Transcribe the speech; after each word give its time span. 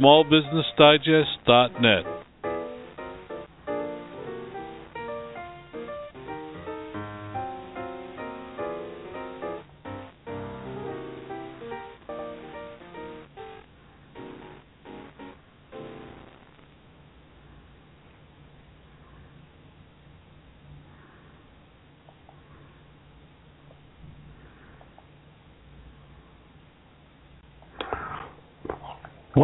smallbusinessdigest.net. 0.00 2.19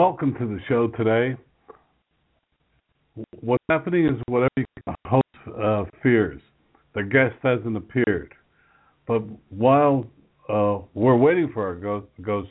Welcome 0.09 0.35
to 0.35 0.47
the 0.47 0.61
show 0.69 0.87
today. 0.97 1.37
What's 3.41 3.65
happening 3.69 4.07
is 4.07 4.15
what 4.29 4.49
every 4.57 4.65
host 5.05 5.25
uh, 5.61 5.83
fears. 6.01 6.41
The 6.95 7.03
guest 7.03 7.35
hasn't 7.43 7.77
appeared. 7.77 8.33
But 9.09 9.23
while 9.49 10.07
uh, 10.49 10.79
we're 10.95 11.17
waiting 11.17 11.51
for 11.53 11.67
our 11.67 11.75
ghost, 11.75 12.07
ghost, 12.23 12.51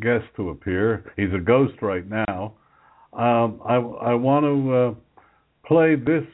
guest 0.00 0.24
to 0.36 0.48
appear, 0.48 1.12
he's 1.18 1.28
a 1.36 1.42
ghost 1.42 1.74
right 1.82 2.08
now. 2.08 2.54
Um, 3.12 3.60
I, 3.68 3.74
I, 3.74 4.14
want 4.14 4.44
to 4.46 4.74
uh, 4.74 5.68
play 5.68 5.96
this 5.96 6.24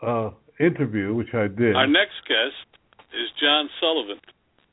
uh, 0.00 0.30
interview, 0.60 1.12
which 1.12 1.34
I 1.34 1.48
did. 1.48 1.74
Our 1.74 1.88
next 1.88 2.22
guest 2.28 2.78
is 3.12 3.30
John 3.42 3.68
Sullivan, 3.80 4.20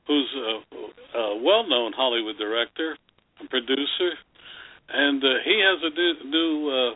who's 0.06 0.36
a, 0.38 1.18
a 1.18 1.42
well 1.42 1.68
known 1.68 1.94
Hollywood 1.98 2.38
director 2.38 2.96
and 3.40 3.50
producer 3.50 4.14
and 4.94 5.24
uh, 5.24 5.28
he 5.44 5.62
has 5.64 5.80
a 5.84 5.92
new, 5.96 6.14
new 6.30 6.70
uh, 6.70 6.94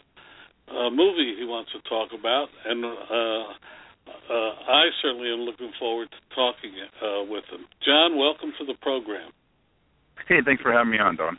uh, 0.71 0.89
movie 0.89 1.35
he 1.37 1.45
wants 1.45 1.71
to 1.71 1.81
talk 1.89 2.09
about, 2.17 2.47
and 2.65 2.83
uh, 2.83 3.53
uh, 4.05 4.51
I 4.67 4.89
certainly 5.01 5.31
am 5.31 5.45
looking 5.45 5.71
forward 5.79 6.09
to 6.11 6.35
talking 6.35 6.73
uh, 7.01 7.23
with 7.29 7.45
him. 7.51 7.65
John, 7.85 8.17
welcome 8.17 8.53
to 8.59 8.65
the 8.65 8.75
program. 8.81 9.31
Hey, 10.27 10.39
thanks 10.43 10.61
for 10.61 10.71
having 10.71 10.91
me 10.91 10.99
on, 10.99 11.15
Don. 11.15 11.37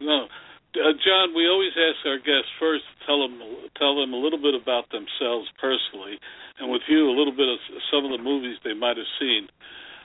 No, 0.00 0.28
uh, 0.76 0.92
John, 1.00 1.34
we 1.34 1.48
always 1.48 1.72
ask 1.74 2.04
our 2.06 2.18
guests 2.18 2.52
first 2.60 2.84
to 2.84 3.06
tell 3.06 3.18
them 3.24 3.40
tell 3.78 3.98
them 3.98 4.12
a 4.12 4.20
little 4.20 4.40
bit 4.40 4.54
about 4.54 4.90
themselves 4.92 5.48
personally, 5.58 6.20
and 6.60 6.70
with 6.70 6.82
you, 6.88 7.08
a 7.08 7.16
little 7.16 7.34
bit 7.34 7.48
of 7.48 7.58
some 7.90 8.04
of 8.04 8.12
the 8.12 8.22
movies 8.22 8.58
they 8.62 8.74
might 8.74 8.96
have 8.96 9.10
seen 9.18 9.48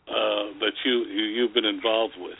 uh, 0.08 0.56
that 0.64 0.74
you, 0.86 1.04
you 1.12 1.24
you've 1.36 1.54
been 1.54 1.68
involved 1.68 2.16
with. 2.18 2.40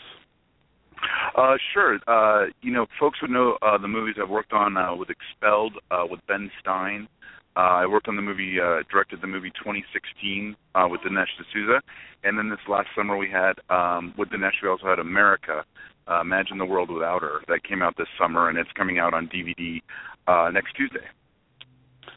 Uh, 1.36 1.54
sure. 1.72 1.98
Uh, 2.06 2.46
you 2.62 2.72
know, 2.72 2.86
folks 2.98 3.20
would 3.22 3.30
know 3.30 3.58
uh, 3.62 3.78
the 3.78 3.88
movies 3.88 4.16
I've 4.22 4.30
worked 4.30 4.52
on 4.52 4.76
uh, 4.76 4.94
with 4.94 5.08
Expelled 5.10 5.74
uh, 5.90 6.04
with 6.08 6.20
Ben 6.26 6.50
Stein. 6.60 7.08
Uh, 7.56 7.60
I 7.82 7.86
worked 7.86 8.08
on 8.08 8.16
the 8.16 8.22
movie, 8.22 8.58
uh, 8.60 8.82
directed 8.90 9.20
the 9.20 9.28
movie 9.28 9.50
2016 9.50 10.56
uh, 10.74 10.88
with 10.90 11.02
Dinesh 11.02 11.30
D'Souza, 11.38 11.80
and 12.24 12.36
then 12.36 12.48
this 12.48 12.58
last 12.68 12.88
summer 12.96 13.16
we 13.16 13.30
had 13.30 13.54
um, 13.70 14.12
with 14.18 14.30
Dinesh 14.30 14.60
we 14.60 14.68
also 14.68 14.86
had 14.86 14.98
America, 14.98 15.64
uh, 16.08 16.20
Imagine 16.20 16.58
the 16.58 16.64
World 16.64 16.90
Without 16.90 17.22
Her, 17.22 17.42
that 17.46 17.62
came 17.62 17.80
out 17.80 17.96
this 17.96 18.08
summer, 18.18 18.48
and 18.48 18.58
it's 18.58 18.70
coming 18.76 18.98
out 18.98 19.14
on 19.14 19.28
DVD 19.28 19.80
uh, 20.26 20.50
next 20.50 20.74
Tuesday. 20.74 21.06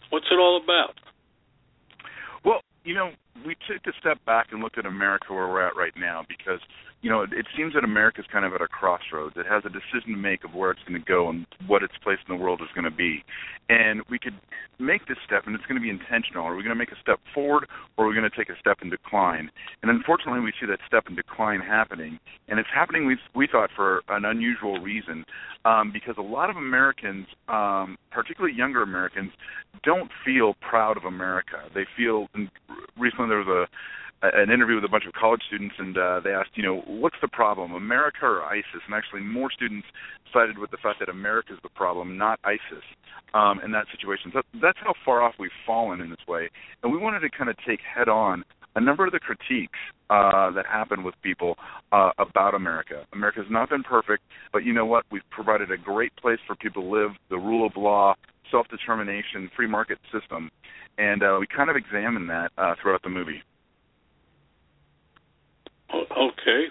What's 0.10 0.26
it 0.32 0.40
all 0.40 0.60
about? 0.64 0.96
Well, 2.44 2.62
you 2.84 2.96
know, 2.96 3.12
we 3.46 3.56
took 3.68 3.86
a 3.88 3.98
step 4.00 4.24
back 4.26 4.48
and 4.52 4.62
looked 4.62 4.78
at 4.78 4.86
America 4.86 5.34
where 5.34 5.48
we're 5.48 5.66
at 5.66 5.76
right 5.76 5.94
now 5.98 6.26
because 6.28 6.60
you 7.02 7.12
know, 7.12 7.22
it, 7.22 7.30
it 7.32 7.46
seems 7.56 7.74
that 7.74 7.84
America's 7.84 8.26
kind 8.32 8.44
of 8.44 8.54
at 8.54 8.62
a 8.62 8.68
crossroads. 8.68 9.36
It 9.38 9.46
has 9.46 9.64
a 9.66 9.70
decision 9.70 10.16
to 10.16 10.18
make 10.18 10.44
of 10.44 10.54
where 10.54 10.72
it's 10.72 10.82
going 10.88 11.00
to 11.00 11.06
go 11.06 11.30
and 11.30 11.46
what 11.68 11.84
its 11.84 11.94
place 12.04 12.18
in 12.28 12.36
the 12.36 12.42
world 12.42 12.62
is 12.62 12.70
going 12.74 12.90
to 12.90 12.96
be. 12.96 13.24
And 13.70 14.02
we 14.10 14.18
could 14.18 14.34
make 14.80 15.08
this 15.08 15.18
step, 15.26 15.44
and 15.46 15.54
it's 15.54 15.66
going 15.66 15.80
to 15.80 15.82
be 15.82 15.90
intentional. 15.90 16.46
Are 16.46 16.56
we 16.56 16.64
going 16.64 16.76
to 16.76 16.80
make 16.80 16.92
a 16.92 17.00
step 17.02 17.20
forward, 17.34 17.68
or 17.98 18.06
are 18.06 18.08
we 18.08 18.16
going 18.16 18.30
to 18.30 18.36
take 18.36 18.50
a 18.50 18.58
step 18.60 18.80
in 18.82 18.90
decline? 18.90 19.52
And 19.84 19.92
unfortunately, 19.92 20.40
we 20.40 20.54
see 20.60 20.66
that 20.68 20.80
step 20.88 21.06
in 21.08 21.16
decline 21.16 21.60
happening, 21.60 22.20
and 22.48 22.60
it's 22.60 22.70
happening. 22.74 23.06
We 23.06 23.18
we 23.36 23.48
thought 23.52 23.70
for 23.76 24.02
an 24.10 24.26
unusual 24.26 24.80
reason, 24.80 25.26
um, 25.66 25.92
because 25.92 26.16
a 26.18 26.22
lot 26.22 26.50
of 26.50 26.56
Americans, 26.56 27.28
um, 27.50 27.98
particularly 28.12 28.56
younger 28.56 28.82
Americans, 28.82 29.32
don't 29.84 30.10
feel 30.26 30.56
proud 30.68 30.98
of 30.98 31.04
America. 31.04 31.70
They 31.76 31.86
feel. 31.96 32.28
Recently, 32.98 33.27
there 33.30 33.40
was 33.40 33.48
a 33.48 33.68
an 34.24 34.50
interview 34.50 34.76
with 34.76 34.84
a 34.84 34.90
bunch 34.90 35.06
of 35.06 35.14
college 35.14 35.44
students, 35.46 35.76
and 35.78 35.96
uh, 35.96 36.20
they 36.24 36.32
asked, 36.32 36.50
you 36.56 36.64
know, 36.64 36.82
what's 36.88 37.18
the 37.22 37.28
problem, 37.28 37.74
America 37.74 38.26
or 38.26 38.42
ISIS? 38.42 38.82
And 38.88 38.96
actually, 38.96 39.22
more 39.22 39.52
students 39.52 39.86
sided 40.34 40.58
with 40.58 40.72
the 40.72 40.78
fact 40.78 41.00
that 41.00 41.10
America 41.10 41.54
is 41.54 41.60
the 41.62 41.70
problem, 41.70 42.18
not 42.18 42.40
ISIS, 42.44 42.84
um, 43.36 43.60
in 43.64 43.72
that 43.74 43.86
situation. 43.92 44.32
So 44.34 44.42
that's 44.60 44.80
how 44.82 44.94
far 45.06 45.22
off 45.22 45.36
we've 45.38 45.52
fallen 45.66 46.02
in 46.02 46.10
this 46.10 46.26
way. 46.28 46.50
And 46.82 46.92
we 46.92 46.98
wanted 46.98 47.20
to 47.20 47.30
kind 47.30 47.50
of 47.50 47.58
take 47.66 47.80
head 47.82 48.10
on 48.10 48.44
a 48.78 48.80
number 48.80 49.06
of 49.08 49.12
the 49.12 49.20
critiques 49.20 49.80
uh, 50.12 50.52
that 50.52 50.66
happen 50.68 51.04
with 51.04 51.16
people 51.24 51.56
uh, 51.92 52.12
about 52.20 52.54
America. 52.54 53.06
America 53.12 53.40
has 53.42 53.50
not 53.50 53.72
been 53.72 53.82
perfect, 53.82 54.24
but 54.54 54.64
you 54.64 54.72
know 54.72 54.86
what? 54.86 55.04
We've 55.12 55.28
provided 55.32 55.72
a 55.72 55.78
great 55.78 56.16
place 56.16 56.38
for 56.46 56.56
people 56.56 56.84
to 56.84 56.88
live, 56.88 57.12
the 57.32 57.38
rule 57.38 57.66
of 57.66 57.76
law, 57.76 58.14
self 58.52 58.68
determination, 58.68 59.50
free 59.56 59.68
market 59.68 59.98
system. 60.14 60.52
And 61.00 61.24
uh, 61.24 61.38
we 61.40 61.48
kind 61.48 61.72
of 61.72 61.76
examine 61.76 62.28
that 62.28 62.52
uh, 62.58 62.76
throughout 62.82 63.02
the 63.02 63.10
movie. 63.10 63.42
Okay. 65.92 66.66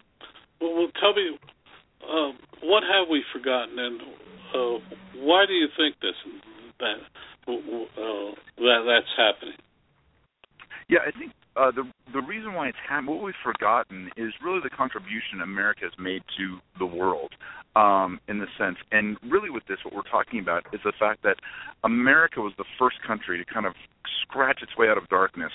Well, 0.61 0.75
well 0.75 0.89
tell 1.01 1.13
me, 1.13 1.37
uh, 2.03 2.31
what 2.63 2.85
have 2.85 3.09
we 3.11 3.25
forgotten, 3.33 3.79
and 3.81 4.01
uh, 4.55 4.79
why 5.17 5.45
do 5.47 5.55
you 5.55 5.67
think 5.77 5.97
this 6.01 6.15
that 6.79 6.99
uh, 7.49 8.35
that 8.59 8.85
that's 8.87 9.13
happening? 9.17 9.59
Yeah, 10.89 11.01
I 11.05 11.11
think 11.11 11.33
uh, 11.57 11.71
the 11.71 11.85
the 12.13 12.21
reason 12.21 12.55
why 12.55 12.69
it's 12.69 12.79
happened, 12.89 13.09
what 13.09 13.23
we've 13.23 13.35
forgotten, 13.43 14.11
is 14.17 14.33
really 14.45 14.61
the 14.63 14.71
contribution 14.71 15.41
America 15.43 15.81
has 15.83 15.93
made 15.99 16.23
to 16.39 16.59
the 16.79 16.87
world, 16.87 17.33
um, 17.75 18.21
in 18.29 18.39
the 18.39 18.47
sense. 18.59 18.77
And 18.93 19.17
really, 19.23 19.51
with 19.51 19.67
this, 19.67 19.79
what 19.85 19.95
we're 19.95 20.11
talking 20.11 20.39
about 20.39 20.67
is 20.73 20.81
the 20.85 20.93
fact 20.99 21.23
that 21.25 21.37
America 21.83 22.41
was 22.41 22.53
the 22.59 22.65
first 22.79 22.97
country 23.07 23.43
to 23.43 23.45
kind 23.45 23.67
of 23.67 23.75
scratch 24.23 24.63
its 24.63 24.77
way 24.77 24.89
out 24.89 24.99
of 24.99 25.09
darkness. 25.09 25.53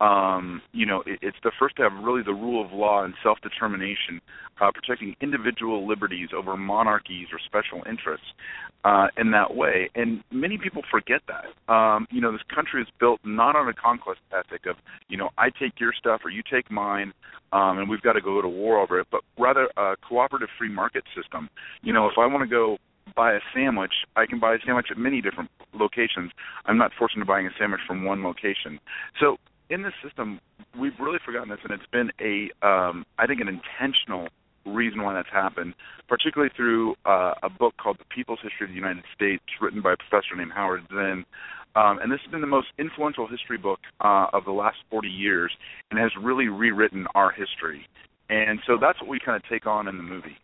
Um, 0.00 0.62
you 0.72 0.86
know, 0.86 1.02
it, 1.06 1.18
it's 1.22 1.36
the 1.42 1.52
first 1.58 1.76
to 1.76 1.82
have 1.82 1.92
really 2.02 2.22
the 2.22 2.32
rule 2.32 2.64
of 2.64 2.72
law 2.72 3.04
and 3.04 3.14
self 3.22 3.38
determination, 3.42 4.20
uh, 4.60 4.70
protecting 4.72 5.14
individual 5.20 5.86
liberties 5.86 6.30
over 6.36 6.56
monarchies 6.56 7.28
or 7.32 7.38
special 7.44 7.82
interests 7.88 8.26
uh, 8.84 9.08
in 9.16 9.30
that 9.32 9.54
way. 9.54 9.90
And 9.94 10.22
many 10.30 10.58
people 10.58 10.82
forget 10.90 11.20
that. 11.28 11.72
Um, 11.72 12.06
you 12.10 12.20
know, 12.20 12.32
this 12.32 12.40
country 12.54 12.82
is 12.82 12.88
built 12.98 13.20
not 13.24 13.56
on 13.56 13.68
a 13.68 13.74
conquest 13.74 14.20
ethic 14.32 14.66
of, 14.66 14.76
you 15.08 15.16
know, 15.16 15.30
I 15.36 15.50
take 15.50 15.78
your 15.78 15.92
stuff 15.92 16.22
or 16.24 16.30
you 16.30 16.42
take 16.50 16.70
mine, 16.70 17.12
um, 17.52 17.78
and 17.78 17.88
we've 17.88 18.02
got 18.02 18.14
to 18.14 18.20
go 18.20 18.40
to 18.40 18.48
war 18.48 18.80
over 18.80 19.00
it, 19.00 19.06
but 19.10 19.22
rather 19.38 19.68
a 19.76 19.96
cooperative 20.08 20.48
free 20.58 20.72
market 20.72 21.04
system. 21.14 21.50
You 21.82 21.92
know, 21.92 22.06
if 22.06 22.14
I 22.16 22.26
want 22.26 22.42
to 22.42 22.48
go 22.48 22.78
buy 23.14 23.32
a 23.32 23.40
sandwich, 23.54 23.92
I 24.16 24.26
can 24.26 24.40
buy 24.40 24.54
a 24.54 24.58
sandwich 24.64 24.86
at 24.90 24.98
many 24.98 25.20
different 25.20 25.50
locations. 25.72 26.32
I'm 26.66 26.78
not 26.78 26.92
forced 26.98 27.14
into 27.14 27.26
buying 27.26 27.46
a 27.46 27.50
sandwich 27.58 27.80
from 27.86 28.04
one 28.04 28.22
location. 28.22 28.80
So 29.18 29.36
in 29.68 29.82
this 29.82 29.92
system, 30.02 30.40
we've 30.78 30.98
really 30.98 31.18
forgotten 31.24 31.48
this, 31.48 31.60
and 31.62 31.72
it's 31.72 31.90
been 31.90 32.10
a, 32.20 32.50
um, 32.66 33.04
I 33.18 33.26
think, 33.26 33.40
an 33.40 33.48
intentional 33.48 34.28
reason 34.66 35.02
why 35.02 35.14
that's 35.14 35.30
happened, 35.32 35.74
particularly 36.08 36.52
through 36.54 36.94
uh, 37.06 37.34
a 37.42 37.48
book 37.48 37.74
called 37.76 37.98
The 37.98 38.04
People's 38.04 38.40
History 38.42 38.66
of 38.66 38.70
the 38.70 38.76
United 38.76 39.04
States, 39.14 39.42
written 39.60 39.80
by 39.80 39.94
a 39.94 39.96
professor 39.96 40.36
named 40.36 40.52
Howard 40.52 40.82
Zinn. 40.90 41.24
Um, 41.76 41.98
and 42.00 42.10
this 42.10 42.20
has 42.24 42.30
been 42.30 42.40
the 42.40 42.48
most 42.48 42.68
influential 42.78 43.28
history 43.28 43.56
book 43.56 43.78
uh, 44.00 44.26
of 44.32 44.44
the 44.44 44.50
last 44.50 44.78
40 44.90 45.08
years 45.08 45.52
and 45.90 46.00
has 46.00 46.10
really 46.20 46.48
rewritten 46.48 47.06
our 47.14 47.30
history. 47.30 47.86
And 48.28 48.60
so 48.66 48.76
that's 48.80 49.00
what 49.00 49.08
we 49.08 49.18
kind 49.20 49.36
of 49.36 49.48
take 49.48 49.66
on 49.66 49.88
in 49.88 49.96
the 49.96 50.02
movie. 50.02 50.36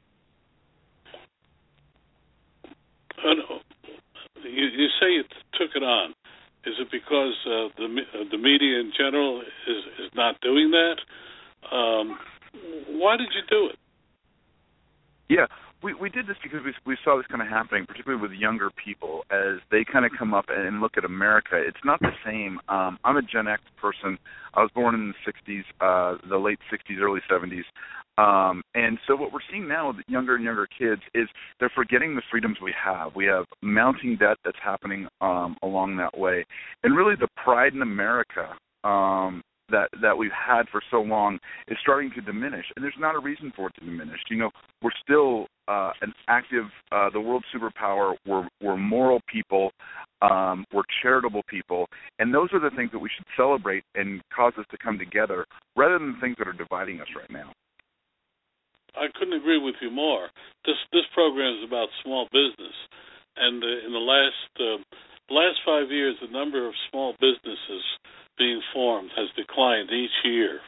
You, 4.45 4.65
you 4.67 4.89
say 5.01 5.13
you 5.13 5.25
took 5.55 5.75
it 5.75 5.83
on. 5.83 6.15
Is 6.67 6.75
it 6.81 6.89
because 6.91 7.35
uh, 7.47 7.69
the 7.77 7.85
uh, 7.87 8.25
the 8.31 8.39
media 8.39 8.81
in 8.81 8.93
general 8.97 9.41
is 9.41 9.85
is 10.05 10.11
not 10.15 10.41
doing 10.41 10.73
that? 10.73 10.97
Um, 11.71 12.19
why 12.89 13.17
did 13.17 13.29
you 13.35 13.43
do 13.49 13.67
it? 13.67 13.79
Yeah, 15.29 15.47
we 15.83 15.95
we 15.95 16.11
did 16.11 16.27
this 16.27 16.37
because 16.43 16.61
we 16.65 16.73
we 16.85 16.97
saw 17.05 17.17
this 17.17 17.27
kind 17.27 17.41
of 17.41 17.49
happening, 17.49 17.87
particularly 17.87 18.21
with 18.21 18.33
younger 18.33 18.71
people 18.85 19.25
as 19.31 19.61
they 19.71 19.85
kind 19.85 20.05
of 20.05 20.13
come 20.19 20.35
up 20.35 20.47
and 20.49 20.81
look 20.81 20.97
at 20.97 21.05
America. 21.05 21.55
It's 21.55 21.85
not 21.85 22.01
the 22.01 22.13
same. 22.25 22.59
Um, 22.69 22.99
I'm 23.05 23.17
a 23.17 23.23
Gen 23.23 23.47
X 23.47 23.63
person. 23.81 24.19
I 24.55 24.63
was 24.63 24.71
born 24.75 24.95
in 24.95 25.15
the 25.15 25.31
'60s, 25.31 25.65
uh, 25.81 26.19
the 26.29 26.39
late 26.39 26.59
'60s, 26.73 27.01
early 27.01 27.21
'70s. 27.31 27.65
Um, 28.19 28.63
and 28.75 28.99
so 29.07 29.15
what 29.15 29.33
we're 29.33 29.41
seeing 29.51 29.69
now 29.69 29.89
with 29.89 29.97
younger 30.09 30.37
and 30.37 30.45
younger 30.45 30.67
kids 30.79 31.03
is 31.15 31.29
they're 31.61 31.73
forgetting 31.75 32.15
the 32.15 32.23
freedoms 32.31 32.57
we 32.63 32.75
have. 32.83 33.15
We 33.15 33.27
have 33.27 33.45
mounting 33.63 34.17
debt 34.17 34.39
that's 34.45 34.59
happening 34.63 35.07
um, 35.21 35.57
along 35.63 35.97
that 35.99 36.17
way, 36.17 36.45
and 36.83 36.97
really 36.97 37.15
the 37.19 37.29
pride 37.43 37.75
in 37.75 37.83
America 37.83 38.57
um, 38.85 39.43
that 39.69 39.89
that 40.01 40.17
we've 40.17 40.31
had 40.31 40.63
for 40.71 40.81
so 40.91 41.03
long 41.03 41.39
is 41.69 41.77
starting 41.83 42.11
to 42.15 42.21
diminish, 42.21 42.65
and 42.75 42.85
there's 42.85 42.95
not 42.99 43.15
a 43.15 43.19
reason 43.19 43.53
for 43.55 43.69
it 43.69 43.75
to 43.79 43.85
diminish. 43.85 44.21
You 44.31 44.39
know, 44.39 44.51
we're 44.83 44.91
still 45.03 45.47
uh, 45.69 45.91
an 46.01 46.13
active, 46.29 46.67
uh, 46.93 47.11
the 47.11 47.21
world 47.21 47.45
superpower. 47.55 48.15
We're 48.27 48.49
we're 48.63 48.77
moral 48.77 49.21
people. 49.29 49.73
Um, 50.23 50.65
we're 50.73 50.85
charitable 51.03 51.43
people, 51.49 51.87
and 52.19 52.33
those 52.33 52.49
are 52.55 52.61
the 52.61 52.75
things 52.75 52.91
that 52.93 52.99
we 52.99 53.11
should 53.15 53.27
celebrate 53.37 53.83
and 53.95 54.23
cause 54.35 54.55
us 54.59 54.65
to 54.71 54.79
come 54.79 54.99
together, 54.99 55.45
rather 55.77 55.99
than 55.99 56.15
the 56.15 56.21
things 56.21 56.37
that 56.39 56.49
are 56.49 56.55
dividing 56.55 57.01
us 57.01 57.09
right 57.15 57.31
now. 57.31 57.53
I 58.97 59.07
couldn't 59.15 59.37
agree 59.37 59.61
with 59.61 59.77
you 59.81 59.91
more. 59.91 60.29
This 60.65 60.81
this 60.93 61.07
program 61.15 61.61
is 61.61 61.65
about 61.65 61.89
small 62.03 62.27
business, 62.33 62.77
and 63.37 63.63
uh, 63.63 63.87
in 63.87 63.93
the 63.93 64.03
last 64.03 64.51
uh, 64.59 64.81
last 65.31 65.61
five 65.65 65.91
years, 65.91 66.17
the 66.21 66.33
number 66.33 66.67
of 66.67 66.75
small 66.91 67.13
businesses 67.21 67.85
being 68.39 68.61
formed 68.73 69.11
has 69.17 69.29
declined 69.37 69.91
each 69.91 70.17
year, 70.25 70.61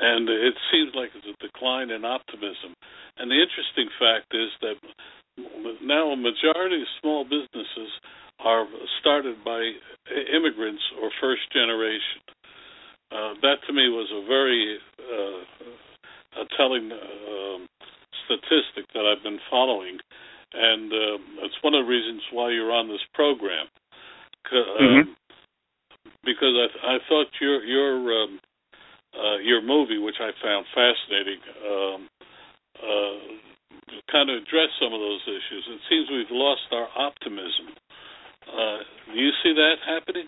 and 0.00 0.28
it 0.28 0.54
seems 0.70 0.94
like 0.94 1.10
it's 1.14 1.26
a 1.26 1.36
decline 1.42 1.90
in 1.90 2.04
optimism. 2.04 2.74
And 3.18 3.30
the 3.30 3.38
interesting 3.42 3.90
fact 3.98 4.30
is 4.30 4.50
that 4.62 4.78
now 5.82 6.10
a 6.10 6.16
majority 6.16 6.82
of 6.82 6.88
small 7.00 7.24
businesses 7.24 7.90
are 8.40 8.66
started 9.00 9.42
by 9.44 9.58
immigrants 10.30 10.82
or 11.02 11.10
first 11.20 11.42
generation. 11.52 12.22
Uh, 13.10 13.34
that 13.42 13.58
to 13.66 13.72
me 13.72 13.88
was 13.88 14.06
a 14.12 14.22
very 14.28 14.78
uh, 15.00 15.42
a 16.40 16.46
telling 16.56 16.90
uh, 16.92 17.58
statistic 18.24 18.86
that 18.94 19.04
I've 19.04 19.22
been 19.22 19.40
following, 19.50 19.98
and 20.54 20.92
uh, 20.92 21.44
it's 21.44 21.58
one 21.62 21.74
of 21.74 21.84
the 21.84 21.90
reasons 21.90 22.22
why 22.32 22.50
you're 22.50 22.72
on 22.72 22.88
this 22.88 23.04
program. 23.14 23.66
Uh, 24.48 24.82
mm-hmm. 24.82 25.10
Because 26.24 26.54
I, 26.56 26.96
I 26.96 26.98
thought 27.08 27.26
your 27.40 27.64
your 27.64 28.22
um, 28.22 28.40
uh, 29.14 29.38
your 29.38 29.62
movie, 29.62 29.98
which 29.98 30.20
I 30.20 30.30
found 30.42 30.66
fascinating, 30.74 31.40
um, 31.64 32.08
uh, 32.76 33.18
kind 34.10 34.30
of 34.30 34.42
addressed 34.42 34.76
some 34.80 34.92
of 34.92 35.00
those 35.00 35.22
issues. 35.26 35.64
It 35.68 35.80
seems 35.88 36.08
we've 36.10 36.30
lost 36.30 36.68
our 36.72 36.88
optimism. 36.96 37.76
Uh, 38.48 38.78
do 39.12 39.18
you 39.20 39.30
see 39.42 39.52
that 39.52 39.76
happening? 39.86 40.26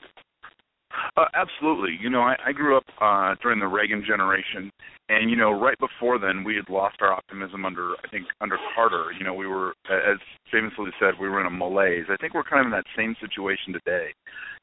Uh, 1.20 1.26
absolutely. 1.34 1.98
You 2.00 2.08
know, 2.08 2.22
I, 2.22 2.34
I 2.46 2.52
grew 2.52 2.78
up 2.78 2.84
uh, 2.98 3.34
during 3.42 3.60
the 3.60 3.66
Reagan 3.66 4.02
generation, 4.06 4.70
and 5.10 5.28
you 5.28 5.36
know, 5.36 5.50
right 5.50 5.76
before 5.78 6.18
then, 6.18 6.44
we 6.44 6.56
had 6.56 6.72
lost 6.72 6.96
our 7.02 7.12
optimism 7.12 7.66
under, 7.66 7.92
I 8.02 8.08
think, 8.10 8.24
under 8.40 8.56
Carter. 8.74 9.12
You 9.18 9.26
know, 9.26 9.34
we 9.34 9.46
were, 9.46 9.74
as 9.90 10.16
famously 10.50 10.86
said, 10.98 11.14
we 11.20 11.28
were 11.28 11.40
in 11.40 11.46
a 11.46 11.50
malaise. 11.50 12.06
I 12.08 12.16
think 12.16 12.32
we're 12.32 12.44
kind 12.44 12.60
of 12.60 12.66
in 12.66 12.72
that 12.72 12.86
same 12.96 13.14
situation 13.20 13.74
today. 13.74 14.14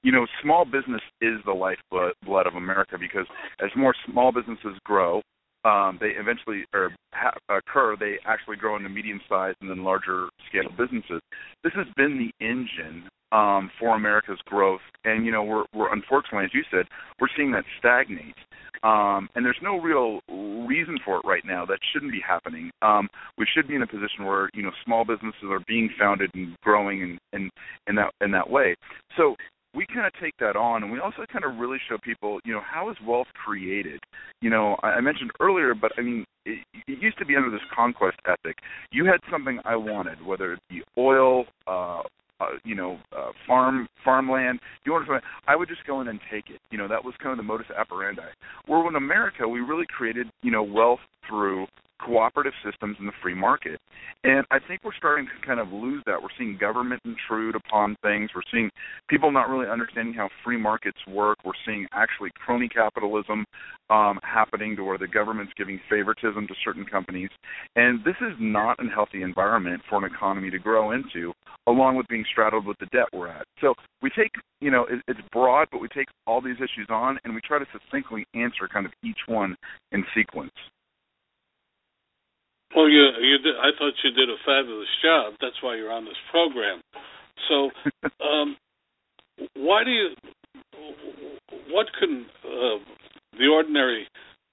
You 0.01 0.11
know, 0.11 0.25
small 0.41 0.65
business 0.65 1.01
is 1.21 1.37
the 1.45 1.53
lifeblood 1.53 2.47
of 2.47 2.55
America 2.55 2.97
because 2.99 3.27
as 3.63 3.69
more 3.77 3.93
small 4.09 4.31
businesses 4.31 4.79
grow, 4.83 5.21
um, 5.63 5.99
they 6.01 6.11
eventually 6.17 6.65
or 6.73 6.91
ha- 7.13 7.37
occur. 7.49 7.97
They 7.99 8.15
actually 8.25 8.57
grow 8.57 8.77
into 8.77 8.89
medium-sized 8.89 9.57
and 9.61 9.69
then 9.69 9.83
larger 9.83 10.29
scale 10.49 10.71
businesses. 10.75 11.21
This 11.63 11.73
has 11.75 11.87
been 11.95 12.17
the 12.17 12.45
engine 12.45 13.07
um, 13.31 13.71
for 13.79 13.95
America's 13.95 14.39
growth. 14.45 14.81
And 15.05 15.25
you 15.25 15.31
know, 15.31 15.43
we're 15.43 15.65
we're 15.73 15.93
unfortunately, 15.93 16.45
as 16.45 16.53
you 16.53 16.63
said, 16.71 16.85
we're 17.19 17.29
seeing 17.35 17.51
that 17.51 17.65
stagnate. 17.79 18.35
Um, 18.83 19.27
and 19.33 19.43
there's 19.43 19.57
no 19.63 19.79
real 19.79 20.19
reason 20.67 20.99
for 21.03 21.17
it 21.17 21.25
right 21.25 21.43
now. 21.43 21.65
That 21.65 21.79
shouldn't 21.91 22.11
be 22.11 22.21
happening. 22.25 22.69
Um, 22.83 23.07
we 23.37 23.47
should 23.51 23.67
be 23.67 23.75
in 23.75 23.81
a 23.81 23.87
position 23.87 24.25
where 24.25 24.49
you 24.53 24.63
know 24.63 24.71
small 24.85 25.03
businesses 25.03 25.49
are 25.49 25.63
being 25.67 25.89
founded 25.99 26.29
and 26.35 26.55
growing 26.61 27.01
in 27.01 27.17
in, 27.33 27.49
in 27.87 27.95
that 27.95 28.13
in 28.21 28.31
that 28.31 28.49
way. 28.49 28.75
So 29.17 29.35
we 29.77 29.85
kind 29.85 30.07
of 30.07 30.13
take 30.19 30.33
that 30.39 30.55
on 30.55 30.81
and 30.83 30.91
we 30.91 30.99
also 30.99 31.23
kind 31.31 31.45
of 31.45 31.59
really 31.59 31.77
show 31.87 31.97
people, 32.03 32.39
you 32.43 32.53
know, 32.53 32.61
how 32.65 32.89
is 32.89 32.97
wealth 33.05 33.27
created? 33.45 33.99
You 34.41 34.49
know, 34.49 34.75
I, 34.81 34.99
mentioned 35.01 35.31
earlier, 35.39 35.75
but 35.75 35.91
I 35.97 36.01
mean, 36.01 36.25
it, 36.45 36.65
it 36.87 36.99
used 36.99 37.19
to 37.19 37.25
be 37.25 37.35
under 37.35 37.51
this 37.51 37.61
conquest 37.75 38.17
ethic. 38.25 38.57
You 38.91 39.05
had 39.05 39.19
something 39.31 39.59
I 39.65 39.75
wanted, 39.75 40.25
whether 40.25 40.53
it 40.53 40.59
be 40.69 40.81
oil, 40.97 41.45
uh, 41.67 42.01
uh, 42.39 42.45
you 42.63 42.75
know, 42.75 42.97
uh, 43.17 43.31
farm 43.45 43.87
farmland. 44.03 44.59
You 44.85 44.91
want 44.93 45.07
to? 45.07 45.19
I 45.47 45.55
would 45.55 45.67
just 45.67 45.85
go 45.85 46.01
in 46.01 46.07
and 46.07 46.19
take 46.31 46.49
it. 46.49 46.59
You 46.71 46.77
know, 46.77 46.87
that 46.87 47.03
was 47.03 47.13
kind 47.21 47.31
of 47.31 47.37
the 47.37 47.43
modus 47.43 47.67
operandi. 47.77 48.21
Where 48.65 48.87
in 48.87 48.95
America, 48.95 49.47
we 49.47 49.59
really 49.59 49.85
created, 49.87 50.27
you 50.41 50.51
know, 50.51 50.63
wealth 50.63 50.99
through 51.27 51.67
cooperative 52.03 52.53
systems 52.63 52.97
in 52.99 53.05
the 53.05 53.11
free 53.21 53.35
market. 53.35 53.79
And 54.23 54.45
I 54.51 54.59
think 54.59 54.81
we're 54.83 54.95
starting 54.97 55.25
to 55.25 55.45
kind 55.45 55.59
of 55.59 55.71
lose 55.71 56.03
that. 56.05 56.21
We're 56.21 56.29
seeing 56.37 56.57
government 56.59 57.01
intrude 57.05 57.55
upon 57.55 57.95
things. 58.01 58.29
We're 58.33 58.41
seeing 58.51 58.69
people 59.09 59.31
not 59.31 59.49
really 59.49 59.69
understanding 59.69 60.13
how 60.13 60.29
free 60.43 60.57
markets 60.57 60.97
work. 61.07 61.37
We're 61.45 61.51
seeing 61.65 61.87
actually 61.93 62.31
crony 62.35 62.69
capitalism 62.69 63.45
um, 63.89 64.19
happening 64.23 64.75
to 64.75 64.83
where 64.83 64.97
the 64.97 65.07
government's 65.07 65.53
giving 65.57 65.79
favoritism 65.89 66.47
to 66.47 66.53
certain 66.63 66.85
companies. 66.85 67.29
And 67.75 68.03
this 68.03 68.15
is 68.21 68.33
not 68.39 68.79
a 68.79 68.89
healthy 68.89 69.21
environment 69.21 69.81
for 69.89 69.97
an 69.97 70.11
economy 70.11 70.49
to 70.51 70.59
grow 70.59 70.91
into, 70.91 71.33
along 71.67 71.95
with 71.95 72.07
being 72.07 72.25
straddled 72.31 72.65
with 72.65 72.77
the 72.79 72.87
debt 72.87 73.07
we're 73.13 73.27
at. 73.27 73.45
So 73.61 73.73
we 74.01 74.09
take, 74.09 74.31
you 74.59 74.71
know, 74.71 74.85
it, 74.85 75.01
it's 75.07 75.19
broad, 75.31 75.67
but 75.71 75.81
we 75.81 75.87
take 75.89 76.07
all 76.25 76.41
these 76.41 76.57
issues 76.57 76.87
on 76.89 77.17
and 77.23 77.33
we 77.33 77.41
try 77.41 77.59
to 77.59 77.65
succinctly 77.71 78.25
answer 78.33 78.67
kind 78.71 78.85
of 78.85 78.91
each 79.03 79.19
one 79.27 79.55
in 79.91 80.03
sequence. 80.15 80.51
Well, 82.75 82.89
you 82.89 83.07
you 83.21 83.37
did. 83.39 83.55
I 83.55 83.71
thought 83.77 83.93
you 84.03 84.11
did 84.11 84.29
a 84.29 84.39
fabulous 84.45 84.91
job. 85.03 85.33
That's 85.39 85.55
why 85.61 85.75
you're 85.75 85.91
on 85.91 86.05
this 86.05 86.19
program. 86.31 86.81
So, 87.47 87.71
um, 88.25 88.57
why 89.55 89.83
do 89.83 89.91
you? 89.91 90.09
What 91.69 91.87
can 91.99 92.25
uh, 92.43 92.79
the 93.37 93.47
ordinary 93.47 94.07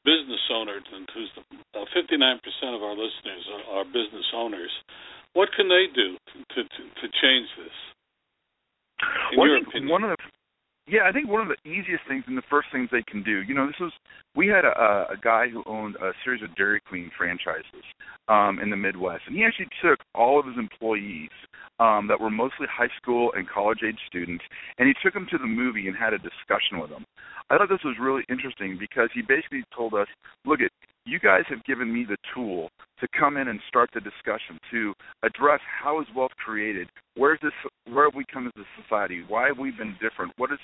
business 0.05 0.41
owner, 0.53 0.79
and 0.79 1.09
who's 1.15 1.31
uh, 1.75 1.85
59% 1.97 2.39
of 2.77 2.83
our 2.83 2.93
listeners 2.93 3.43
are, 3.49 3.81
are, 3.81 3.85
business 3.85 4.29
owners, 4.35 4.71
what 5.33 5.49
can 5.57 5.69
they 5.69 5.87
do 5.95 6.17
to 6.29 6.63
to, 6.63 6.83
to 7.01 7.07
change 7.23 7.49
this? 7.57 7.77
In 9.33 9.39
well, 9.39 9.49
your 9.49 9.59
opinion, 9.59 9.91
one 9.91 10.05
of 10.05 10.11
the 10.11 10.17
yeah, 10.87 11.09
I 11.09 11.13
think 11.13 11.29
one 11.29 11.41
of 11.41 11.49
the 11.49 11.57
easiest 11.69 12.05
things 12.07 12.25
and 12.27 12.37
the 12.37 12.45
first 12.51 12.69
things 12.71 12.89
they 12.93 13.03
can 13.09 13.23
do, 13.23 13.41
you 13.43 13.55
know, 13.55 13.67
this 13.67 13.81
was 13.81 13.93
we 14.37 14.49
had 14.49 14.65
a, 14.65 15.07
a 15.13 15.17
guy 15.23 15.49
who 15.49 15.63
owned 15.67 15.97
a 15.97 16.11
series 16.25 16.43
of 16.43 16.55
Dairy 16.57 16.81
Queen 16.89 17.11
franchises 17.17 17.85
um, 18.29 18.59
in 18.61 18.71
the 18.71 18.77
Midwest, 18.77 19.23
and 19.27 19.37
he 19.37 19.45
actually 19.45 19.69
took 19.83 20.01
all 20.15 20.41
of 20.41 20.47
his 20.47 20.57
employees 20.59 21.31
um, 21.79 22.07
that 22.09 22.21
were 22.21 22.31
mostly 22.31 22.67
high 22.71 22.91
school 23.01 23.33
and 23.37 23.49
college 23.49 23.81
age 23.87 23.99
students, 24.07 24.45
and 24.79 24.89
he 24.89 24.95
took 25.03 25.15
them 25.15 25.27
to 25.31 25.39
the 25.39 25.47
movie 25.47 25.89
and 25.89 25.97
had 25.97 26.13
a 26.13 26.19
discussion 26.19 26.81
with 26.81 26.91
them. 26.91 27.05
I 27.51 27.59
thought 27.59 27.69
this 27.69 27.85
was 27.85 27.97
really 28.01 28.23
interesting 28.29 28.77
because 28.79 29.11
he 29.15 29.23
basically 29.23 29.65
told 29.77 29.95
us, 29.95 30.09
look 30.45 30.61
at 30.61 30.71
you 31.07 31.19
guys 31.19 31.43
have 31.49 31.63
given 31.65 31.93
me 31.93 32.07
the 32.09 32.17
tool 32.35 32.71
to 33.01 33.09
come 33.19 33.37
in 33.37 33.49
and 33.49 33.61
start 33.69 33.91
the 33.93 34.01
discussion 34.01 34.59
to 34.71 34.95
address 35.23 35.61
how 35.83 36.01
is 36.01 36.07
wealth 36.17 36.33
created 36.43 36.89
where's 37.17 37.39
this 37.43 37.53
where 37.93 38.07
have 38.07 38.15
we 38.15 38.25
come 38.33 38.47
as 38.47 38.53
a 38.57 38.83
society 38.83 39.23
why 39.29 39.47
have 39.47 39.59
we 39.59 39.71
been 39.71 39.95
different 40.01 40.33
what 40.39 40.49
has 40.49 40.59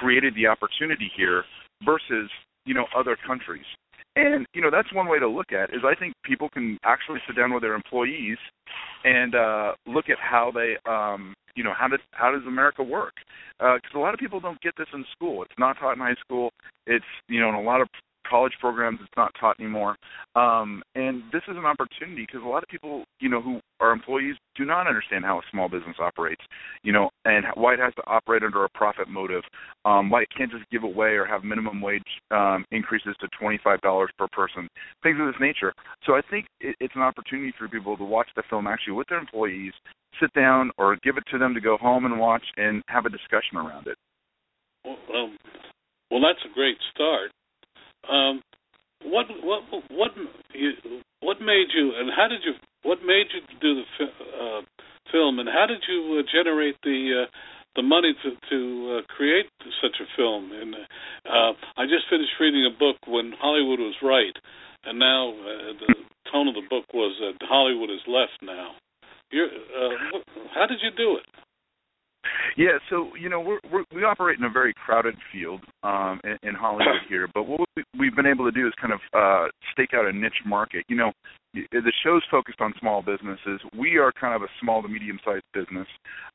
created 0.00 0.34
the 0.34 0.46
opportunity 0.48 1.10
here 1.16 1.44
versus 1.84 2.28
you 2.64 2.74
know 2.74 2.86
other 2.96 3.16
countries. 3.26 3.64
And 4.16 4.46
you 4.54 4.62
know 4.62 4.70
that's 4.70 4.92
one 4.92 5.08
way 5.08 5.18
to 5.18 5.28
look 5.28 5.52
at 5.52 5.70
it, 5.70 5.76
is 5.76 5.82
i 5.84 5.94
think 5.98 6.14
people 6.24 6.48
can 6.48 6.78
actually 6.84 7.20
sit 7.26 7.36
down 7.36 7.52
with 7.52 7.62
their 7.62 7.74
employees 7.74 8.38
and 9.04 9.34
uh 9.34 9.72
look 9.86 10.08
at 10.08 10.18
how 10.20 10.52
they 10.54 10.76
um 10.88 11.34
you 11.56 11.64
know 11.64 11.72
how 11.76 11.88
does 11.88 12.00
how 12.12 12.30
does 12.30 12.46
america 12.46 12.82
work? 12.82 13.14
Because 13.58 13.94
uh, 13.94 13.98
a 13.98 14.00
lot 14.00 14.14
of 14.14 14.20
people 14.20 14.40
don't 14.40 14.60
get 14.60 14.74
this 14.76 14.88
in 14.92 15.04
school. 15.12 15.42
It's 15.42 15.58
not 15.58 15.78
taught 15.78 15.94
in 15.94 15.98
high 16.00 16.16
school. 16.20 16.50
It's 16.86 17.04
you 17.28 17.40
know 17.40 17.48
in 17.48 17.54
a 17.54 17.62
lot 17.62 17.80
of 17.80 17.88
college 18.28 18.52
programs. 18.60 18.98
It's 19.02 19.10
not 19.16 19.32
taught 19.38 19.58
anymore. 19.60 19.96
Um, 20.34 20.82
and 20.94 21.22
this 21.32 21.42
is 21.48 21.56
an 21.56 21.64
opportunity 21.64 22.26
because 22.26 22.42
a 22.44 22.48
lot 22.48 22.62
of 22.62 22.68
people, 22.68 23.04
you 23.20 23.28
know, 23.28 23.40
who 23.40 23.60
are 23.80 23.92
employees 23.92 24.36
do 24.56 24.64
not 24.64 24.86
understand 24.86 25.24
how 25.24 25.38
a 25.38 25.42
small 25.50 25.68
business 25.68 25.96
operates, 25.98 26.42
you 26.82 26.92
know, 26.92 27.10
and 27.24 27.44
why 27.54 27.74
it 27.74 27.80
has 27.80 27.94
to 27.94 28.02
operate 28.06 28.42
under 28.42 28.64
a 28.64 28.68
profit 28.70 29.08
motive, 29.08 29.42
um, 29.84 30.10
why 30.10 30.22
it 30.22 30.28
can't 30.36 30.50
just 30.50 30.68
give 30.70 30.84
away 30.84 31.10
or 31.10 31.24
have 31.24 31.44
minimum 31.44 31.80
wage 31.80 32.02
um, 32.30 32.64
increases 32.70 33.14
to 33.20 33.28
$25 33.40 34.06
per 34.18 34.28
person, 34.28 34.68
things 35.02 35.18
of 35.20 35.26
this 35.26 35.40
nature. 35.40 35.72
So 36.06 36.14
I 36.14 36.20
think 36.30 36.46
it, 36.60 36.76
it's 36.80 36.94
an 36.96 37.02
opportunity 37.02 37.52
for 37.58 37.68
people 37.68 37.96
to 37.96 38.04
watch 38.04 38.28
the 38.36 38.42
film 38.48 38.66
actually 38.66 38.94
with 38.94 39.08
their 39.08 39.18
employees, 39.18 39.72
sit 40.20 40.32
down 40.32 40.70
or 40.78 40.96
give 41.02 41.16
it 41.16 41.24
to 41.30 41.38
them 41.38 41.54
to 41.54 41.60
go 41.60 41.76
home 41.76 42.04
and 42.04 42.18
watch 42.18 42.44
and 42.56 42.82
have 42.88 43.06
a 43.06 43.10
discussion 43.10 43.56
around 43.56 43.86
it. 43.86 43.96
Well, 44.84 44.96
um, 45.14 45.36
well 46.10 46.20
that's 46.20 46.44
a 46.44 46.54
great 46.54 46.76
start. 46.94 47.30
Um, 48.10 48.42
what 49.04 49.26
what 49.42 49.62
what 49.90 50.10
you, 50.52 50.72
what 51.20 51.40
made 51.40 51.68
you 51.74 51.92
and 51.96 52.10
how 52.14 52.28
did 52.28 52.40
you 52.44 52.52
what 52.82 52.98
made 53.04 53.26
you 53.32 53.40
do 53.60 53.82
the 53.82 54.04
uh, 54.04 54.60
film 55.12 55.38
and 55.38 55.48
how 55.48 55.66
did 55.66 55.82
you 55.88 56.20
uh, 56.20 56.22
generate 56.32 56.76
the 56.82 57.24
uh, 57.24 57.30
the 57.76 57.82
money 57.82 58.14
to 58.22 58.30
to 58.48 58.98
uh, 58.98 59.02
create 59.14 59.46
such 59.82 60.00
a 60.00 60.06
film 60.16 60.52
and 60.52 60.74
uh, 60.74 61.52
I 61.76 61.84
just 61.84 62.08
finished 62.08 62.32
reading 62.40 62.64
a 62.64 62.78
book 62.78 62.96
when 63.06 63.32
Hollywood 63.38 63.80
was 63.80 63.94
right 64.02 64.36
and 64.84 64.98
now 64.98 65.30
uh, 65.30 65.72
the 65.80 65.94
tone 66.32 66.48
of 66.48 66.54
the 66.54 66.66
book 66.68 66.84
was 66.92 67.16
that 67.20 67.46
Hollywood 67.46 67.90
is 67.90 68.02
left 68.08 68.38
now. 68.42 68.72
You're, 69.30 69.48
uh, 69.48 70.18
how 70.54 70.66
did 70.66 70.78
you 70.82 70.90
do 70.96 71.16
it? 71.16 71.26
Yeah, 72.56 72.78
so 72.88 73.10
you 73.20 73.28
know 73.28 73.40
we're, 73.40 73.58
we're, 73.72 73.84
we 73.92 74.04
operate 74.04 74.38
in 74.38 74.44
a 74.44 74.50
very 74.50 74.72
crowded 74.74 75.16
field 75.32 75.60
um, 75.82 76.20
in, 76.22 76.50
in 76.50 76.54
Hollywood 76.54 77.02
here, 77.08 77.28
but 77.34 77.48
what 77.48 77.60
we've 77.98 78.14
been 78.14 78.26
able 78.26 78.44
to 78.44 78.52
do 78.52 78.66
is 78.66 78.72
kind 78.80 78.92
of 78.92 79.00
uh, 79.12 79.48
stake 79.72 79.90
out 79.94 80.06
a 80.06 80.12
niche 80.12 80.42
market. 80.46 80.84
You 80.88 80.96
know, 80.96 81.12
the 81.54 81.92
show's 82.04 82.22
focused 82.30 82.60
on 82.60 82.72
small 82.78 83.02
businesses. 83.02 83.60
We 83.78 83.98
are 83.98 84.12
kind 84.12 84.34
of 84.34 84.42
a 84.42 84.52
small 84.60 84.82
to 84.82 84.88
medium 84.88 85.18
sized 85.24 85.42
business 85.52 85.86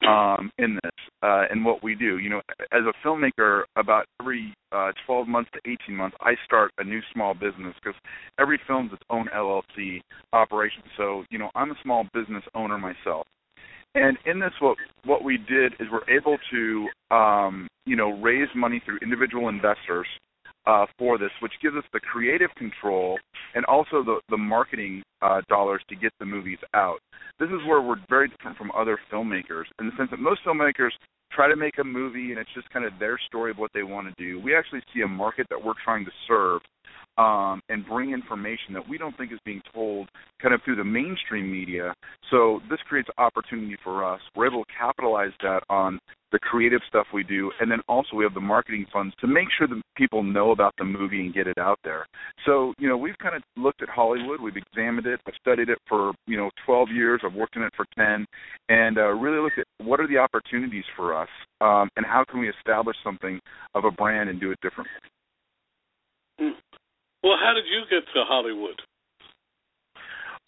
um, 0.08 0.52
in 0.58 0.76
this 0.84 0.92
uh, 1.24 1.44
and 1.50 1.64
what 1.64 1.84
we 1.84 1.96
do. 1.96 2.18
You 2.18 2.30
know, 2.32 2.42
as 2.74 2.82
a 2.84 3.08
filmmaker, 3.08 3.64
about 3.78 4.06
every 4.22 4.54
uh, 4.74 4.92
12 5.06 5.28
months 5.28 5.50
to 5.54 5.72
18 5.88 5.96
months, 5.96 6.18
I 6.20 6.34
start 6.46 6.72
a 6.80 6.84
new 6.84 7.00
small 7.14 7.34
business 7.34 7.76
because 7.82 8.00
every 8.40 8.60
film's 8.68 8.92
its 8.92 9.04
own 9.10 9.28
LLC 9.36 10.02
operation. 10.34 10.84
So 10.98 11.24
you 11.30 11.40
know, 11.40 11.50
I'm 11.56 11.72
a 11.72 11.76
small 11.82 12.06
business 12.14 12.44
owner 12.56 12.78
myself. 12.78 13.26
And 13.96 14.18
in 14.26 14.40
this, 14.40 14.52
what 14.60 14.78
what 15.06 15.24
we 15.24 15.38
did 15.38 15.74
is 15.80 15.88
we're 15.92 16.10
able 16.10 16.38
to, 16.52 17.16
um, 17.16 17.68
you 17.86 17.96
know, 17.96 18.12
raise 18.22 18.48
money 18.56 18.82
through 18.86 19.00
individual 19.02 19.50
investors 19.50 20.08
uh, 20.68 20.86
for 20.98 21.18
this, 21.18 21.32
which 21.42 21.54
gives 21.62 21.76
us 21.76 21.84
the 21.94 22.00
creative 22.00 22.50
control 22.56 23.18
and 23.56 23.66
also 23.66 24.04
the 24.04 24.20
the 24.30 24.38
marketing 24.38 25.02
uh, 25.22 25.42
dollars 25.50 25.82
to 25.90 25.96
get 25.96 26.12
the 26.20 26.26
movies 26.26 26.60
out. 26.74 27.00
This 27.40 27.50
is 27.50 27.66
where 27.68 27.82
we're 27.82 28.02
very 28.10 28.30
different 28.30 28.58
from 28.58 28.72
other 28.78 29.00
filmmakers 29.12 29.66
in 29.80 29.88
the 29.88 29.92
sense 29.98 30.12
that 30.12 30.20
most 30.20 30.42
filmmakers 30.46 30.92
try 31.32 31.48
to 31.48 31.56
make 31.56 31.78
a 31.80 31.84
movie 31.84 32.32
and 32.32 32.40
it's 32.40 32.54
just 32.54 32.70
kind 32.72 32.86
of 32.86 32.94
their 33.00 33.20
story 33.28 33.52
of 33.52 33.58
what 33.58 33.72
they 33.74 33.84
want 33.84 34.08
to 34.08 34.24
do. 34.24 34.40
We 34.40 34.56
actually 34.56 34.82
see 34.94 35.02
a 35.02 35.08
market 35.08 35.48
that 35.50 35.64
we're 35.64 35.78
trying 35.84 36.06
to 36.06 36.12
serve 36.28 36.62
um, 37.20 37.62
and 37.68 37.86
bring 37.86 38.12
information 38.12 38.74
that 38.74 38.88
we 38.88 38.98
don't 38.98 39.16
think 39.18 39.34
is 39.34 39.40
being 39.44 39.62
told 39.74 40.08
kind 40.42 40.54
of 40.54 40.62
through 40.64 40.78
the 40.78 40.84
mainstream 40.84 41.52
media. 41.52 41.94
So 42.32 42.62
this 42.70 42.80
creates 42.88 43.10
opportunity 43.18 43.76
for 43.84 44.06
us. 44.06 44.22
We're 44.36 44.48
able 44.48 44.64
to 44.64 44.72
capitalize 44.80 45.34
that 45.42 45.62
on 45.70 46.00
the 46.32 46.40
creative 46.40 46.80
stuff 46.88 47.08
we 47.14 47.24
do, 47.24 47.52
and 47.60 47.70
then 47.70 47.80
also 47.90 48.16
we 48.16 48.24
have 48.24 48.36
the 48.36 48.40
marketing 48.40 48.86
funds 48.94 49.16
to 49.20 49.28
make 49.28 49.48
sure 49.58 49.68
that 49.68 49.82
people 49.98 50.24
know 50.24 50.52
about 50.52 50.74
the 50.78 50.86
movie 50.86 51.22
and 51.22 51.34
get 51.34 51.48
it 51.48 51.58
out 51.58 51.80
there. 51.84 52.06
So 52.46 52.74
you 52.78 52.88
know 52.88 52.96
we've 52.96 53.18
kind 53.18 53.36
of 53.36 53.42
looked 53.58 53.82
at 53.82 53.90
Hollywood, 53.90 54.40
we've 54.40 54.56
examined 54.56 55.08
it, 55.08 55.20
I've 55.28 55.34
studied 55.42 55.70
it 55.70 55.80
for 55.90 56.14
you 56.28 56.38
know 56.38 56.52
12 56.66 56.90
years, 56.94 57.22
I've 57.26 57.34
worked 57.34 57.56
in 57.56 57.64
it 57.64 57.74
for 57.76 57.86
10, 57.98 58.26
and 58.70 58.98
uh, 58.98 59.10
really 59.10 59.42
looked 59.42 59.58
at 59.58 59.66
what 59.84 60.00
are 60.00 60.08
the 60.08 60.20
opportunities 60.20 60.86
for 60.96 61.20
us, 61.20 61.30
um, 61.62 61.90
and 61.98 62.06
how 62.06 62.24
can 62.30 62.40
we 62.40 62.50
establish 62.50 62.96
something 63.04 63.40
of 63.74 63.86
a 63.86 63.92
brand 63.92 64.30
and 64.30 64.40
do 64.40 64.52
it 64.52 64.60
differently. 64.62 64.94
Well, 67.24 67.38
how 67.42 67.54
did 67.54 67.66
you 67.68 67.84
get 67.90 68.08
to 68.14 68.24
Hollywood? 68.24 68.80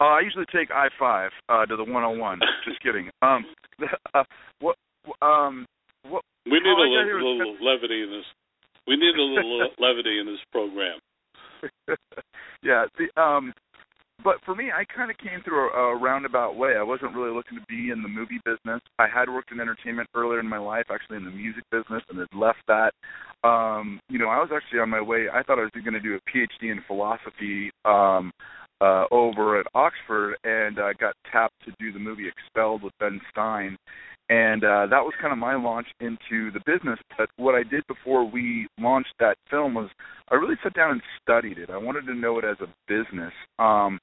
Uh, 0.00 0.18
I 0.18 0.20
usually 0.20 0.46
take 0.52 0.70
I 0.70 0.88
five 0.98 1.30
uh, 1.48 1.66
to 1.66 1.76
the 1.76 1.84
one 1.84 2.02
hundred 2.02 2.12
and 2.12 2.20
one. 2.20 2.40
Just 2.64 2.80
kidding. 2.82 3.10
Um, 3.20 3.44
uh, 4.14 4.24
what? 4.60 4.76
Um, 5.20 5.66
what? 6.08 6.22
We 6.46 6.58
need 6.58 6.66
a 6.66 6.74
little, 6.74 7.38
little 7.38 7.56
levity 7.62 8.02
in 8.02 8.10
this. 8.10 8.26
We 8.86 8.96
need 8.96 9.14
a 9.14 9.22
little 9.22 9.68
levity 9.78 10.18
in 10.18 10.26
this 10.26 10.40
program. 10.50 10.98
yeah. 12.62 12.86
The 12.98 13.20
um, 13.20 13.52
but 14.24 14.36
for 14.44 14.54
me, 14.54 14.70
I 14.74 14.84
kind 14.84 15.10
of 15.10 15.18
came 15.18 15.42
through 15.44 15.70
a, 15.70 15.94
a 15.94 15.96
roundabout 15.98 16.56
way. 16.56 16.74
I 16.78 16.82
wasn't 16.82 17.14
really 17.14 17.34
looking 17.34 17.58
to 17.58 17.64
be 17.68 17.90
in 17.90 18.02
the 18.02 18.08
movie 18.08 18.40
business. 18.44 18.80
I 18.98 19.06
had 19.08 19.28
worked 19.28 19.52
in 19.52 19.60
entertainment 19.60 20.08
earlier 20.14 20.40
in 20.40 20.48
my 20.48 20.58
life, 20.58 20.86
actually 20.90 21.16
in 21.16 21.24
the 21.24 21.30
music 21.30 21.64
business, 21.70 22.02
and 22.08 22.18
had 22.18 22.28
left 22.34 22.60
that. 22.68 22.92
Um, 23.46 24.00
you 24.08 24.18
know, 24.18 24.28
I 24.28 24.38
was 24.38 24.50
actually 24.54 24.80
on 24.80 24.90
my 24.90 25.00
way. 25.00 25.26
I 25.32 25.42
thought 25.42 25.58
I 25.58 25.62
was 25.62 25.70
going 25.72 25.94
to 25.94 26.00
do 26.00 26.16
a 26.16 26.30
PhD 26.30 26.70
in 26.70 26.82
philosophy 26.86 27.70
um, 27.84 28.30
uh, 28.80 29.04
over 29.10 29.58
at 29.58 29.66
Oxford, 29.74 30.36
and 30.44 30.78
I 30.78 30.90
uh, 30.90 30.92
got 30.98 31.14
tapped 31.30 31.54
to 31.64 31.72
do 31.78 31.92
the 31.92 31.98
movie 31.98 32.28
Expelled 32.28 32.82
with 32.82 32.92
Ben 33.00 33.20
Stein 33.30 33.76
and 34.28 34.64
uh, 34.64 34.86
that 34.86 35.02
was 35.02 35.12
kind 35.20 35.32
of 35.32 35.38
my 35.38 35.54
launch 35.56 35.88
into 36.00 36.50
the 36.52 36.60
business. 36.64 36.98
But 37.16 37.28
what 37.36 37.54
I 37.54 37.62
did 37.62 37.86
before 37.86 38.28
we 38.28 38.66
launched 38.78 39.14
that 39.20 39.36
film 39.50 39.74
was 39.74 39.90
I 40.30 40.36
really 40.36 40.56
sat 40.62 40.74
down 40.74 40.92
and 40.92 41.02
studied 41.22 41.58
it. 41.58 41.70
I 41.70 41.76
wanted 41.76 42.06
to 42.06 42.14
know 42.14 42.38
it 42.38 42.44
as 42.44 42.56
a 42.60 42.68
business 42.88 43.32
um, 43.58 43.98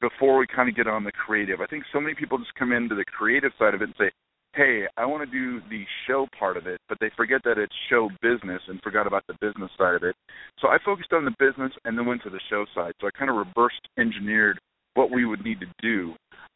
before 0.00 0.38
we 0.38 0.46
kind 0.46 0.68
of 0.68 0.76
get 0.76 0.86
on 0.86 1.04
the 1.04 1.12
creative. 1.12 1.60
I 1.60 1.66
think 1.66 1.84
so 1.92 2.00
many 2.00 2.14
people 2.14 2.38
just 2.38 2.54
come 2.54 2.72
into 2.72 2.94
the 2.94 3.04
creative 3.04 3.52
side 3.58 3.74
of 3.74 3.82
it 3.82 3.84
and 3.84 3.94
say, 3.98 4.10
"Hey, 4.54 4.86
I 4.96 5.04
want 5.06 5.28
to 5.28 5.30
do 5.30 5.60
the 5.68 5.84
show 6.06 6.26
part 6.38 6.56
of 6.56 6.66
it," 6.66 6.80
but 6.88 6.98
they 7.00 7.10
forget 7.16 7.42
that 7.44 7.58
it's 7.58 7.74
show 7.90 8.10
business 8.22 8.62
and 8.68 8.80
forgot 8.82 9.06
about 9.06 9.24
the 9.26 9.34
business 9.40 9.70
side 9.76 9.94
of 9.94 10.04
it. 10.04 10.14
So 10.60 10.68
I 10.68 10.78
focused 10.84 11.12
on 11.12 11.24
the 11.24 11.34
business 11.38 11.72
and 11.84 11.98
then 11.98 12.06
went 12.06 12.22
to 12.22 12.30
the 12.30 12.40
show 12.48 12.64
side. 12.74 12.92
So 13.00 13.06
I 13.06 13.10
kind 13.10 13.30
of 13.30 13.36
reverse 13.36 13.78
engineered 13.98 14.58
what 14.94 15.10
we 15.10 15.24
would 15.24 15.44
need 15.44 15.60
to 15.60 15.66
do 15.82 16.14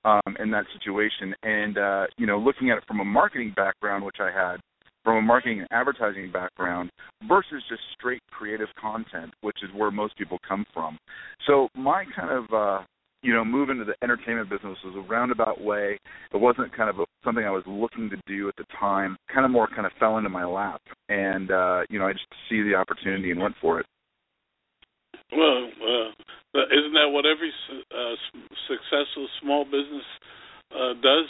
um, 0.08 0.36
in 0.38 0.50
that 0.50 0.64
situation. 0.78 1.34
And 1.42 1.78
uh, 1.78 2.06
you 2.16 2.26
know, 2.26 2.38
looking 2.38 2.70
at 2.70 2.78
it 2.78 2.84
from 2.86 3.00
a 3.00 3.04
marketing 3.04 3.52
background, 3.54 4.04
which 4.04 4.18
I 4.20 4.30
had, 4.30 4.56
from 5.04 5.16
a 5.16 5.22
marketing 5.22 5.60
and 5.60 5.68
advertising 5.70 6.30
background, 6.32 6.90
versus 7.26 7.62
just 7.68 7.82
straight 7.98 8.22
creative 8.30 8.68
content, 8.80 9.32
which 9.40 9.58
is 9.62 9.70
where 9.74 9.90
most 9.90 10.16
people 10.16 10.38
come 10.46 10.64
from. 10.72 10.98
So 11.46 11.68
my 11.74 12.04
kind 12.16 12.30
of 12.30 12.44
uh, 12.52 12.84
you 13.22 13.34
know, 13.34 13.44
move 13.44 13.68
into 13.70 13.84
the 13.84 13.94
entertainment 14.02 14.48
business 14.48 14.78
was 14.84 14.94
a 14.96 15.08
roundabout 15.10 15.60
way. 15.60 15.98
It 16.32 16.36
wasn't 16.40 16.74
kind 16.76 16.88
of 16.88 17.00
a, 17.00 17.04
something 17.24 17.44
I 17.44 17.50
was 17.50 17.64
looking 17.66 18.08
to 18.10 18.16
do 18.26 18.48
at 18.48 18.56
the 18.56 18.64
time. 18.78 19.16
Kind 19.32 19.44
of 19.44 19.50
more 19.50 19.66
kind 19.66 19.86
of 19.86 19.92
fell 19.98 20.18
into 20.18 20.30
my 20.30 20.44
lap, 20.44 20.80
and 21.08 21.50
uh, 21.50 21.80
you 21.90 21.98
know, 21.98 22.06
I 22.06 22.12
just 22.12 22.26
see 22.48 22.62
the 22.62 22.74
opportunity 22.74 23.30
and 23.30 23.40
went 23.40 23.56
for 23.60 23.80
it. 23.80 23.86
Well, 25.32 25.68
uh, 25.68 26.08
isn't 26.72 26.94
that 26.94 27.10
what 27.10 27.26
every 27.26 27.52
uh, 27.72 28.14
successful 28.66 29.28
small 29.42 29.64
business 29.64 30.06
uh, 30.72 30.94
does? 30.94 31.28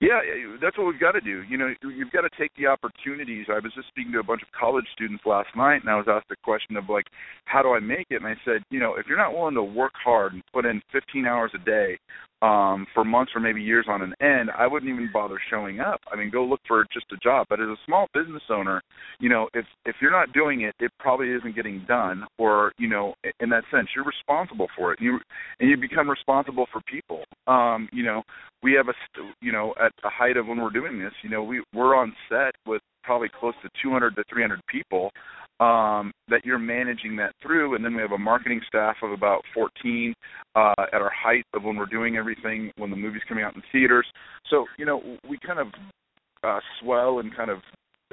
Yeah, 0.00 0.20
that's 0.60 0.76
what 0.76 0.86
we've 0.86 1.00
got 1.00 1.12
to 1.12 1.20
do. 1.20 1.42
You 1.48 1.56
know, 1.56 1.72
you've 1.82 2.12
got 2.12 2.22
to 2.22 2.30
take 2.38 2.52
the 2.56 2.66
opportunities. 2.66 3.46
I 3.48 3.54
was 3.54 3.72
just 3.74 3.88
speaking 3.88 4.12
to 4.12 4.20
a 4.20 4.22
bunch 4.22 4.42
of 4.42 4.48
college 4.52 4.84
students 4.92 5.24
last 5.24 5.48
night, 5.56 5.80
and 5.80 5.90
I 5.90 5.96
was 5.96 6.06
asked 6.08 6.28
the 6.28 6.36
question 6.44 6.76
of 6.76 6.88
like, 6.88 7.06
how 7.46 7.62
do 7.62 7.72
I 7.72 7.80
make 7.80 8.06
it? 8.10 8.16
And 8.16 8.26
I 8.26 8.34
said, 8.44 8.62
you 8.70 8.78
know, 8.78 8.96
if 8.96 9.06
you're 9.08 9.16
not 9.16 9.32
willing 9.32 9.54
to 9.54 9.62
work 9.62 9.92
hard 9.96 10.34
and 10.34 10.42
put 10.52 10.66
in 10.66 10.82
15 10.92 11.24
hours 11.24 11.50
a 11.54 11.64
day 11.64 11.96
um, 12.42 12.86
for 12.92 13.04
months 13.04 13.32
or 13.34 13.40
maybe 13.40 13.62
years 13.62 13.86
on 13.88 14.02
an 14.02 14.14
end, 14.20 14.50
I 14.56 14.66
wouldn't 14.66 14.90
even 14.92 15.10
bother 15.12 15.38
showing 15.50 15.80
up. 15.80 16.00
I 16.12 16.16
mean, 16.16 16.30
go 16.30 16.44
look 16.44 16.60
for 16.68 16.84
just 16.92 17.06
a 17.12 17.16
job. 17.16 17.46
But 17.48 17.60
as 17.60 17.68
a 17.68 17.76
small 17.86 18.06
business 18.12 18.42
owner, 18.50 18.82
you 19.20 19.28
know, 19.28 19.48
if 19.54 19.64
if 19.86 19.96
you're 20.00 20.10
not 20.10 20.32
doing 20.32 20.62
it, 20.62 20.74
it 20.78 20.92
probably 20.98 21.30
isn't 21.30 21.54
getting 21.56 21.84
done. 21.88 22.24
Or 22.38 22.72
you 22.78 22.88
know, 22.88 23.14
in 23.40 23.48
that 23.50 23.64
sense, 23.70 23.88
you're 23.94 24.04
responsible 24.04 24.68
for 24.76 24.92
it. 24.92 25.00
You 25.00 25.18
and 25.60 25.70
you 25.70 25.76
become 25.76 26.10
responsible 26.10 26.66
for 26.72 26.82
people. 26.82 27.24
Um, 27.46 27.88
you 27.92 28.04
know, 28.04 28.22
we 28.62 28.74
have 28.74 28.88
a 28.88 28.94
you 29.40 29.52
know 29.52 29.74
at 29.80 29.92
the 30.02 30.10
height 30.10 30.36
of 30.36 30.46
when 30.46 30.60
we're 30.60 30.70
doing 30.70 30.98
this, 30.98 31.12
you 31.22 31.30
know, 31.30 31.42
we 31.42 31.62
we're 31.74 31.96
on 31.96 32.14
set 32.28 32.54
with 32.66 32.82
probably 33.02 33.28
close 33.40 33.54
to 33.62 33.70
200 33.82 34.16
to 34.16 34.24
300 34.28 34.60
people 34.66 35.10
um, 35.60 36.12
that 36.28 36.44
you're 36.44 36.58
managing 36.58 37.16
that 37.16 37.32
through. 37.42 37.74
And 37.74 37.84
then 37.84 37.94
we 37.94 38.02
have 38.02 38.12
a 38.12 38.18
marketing 38.18 38.60
staff 38.66 38.96
of 39.02 39.12
about 39.12 39.42
14 39.54 40.14
uh, 40.54 40.74
at 40.92 41.00
our 41.00 41.10
height 41.10 41.44
of 41.54 41.64
when 41.64 41.76
we're 41.76 41.86
doing 41.86 42.16
everything, 42.16 42.70
when 42.76 42.90
the 42.90 42.96
movie's 42.96 43.22
coming 43.28 43.44
out 43.44 43.54
in 43.54 43.62
theaters. 43.72 44.06
So, 44.50 44.66
you 44.78 44.84
know, 44.84 45.18
we 45.28 45.38
kind 45.38 45.58
of 45.58 45.68
uh, 46.44 46.60
swell 46.80 47.18
and 47.18 47.34
kind 47.34 47.50
of 47.50 47.58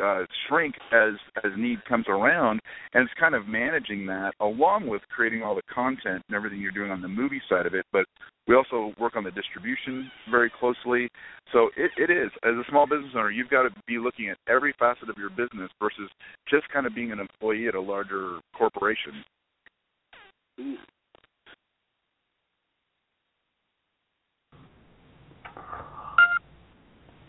uh, 0.02 0.26
shrink 0.48 0.76
as 0.92 1.14
as 1.44 1.52
need 1.58 1.84
comes 1.86 2.06
around, 2.08 2.60
and 2.94 3.04
it's 3.04 3.20
kind 3.20 3.36
of 3.36 3.48
managing 3.48 4.06
that 4.08 4.32
along 4.40 4.88
with 4.88 5.02
creating 5.16 5.44
all 5.44 5.54
the 5.54 5.62
content 5.74 6.24
and 6.28 6.36
everything 6.36 6.60
you're 6.60 6.72
doing 6.72 6.90
on 6.90 7.02
the 7.02 7.08
movie 7.08 7.42
side 7.48 7.66
of 7.66 7.76
it. 7.76 7.86
But 7.92 8.06
we 8.48 8.56
also 8.56 8.94
work 9.00 9.16
on 9.16 9.24
the 9.24 9.32
distribution 9.32 10.12
very 10.30 10.52
closely. 10.60 11.10
So 11.52 11.70
it, 11.78 11.92
it 11.98 12.12
is 12.12 12.30
as 12.44 12.54
a 12.54 12.64
small 12.70 12.86
business 12.86 13.12
owner, 13.16 13.32
you've 13.32 13.50
got 13.50 13.64
to 13.64 13.70
be 13.88 13.98
looking 13.98 14.30
at 14.30 14.38
every 14.50 14.74
facet 14.78 15.10
of 15.10 15.16
your 15.18 15.30
business 15.30 15.70
versus 15.80 16.10
just 16.50 16.68
kind 16.70 16.86
of 16.86 16.94
being 16.94 17.12
an 17.12 17.20
employee 17.20 17.68
at 17.68 17.76
a 17.76 17.82
larger 17.82 18.40
corporation. 18.58 19.24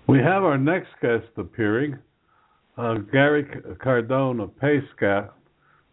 We 0.07 0.19
have 0.19 0.45
our 0.45 0.59
next 0.59 0.89
guest 1.01 1.27
appearing. 1.37 1.99
Uh, 2.77 2.95
Gary 3.13 3.45
Cardone 3.85 4.43
of 4.43 4.51
PayScout 4.61 5.31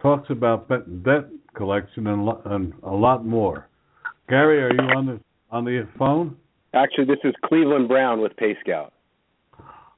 talks 0.01 0.29
about 0.31 0.67
debt 0.67 1.25
collection 1.55 2.07
and, 2.07 2.29
and 2.45 2.73
a 2.83 2.91
lot 2.91 3.23
more. 3.25 3.69
Gary, 4.31 4.63
are 4.63 4.73
you 4.73 4.89
on 4.95 5.05
the 5.05 5.19
on 5.51 5.65
the 5.65 5.85
phone? 5.99 6.37
Actually, 6.73 7.03
this 7.03 7.19
is 7.25 7.33
Cleveland 7.43 7.89
Brown 7.89 8.21
with 8.21 8.33
Pay 8.37 8.55
PayScout. 8.65 8.91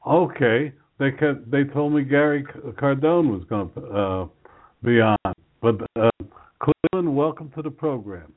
Okay, 0.08 0.74
they 0.98 1.12
could, 1.12 1.52
they 1.52 1.64
told 1.66 1.94
me 1.94 2.04
Gary 2.04 2.44
Cardone 2.44 3.30
was 3.30 3.44
going 3.48 3.70
to 3.74 3.82
uh, 3.96 4.26
be 4.84 5.00
on, 5.00 5.18
but 5.62 5.76
uh, 5.96 6.10
Cleveland, 6.60 7.16
welcome 7.16 7.52
to 7.56 7.62
the 7.62 7.70
program. 7.70 8.34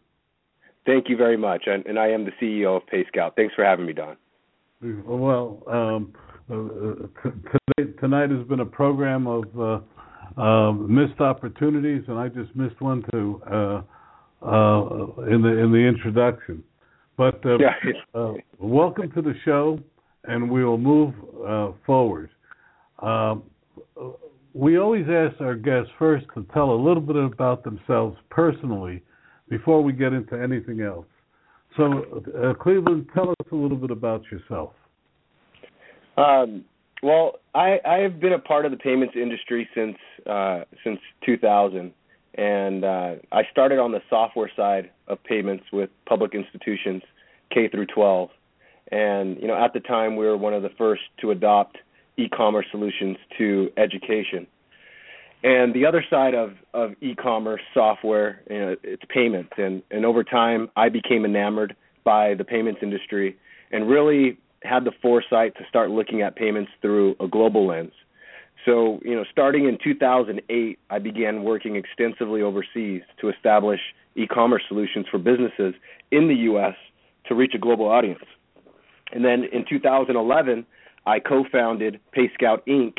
Thank 0.85 1.09
you 1.09 1.17
very 1.17 1.39
much, 1.39 1.63
and, 1.65 1.87
and 1.87 1.99
I 1.99 2.09
am 2.09 2.27
the 2.27 2.33
CEO 2.43 2.77
of 2.77 2.87
Pay 2.89 3.05
PayScout. 3.05 3.35
Thanks 3.35 3.55
for 3.55 3.65
having 3.65 3.87
me, 3.87 3.95
Don. 3.95 4.19
Well, 4.83 5.63
um, 5.67 6.13
uh, 6.51 7.31
today, 7.79 7.93
tonight 8.01 8.29
has 8.29 8.47
been 8.47 8.61
a 8.61 8.67
program 8.67 9.27
of 9.27 9.45
uh, 9.59 10.39
uh, 10.39 10.73
missed 10.73 11.23
opportunities, 11.23 12.03
and 12.07 12.19
I 12.19 12.29
just 12.29 12.55
missed 12.55 12.83
one 12.83 13.03
too 13.11 13.41
uh, 13.51 13.55
uh, 13.55 13.83
in 14.43 15.43
the 15.43 15.59
in 15.63 15.73
the 15.73 15.79
introduction. 15.79 16.63
But 17.17 17.45
uh, 17.47 17.59
yeah. 17.59 18.33
welcome 18.59 19.11
to 19.13 19.23
the 19.23 19.35
show, 19.45 19.81
and 20.25 20.51
we 20.51 20.65
will 20.65 20.79
move 20.79 21.15
forward. 21.87 22.31
Um, 23.01 23.45
we 24.57 24.79
always 24.79 25.05
ask 25.09 25.39
our 25.41 25.55
guests 25.55 25.91
first 25.99 26.25
to 26.35 26.47
tell 26.55 26.71
a 26.71 26.81
little 26.81 27.03
bit 27.03 27.17
about 27.17 27.63
themselves 27.63 28.17
personally 28.31 29.03
before 29.51 29.83
we 29.83 29.93
get 29.93 30.15
into 30.15 30.35
anything 30.35 30.81
else. 30.81 31.07
So, 31.77 32.23
uh, 32.43 32.55
Cleveland, 32.55 33.09
tell 33.15 33.31
us 33.31 33.47
a 33.53 33.55
little 33.55 33.77
bit 33.77 33.91
about 33.91 34.23
yourself. 34.33 34.73
Um, 36.17 36.65
well, 37.03 37.41
I, 37.55 37.79
I 37.87 37.99
have 37.99 38.19
been 38.19 38.33
a 38.33 38.39
part 38.39 38.65
of 38.65 38.71
the 38.71 38.79
payments 38.79 39.15
industry 39.15 39.69
since 39.75 39.97
uh, 40.27 40.63
since 40.83 40.99
2000, 41.27 41.93
and 42.37 42.85
uh, 42.85 43.15
I 43.33 43.43
started 43.51 43.79
on 43.79 43.93
the 43.93 44.03
software 44.09 44.51
side 44.55 44.91
of 45.09 45.23
payments 45.25 45.65
with 45.73 45.91
public 46.07 46.35
institutions, 46.35 47.03
K 47.53 47.69
through 47.69 47.87
12, 47.87 48.31
and 48.93 49.37
you 49.41 49.49
know 49.49 49.57
at 49.57 49.73
the 49.73 49.81
time 49.81 50.17
we 50.17 50.27
were 50.27 50.37
one 50.37 50.55
of 50.55 50.63
the 50.63 50.71
first 50.77 51.03
to 51.21 51.31
adopt 51.31 51.79
e-commerce 52.17 52.67
solutions 52.71 53.17
to 53.39 53.71
education. 53.77 54.47
And 55.43 55.75
the 55.75 55.85
other 55.87 56.05
side 56.09 56.35
of, 56.35 56.55
of 56.73 56.95
e-commerce 57.01 57.61
software, 57.75 58.43
you 58.51 58.59
know, 58.59 58.77
it's 58.83 59.03
payments. 59.09 59.53
And, 59.59 59.83
and 59.91 60.05
over 60.05 60.25
time, 60.25 60.71
I 60.77 60.89
became 60.89 61.25
enamored 61.25 61.77
by 62.05 62.35
the 62.35 62.45
payments 62.45 62.81
industry 62.83 63.37
and 63.71 63.89
really 63.89 64.39
had 64.63 64.85
the 64.85 64.93
foresight 65.03 65.55
to 65.57 65.65
start 65.69 65.91
looking 65.91 66.23
at 66.23 66.37
payments 66.37 66.73
through 66.81 67.17
a 67.21 67.29
global 67.29 67.67
lens. 67.67 67.93
So, 68.67 69.01
you 69.05 69.15
know, 69.15 69.25
starting 69.31 69.67
in 69.67 69.79
2008, 69.83 70.79
I 70.91 70.99
began 70.99 71.45
working 71.45 71.77
extensively 71.77 72.43
overseas 72.43 73.03
to 73.21 73.29
establish 73.31 73.81
e-commerce 74.17 74.65
solutions 74.67 75.07
for 75.09 75.19
businesses 75.19 75.75
in 76.11 76.27
the 76.27 76.35
U.S. 76.51 76.75
to 77.29 77.35
reach 77.37 77.53
a 77.55 77.59
global 77.59 77.87
audience. 77.87 78.25
And 79.13 79.25
then 79.25 79.45
in 79.53 79.65
2011, 79.69 80.67
I 81.07 81.21
co-founded 81.21 82.01
PayScout 82.15 82.67
Inc., 82.67 82.95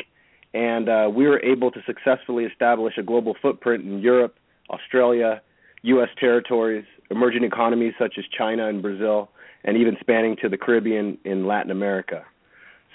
and 0.54 0.88
uh, 0.88 1.10
we 1.14 1.26
were 1.26 1.40
able 1.40 1.70
to 1.70 1.80
successfully 1.86 2.44
establish 2.44 2.96
a 2.96 3.02
global 3.02 3.36
footprint 3.40 3.84
in 3.84 3.98
Europe, 3.98 4.36
Australia, 4.70 5.42
U.S. 5.82 6.08
territories, 6.18 6.86
emerging 7.10 7.44
economies 7.44 7.92
such 7.98 8.14
as 8.16 8.24
China 8.36 8.68
and 8.68 8.80
Brazil, 8.80 9.28
and 9.64 9.76
even 9.76 9.98
spanning 10.00 10.36
to 10.40 10.48
the 10.48 10.56
Caribbean 10.56 11.18
in 11.24 11.46
Latin 11.46 11.70
America. 11.70 12.24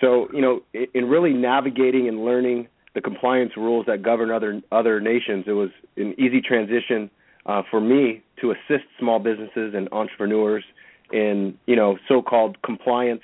So, 0.02 0.28
you 0.34 0.42
know, 0.42 0.62
in 0.94 1.06
really 1.06 1.34
navigating 1.34 2.08
and 2.08 2.26
learning 2.26 2.68
the 2.96 3.02
compliance 3.02 3.54
rules 3.58 3.86
that 3.88 4.04
govern 4.04 4.32
other 4.32 4.62
other 4.72 5.00
nations, 5.00 5.46
it 5.48 5.54
was 5.54 5.70
an 5.98 6.14
easy 6.20 6.42
transition 6.42 7.10
uh, 7.46 7.62
for 7.70 7.82
me 7.82 8.22
to 8.42 8.52
assist 8.52 8.86
small 9.00 9.20
businesses 9.20 9.74
and 9.76 9.88
entrepreneurs 9.92 10.64
in, 11.12 11.58
you 11.66 11.76
know, 11.76 11.98
so-called 12.08 12.62
compliance 12.64 13.22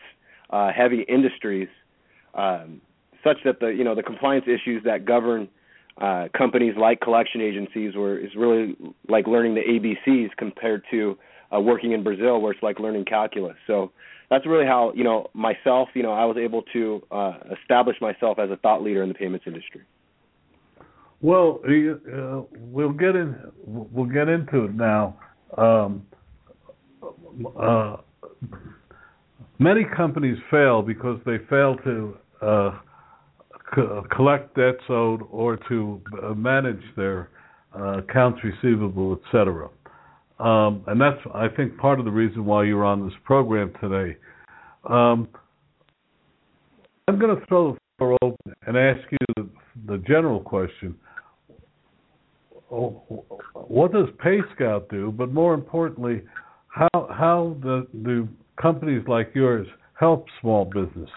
uh, 0.49 0.71
heavy 0.71 1.01
industries 1.01 1.67
um, 2.34 2.82
such 3.23 3.38
that 3.45 3.60
the 3.60 3.67
you 3.67 3.84
know 3.84 3.95
the 3.95 4.03
compliance 4.03 4.45
issues 4.47 4.84
that 4.84 5.05
govern 5.05 5.47
uh, 6.01 6.27
companies 6.38 6.75
like 6.77 7.01
collection 7.01 7.41
agencies 7.41 7.95
were 7.95 8.17
is 8.17 8.32
really 8.36 8.75
like 9.08 9.27
learning 9.27 9.55
the 9.55 9.62
ABCs 9.62 10.29
compared 10.38 10.84
to 10.91 11.17
uh, 11.53 11.60
working 11.60 11.91
in 11.91 12.03
Brazil 12.03 12.39
where 12.41 12.51
it's 12.51 12.63
like 12.63 12.79
learning 12.79 13.05
calculus. 13.05 13.58
So 13.67 13.91
that's 14.29 14.45
really 14.45 14.65
how 14.65 14.93
you 14.95 15.03
know 15.03 15.29
myself 15.33 15.89
you 15.93 16.03
know 16.03 16.13
I 16.13 16.25
was 16.25 16.37
able 16.37 16.63
to 16.73 17.01
uh, 17.11 17.33
establish 17.61 17.97
myself 18.01 18.39
as 18.39 18.49
a 18.49 18.57
thought 18.57 18.81
leader 18.83 19.03
in 19.03 19.09
the 19.09 19.15
payments 19.15 19.45
industry. 19.47 19.81
Well, 21.21 21.59
uh, 21.65 22.41
we'll 22.57 22.93
get 22.93 23.15
in. 23.15 23.35
We'll 23.65 24.05
get 24.05 24.29
into 24.29 24.65
it 24.65 24.73
now. 24.73 25.17
Um, 25.57 26.05
uh, 27.59 27.97
many 29.57 29.83
companies 29.95 30.37
fail 30.49 30.81
because 30.81 31.19
they 31.25 31.37
fail 31.49 31.75
to 31.83 32.17
uh, 32.41 32.79
co- 33.75 34.05
collect 34.15 34.55
debts 34.55 34.83
owed 34.89 35.21
or 35.29 35.57
to 35.67 36.01
uh, 36.23 36.33
manage 36.33 36.81
their 36.95 37.29
uh, 37.77 37.99
accounts 37.99 38.39
receivable, 38.43 39.19
etc. 39.25 39.69
Um, 40.39 40.84
and 40.88 40.99
that's, 40.99 41.19
I 41.34 41.47
think, 41.49 41.78
part 41.78 41.99
of 41.99 42.06
the 42.06 42.12
reason 42.12 42.45
why 42.45 42.63
you're 42.63 42.86
on 42.86 43.04
this 43.06 43.17
program 43.25 43.73
today. 43.82 44.17
Um, 44.89 45.28
I'm 47.08 47.19
going 47.19 47.38
to 47.38 47.45
throw 47.47 47.73
the 47.73 47.80
floor 47.97 48.17
open 48.21 48.54
and 48.65 48.78
ask 48.78 48.99
you 49.12 49.17
the, 49.36 49.49
the 49.88 49.97
general 50.08 50.39
question. 50.39 50.95
What 52.69 53.91
does 53.91 54.08
PayScout 54.23 54.89
do? 54.89 55.12
But 55.12 55.34
more 55.34 55.54
importantly, 55.54 56.21
how 56.67 56.89
how 56.93 57.58
do 58.04 58.28
companies 58.62 59.04
like 59.08 59.32
yours 59.34 59.67
help 59.99 60.28
small 60.39 60.65
businesses? 60.65 61.10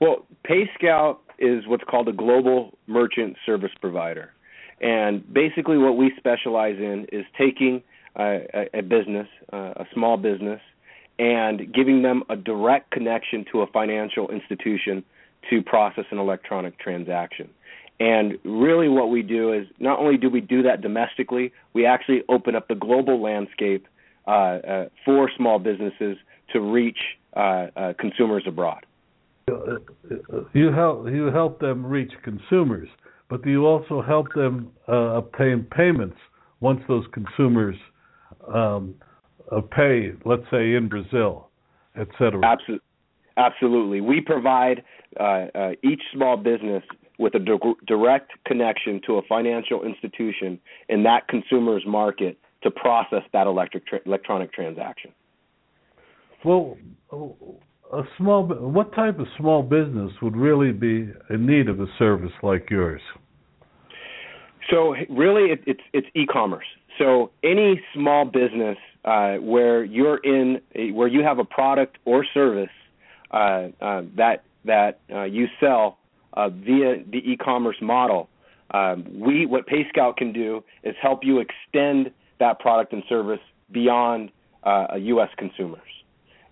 Well, 0.00 0.26
PayScout 0.48 1.18
is 1.38 1.64
what's 1.66 1.84
called 1.90 2.08
a 2.08 2.12
global 2.12 2.76
merchant 2.86 3.36
service 3.44 3.70
provider. 3.80 4.32
And 4.82 5.32
basically, 5.32 5.78
what 5.78 5.96
we 5.96 6.12
specialize 6.16 6.76
in 6.78 7.06
is 7.12 7.24
taking 7.38 7.82
a, 8.16 8.68
a 8.74 8.82
business, 8.82 9.28
uh, 9.52 9.74
a 9.76 9.86
small 9.94 10.16
business, 10.16 10.60
and 11.18 11.72
giving 11.72 12.02
them 12.02 12.24
a 12.28 12.36
direct 12.36 12.90
connection 12.90 13.44
to 13.52 13.62
a 13.62 13.66
financial 13.68 14.28
institution 14.30 15.04
to 15.50 15.62
process 15.62 16.04
an 16.10 16.18
electronic 16.18 16.78
transaction. 16.78 17.48
And 18.00 18.38
really, 18.44 18.88
what 18.88 19.10
we 19.10 19.22
do 19.22 19.52
is 19.52 19.66
not 19.78 19.98
only 20.00 20.16
do 20.16 20.28
we 20.28 20.40
do 20.40 20.62
that 20.62 20.80
domestically, 20.80 21.52
we 21.72 21.86
actually 21.86 22.22
open 22.28 22.56
up 22.56 22.66
the 22.66 22.74
global 22.74 23.22
landscape 23.22 23.86
uh, 24.26 24.30
uh, 24.30 24.88
for 25.04 25.30
small 25.36 25.58
businesses 25.58 26.16
to 26.52 26.60
reach 26.60 26.98
uh, 27.36 27.66
uh, 27.76 27.92
consumers 27.98 28.44
abroad. 28.46 28.84
You 30.54 30.72
help 30.72 31.08
you 31.08 31.26
help 31.26 31.60
them 31.60 31.84
reach 31.84 32.12
consumers, 32.22 32.88
but 33.32 33.42
do 33.42 33.48
you 33.48 33.64
also 33.64 34.02
help 34.02 34.26
them 34.34 34.70
uh, 34.86 35.16
obtain 35.16 35.66
payments 35.74 36.18
once 36.60 36.82
those 36.86 37.06
consumers 37.14 37.74
um, 38.52 38.94
pay, 39.74 40.12
let's 40.26 40.42
say 40.50 40.74
in 40.74 40.86
Brazil, 40.86 41.48
etc. 41.96 42.38
Absolutely, 42.44 42.86
absolutely. 43.38 44.00
We 44.02 44.20
provide 44.20 44.82
each 45.82 46.02
small 46.12 46.36
business 46.36 46.82
with 47.18 47.34
a 47.34 47.38
di- 47.38 47.56
direct 47.86 48.32
connection 48.44 49.00
to 49.06 49.14
a 49.14 49.22
financial 49.26 49.82
institution 49.82 50.60
in 50.90 51.02
that 51.04 51.26
consumer's 51.28 51.84
market 51.86 52.36
to 52.62 52.70
process 52.70 53.22
that 53.32 53.46
electric 53.46 53.86
tra- 53.86 54.00
electronic 54.04 54.52
transaction. 54.52 55.10
Well, 56.44 56.76
a 57.94 58.02
small 58.18 58.44
what 58.44 58.94
type 58.94 59.18
of 59.18 59.26
small 59.38 59.62
business 59.62 60.12
would 60.20 60.36
really 60.36 60.72
be 60.72 61.10
in 61.30 61.46
need 61.46 61.70
of 61.70 61.80
a 61.80 61.86
service 61.98 62.32
like 62.42 62.68
yours? 62.68 63.00
So 64.70 64.94
really, 65.08 65.50
it, 65.50 65.62
it's 65.66 65.80
it's 65.92 66.06
e-commerce. 66.14 66.66
So 66.98 67.30
any 67.42 67.80
small 67.94 68.24
business 68.24 68.78
uh, 69.04 69.36
where 69.36 69.84
you're 69.84 70.18
in, 70.18 70.60
where 70.94 71.08
you 71.08 71.22
have 71.22 71.38
a 71.38 71.44
product 71.44 71.98
or 72.04 72.24
service 72.32 72.70
uh, 73.30 73.68
uh, 73.80 74.02
that 74.16 74.44
that 74.64 75.00
uh, 75.12 75.24
you 75.24 75.46
sell 75.58 75.98
uh, 76.34 76.48
via 76.48 77.02
the 77.10 77.18
e-commerce 77.18 77.76
model, 77.80 78.28
um, 78.72 79.04
we 79.18 79.46
what 79.46 79.66
PayScout 79.66 80.16
can 80.16 80.32
do 80.32 80.62
is 80.82 80.94
help 81.00 81.24
you 81.24 81.40
extend 81.40 82.12
that 82.38 82.58
product 82.60 82.92
and 82.92 83.02
service 83.08 83.40
beyond 83.70 84.30
uh, 84.62 84.94
U.S. 84.96 85.28
consumers, 85.36 85.80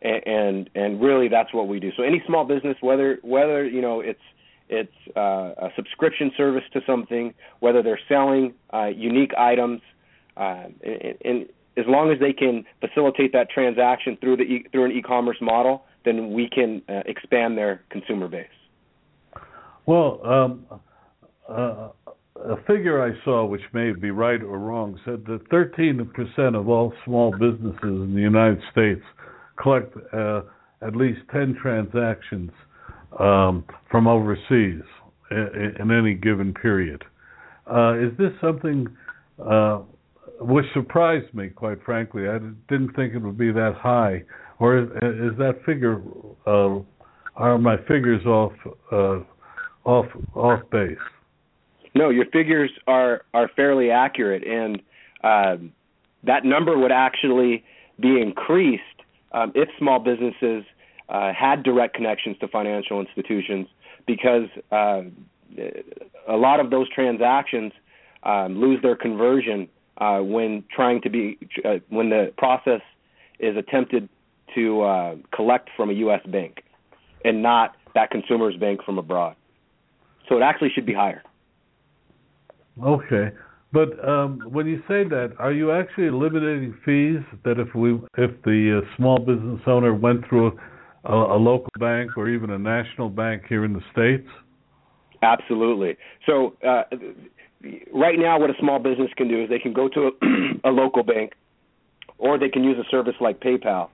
and, 0.02 0.26
and, 0.26 0.70
and 0.74 1.00
really 1.00 1.28
that's 1.28 1.52
what 1.54 1.68
we 1.68 1.78
do. 1.78 1.90
So 1.96 2.02
any 2.02 2.22
small 2.26 2.44
business, 2.44 2.76
whether 2.80 3.18
whether 3.22 3.64
you 3.64 3.80
know 3.80 4.00
it's 4.00 4.20
it's 4.70 5.16
uh, 5.16 5.66
a 5.66 5.68
subscription 5.76 6.30
service 6.36 6.62
to 6.72 6.80
something, 6.86 7.34
whether 7.58 7.82
they're 7.82 8.00
selling 8.08 8.54
uh, 8.72 8.86
unique 8.86 9.32
items, 9.36 9.80
uh, 10.36 10.64
and, 10.82 11.14
and 11.24 11.46
as 11.76 11.84
long 11.86 12.10
as 12.12 12.18
they 12.20 12.32
can 12.32 12.64
facilitate 12.80 13.32
that 13.32 13.50
transaction 13.50 14.16
through 14.20 14.36
the 14.36 14.42
e- 14.44 14.66
through 14.70 14.84
an 14.84 14.92
e-commerce 14.92 15.38
model, 15.40 15.84
then 16.04 16.32
we 16.32 16.48
can 16.48 16.82
uh, 16.88 17.02
expand 17.06 17.58
their 17.58 17.82
consumer 17.90 18.28
base. 18.28 18.46
Well, 19.86 20.20
um, 20.24 20.66
uh, 21.48 21.88
a 22.36 22.56
figure 22.66 23.02
I 23.02 23.12
saw, 23.24 23.44
which 23.44 23.62
may 23.72 23.92
be 23.92 24.10
right 24.10 24.40
or 24.40 24.58
wrong, 24.58 24.98
said 25.04 25.24
that 25.26 25.48
13% 25.50 26.58
of 26.58 26.68
all 26.68 26.92
small 27.04 27.32
businesses 27.32 27.82
in 27.82 28.14
the 28.14 28.20
United 28.20 28.60
States 28.70 29.02
collect 29.60 29.94
uh, 30.12 30.42
at 30.80 30.96
least 30.96 31.20
10 31.32 31.56
transactions 31.60 32.50
um, 33.18 33.64
from 33.90 34.06
overseas 34.06 34.82
in, 35.30 35.74
in, 35.80 35.90
any 35.90 36.14
given 36.14 36.54
period. 36.54 37.04
Uh, 37.70 37.94
is 37.98 38.16
this 38.18 38.32
something 38.40 38.86
uh, 39.44 39.80
which 40.40 40.66
surprised 40.74 41.32
me, 41.34 41.48
quite 41.48 41.82
frankly? 41.84 42.28
I 42.28 42.38
didn't 42.68 42.94
think 42.94 43.14
it 43.14 43.18
would 43.18 43.38
be 43.38 43.52
that 43.52 43.74
high. 43.78 44.22
Or 44.58 44.78
is, 44.78 44.88
is 44.88 45.38
that 45.38 45.60
figure, 45.64 46.02
uh, 46.46 46.78
are 47.36 47.58
my 47.58 47.76
figures 47.88 48.24
off, 48.26 48.52
uh, 48.92 49.20
off, 49.84 50.06
off 50.34 50.60
base? 50.70 50.98
No, 51.94 52.10
your 52.10 52.26
figures 52.26 52.70
are 52.86 53.22
are 53.34 53.50
fairly 53.56 53.90
accurate, 53.90 54.44
and 54.46 54.80
um, 55.24 55.72
that 56.24 56.44
number 56.44 56.78
would 56.78 56.92
actually 56.92 57.64
be 58.00 58.20
increased 58.20 58.82
um, 59.32 59.52
if 59.54 59.68
small 59.78 59.98
businesses 59.98 60.64
uh, 61.10 61.32
had 61.32 61.62
direct 61.62 61.94
connections 61.94 62.36
to 62.40 62.48
financial 62.48 63.00
institutions, 63.00 63.66
because 64.06 64.48
uh, 64.70 65.02
a 66.28 66.36
lot 66.36 66.60
of 66.60 66.70
those 66.70 66.88
transactions 66.90 67.72
um, 68.22 68.60
lose 68.60 68.80
their 68.82 68.96
conversion 68.96 69.68
uh, 69.98 70.18
when 70.20 70.64
trying 70.74 71.00
to 71.02 71.10
be 71.10 71.38
uh, 71.64 71.76
when 71.88 72.10
the 72.10 72.32
process 72.38 72.80
is 73.38 73.56
attempted 73.56 74.08
to 74.54 74.82
uh, 74.82 75.16
collect 75.34 75.70
from 75.76 75.90
a 75.90 75.92
U.S. 75.94 76.20
bank 76.26 76.62
and 77.24 77.42
not 77.42 77.76
that 77.94 78.10
consumer's 78.10 78.56
bank 78.56 78.82
from 78.84 78.98
abroad. 78.98 79.36
So 80.28 80.36
it 80.36 80.42
actually 80.42 80.70
should 80.74 80.86
be 80.86 80.94
higher. 80.94 81.22
Okay, 82.82 83.30
but 83.72 84.08
um, 84.08 84.40
when 84.48 84.66
you 84.66 84.78
say 84.88 85.04
that, 85.04 85.34
are 85.38 85.52
you 85.52 85.72
actually 85.72 86.06
eliminating 86.06 86.76
fees 86.84 87.20
that 87.44 87.58
if 87.58 87.74
we 87.74 87.94
if 88.16 88.30
the 88.42 88.82
uh, 88.82 88.96
small 88.96 89.18
business 89.18 89.60
owner 89.66 89.94
went 89.94 90.26
through 90.28 90.58
a, 91.04 91.14
a 91.14 91.38
local 91.38 91.70
bank 91.78 92.16
or 92.16 92.28
even 92.28 92.50
a 92.50 92.58
national 92.58 93.08
bank 93.08 93.44
here 93.48 93.64
in 93.64 93.72
the 93.72 93.82
states? 93.92 94.28
Absolutely. 95.22 95.96
So 96.26 96.56
uh, 96.66 96.84
right 97.92 98.18
now, 98.18 98.38
what 98.38 98.50
a 98.50 98.54
small 98.58 98.78
business 98.78 99.10
can 99.16 99.28
do 99.28 99.42
is 99.42 99.48
they 99.48 99.58
can 99.58 99.72
go 99.72 99.88
to 99.88 100.08
a, 100.08 100.10
a 100.68 100.72
local 100.72 101.02
bank, 101.02 101.32
or 102.18 102.38
they 102.38 102.48
can 102.48 102.64
use 102.64 102.78
a 102.78 102.88
service 102.90 103.14
like 103.20 103.40
PayPal. 103.40 103.88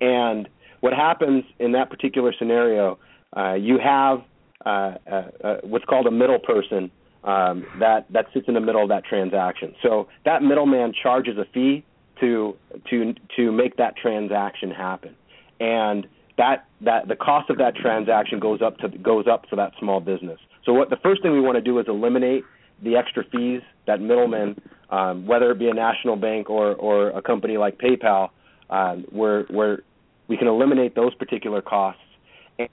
And 0.00 0.48
what 0.80 0.92
happens 0.92 1.44
in 1.58 1.72
that 1.72 1.90
particular 1.90 2.34
scenario, 2.38 2.98
uh, 3.36 3.54
you 3.54 3.78
have 3.78 4.22
uh, 4.64 4.94
uh, 5.10 5.22
uh 5.42 5.56
what's 5.62 5.84
called 5.84 6.06
a 6.06 6.10
middle 6.10 6.38
person 6.38 6.90
um, 7.24 7.66
that 7.80 8.06
that 8.10 8.26
sits 8.32 8.46
in 8.48 8.54
the 8.54 8.60
middle 8.60 8.82
of 8.82 8.88
that 8.88 9.04
transaction. 9.04 9.74
So 9.82 10.08
that 10.24 10.42
middleman 10.42 10.92
charges 11.00 11.36
a 11.38 11.44
fee 11.52 11.84
to 12.20 12.56
to 12.90 13.14
to 13.36 13.52
make 13.52 13.76
that 13.76 13.96
transaction 13.96 14.70
happen, 14.70 15.14
and 15.60 16.06
that 16.38 16.66
that 16.80 17.08
the 17.08 17.16
cost 17.16 17.50
of 17.50 17.58
that 17.58 17.74
transaction 17.76 18.40
goes 18.40 18.62
up 18.62 18.78
to 18.78 18.88
goes 18.88 19.26
up 19.26 19.46
for 19.48 19.56
that 19.56 19.72
small 19.78 20.00
business. 20.00 20.38
So 20.64 20.72
what 20.72 20.90
the 20.90 20.96
first 20.96 21.22
thing 21.22 21.32
we 21.32 21.40
want 21.40 21.56
to 21.56 21.62
do 21.62 21.78
is 21.78 21.86
eliminate 21.88 22.44
the 22.82 22.96
extra 22.96 23.24
fees 23.24 23.62
that 23.86 24.00
middlemen, 24.00 24.60
um, 24.90 25.26
whether 25.26 25.50
it 25.50 25.58
be 25.58 25.68
a 25.68 25.74
national 25.74 26.16
bank 26.16 26.48
or 26.50 26.74
or 26.74 27.10
a 27.10 27.22
company 27.22 27.56
like 27.56 27.78
PayPal, 27.78 28.30
um, 28.70 29.04
where 29.10 29.44
where 29.44 29.82
we 30.28 30.36
can 30.36 30.48
eliminate 30.48 30.94
those 30.94 31.14
particular 31.14 31.60
costs 31.60 32.00
and, 32.58 32.68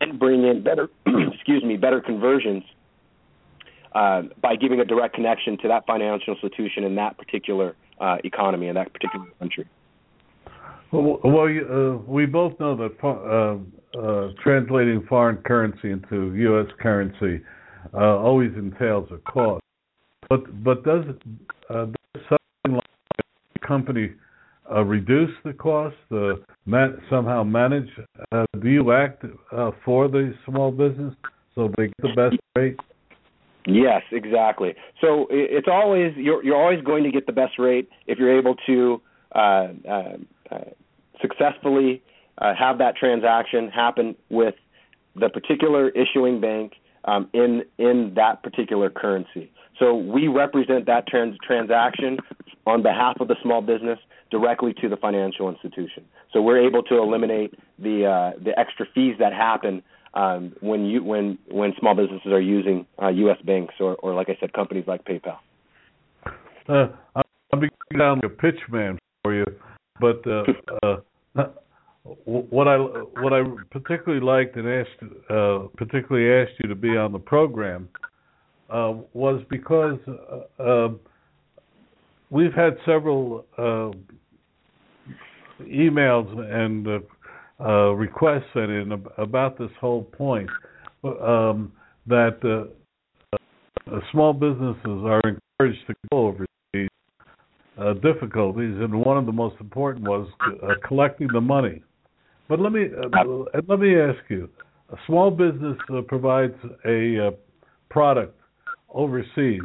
and 0.00 0.18
bring 0.18 0.44
in 0.44 0.62
better 0.62 0.88
excuse 1.06 1.62
me 1.62 1.76
better 1.76 2.00
conversions 2.00 2.64
uh, 3.92 4.22
by 4.40 4.56
giving 4.56 4.80
a 4.80 4.84
direct 4.84 5.14
connection 5.14 5.56
to 5.58 5.68
that 5.68 5.86
financial 5.86 6.34
institution 6.34 6.84
in 6.84 6.96
that 6.96 7.16
particular 7.16 7.76
uh, 8.00 8.16
economy 8.24 8.68
in 8.68 8.74
that 8.74 8.92
particular 8.92 9.26
country. 9.38 9.66
Well, 10.92 11.20
well 11.22 11.46
uh, 11.46 11.98
we 12.06 12.26
both 12.26 12.58
know 12.60 12.76
that 12.76 12.92
uh, 13.04 13.98
uh, 13.98 14.28
translating 14.42 15.04
foreign 15.08 15.36
currency 15.38 15.90
into 15.90 16.34
U.S. 16.34 16.66
currency 16.80 17.44
uh, 17.94 17.98
always 17.98 18.52
entails 18.56 19.08
a 19.12 19.18
cost. 19.30 19.62
But 20.28 20.64
but 20.64 20.84
does, 20.84 21.04
does 21.68 21.88
something 22.14 22.74
like 22.74 22.84
a 23.56 23.66
company 23.66 24.14
reduce 24.84 25.30
the 25.44 25.52
cost? 25.52 25.96
Man, 26.66 27.00
somehow 27.10 27.44
manage? 27.44 27.88
do 28.60 28.68
you 28.68 28.92
act 28.92 29.24
for 29.84 30.08
the 30.08 30.34
small 30.44 30.70
business 30.70 31.14
so 31.54 31.70
they 31.76 31.86
get 31.86 31.96
the 32.02 32.14
best 32.14 32.36
rate? 32.56 32.76
Yes, 33.66 34.02
exactly. 34.12 34.74
So 35.00 35.26
it's 35.30 35.68
always 35.70 36.12
you're 36.16 36.44
you're 36.44 36.56
always 36.56 36.82
going 36.82 37.04
to 37.04 37.10
get 37.10 37.26
the 37.26 37.32
best 37.32 37.58
rate 37.58 37.88
if 38.06 38.18
you're 38.18 38.38
able 38.38 38.56
to 38.66 39.00
uh, 39.34 39.68
uh, 39.88 40.16
uh, 40.50 40.58
successfully 41.20 42.02
uh, 42.38 42.54
have 42.54 42.78
that 42.78 42.96
transaction 42.96 43.68
happen 43.68 44.14
with 44.30 44.54
the 45.16 45.28
particular 45.28 45.90
issuing 45.90 46.40
bank 46.40 46.74
um, 47.04 47.28
in 47.32 47.62
in 47.78 48.12
that 48.16 48.42
particular 48.42 48.90
currency. 48.90 49.50
So 49.78 49.94
we 49.94 50.28
represent 50.28 50.86
that 50.86 51.06
trans- 51.06 51.36
transaction 51.46 52.18
on 52.66 52.82
behalf 52.82 53.16
of 53.20 53.28
the 53.28 53.36
small 53.42 53.60
business 53.60 53.98
directly 54.30 54.74
to 54.74 54.88
the 54.88 54.96
financial 54.96 55.48
institution. 55.48 56.04
So 56.32 56.42
we're 56.42 56.64
able 56.66 56.82
to 56.84 56.98
eliminate 56.98 57.54
the 57.78 58.06
uh, 58.06 58.38
the 58.42 58.58
extra 58.58 58.86
fees 58.94 59.16
that 59.18 59.32
happen 59.32 59.82
um, 60.14 60.54
when 60.60 60.84
you 60.84 61.02
when 61.02 61.38
when 61.50 61.72
small 61.78 61.94
businesses 61.94 62.32
are 62.32 62.40
using 62.40 62.86
uh, 63.02 63.08
U.S. 63.08 63.38
banks 63.44 63.74
or, 63.80 63.96
or 63.96 64.14
like 64.14 64.28
I 64.28 64.36
said, 64.40 64.52
companies 64.52 64.84
like 64.86 65.04
PayPal. 65.04 65.38
Uh, 66.68 66.88
I'll 67.14 67.60
be 67.60 67.70
down 67.96 68.20
a 68.24 68.28
pitch 68.28 68.60
man 68.68 68.98
for 69.22 69.34
you, 69.34 69.46
but 70.00 70.26
uh, 70.26 70.44
uh, 71.38 71.44
what 72.24 72.68
I 72.68 72.76
what 72.76 73.32
I 73.32 73.42
particularly 73.70 74.24
liked 74.24 74.56
and 74.56 74.68
asked 74.68 75.12
uh, 75.30 75.68
particularly 75.76 76.42
asked 76.42 76.58
you 76.60 76.68
to 76.68 76.74
be 76.74 76.96
on 76.96 77.12
the 77.12 77.18
program 77.18 77.88
uh, 78.70 78.94
was 79.12 79.42
because 79.50 79.98
uh, 80.08 80.62
uh 80.62 80.88
we've 82.30 82.52
had 82.52 82.76
several 82.84 83.44
uh, 83.56 83.90
emails 85.62 86.28
and 86.52 86.86
uh, 86.86 86.98
uh, 87.60 87.90
requests 87.92 88.44
sent 88.52 88.70
in 88.70 89.04
about 89.16 89.58
this 89.58 89.70
whole 89.80 90.02
point 90.02 90.48
um, 91.04 91.72
that 92.06 92.38
uh, 92.44 93.36
uh, 93.90 94.00
small 94.12 94.32
businesses 94.32 94.78
are 94.84 95.20
encouraged 95.20 95.86
to 95.86 95.94
go 96.10 96.28
overseas 96.28 96.47
uh, 97.78 97.94
difficulties, 97.94 98.74
and 98.80 99.04
one 99.04 99.16
of 99.16 99.26
the 99.26 99.32
most 99.32 99.56
important 99.60 100.06
was 100.06 100.28
uh, 100.62 100.74
collecting 100.86 101.28
the 101.32 101.40
money. 101.40 101.82
But 102.48 102.60
let 102.60 102.72
me 102.72 102.86
uh, 102.86 103.24
let 103.68 103.78
me 103.78 103.98
ask 103.98 104.18
you: 104.28 104.48
a 104.90 104.96
small 105.06 105.30
business 105.30 105.76
provides 106.06 106.54
a 106.86 107.30
product 107.90 108.38
overseas, 108.88 109.62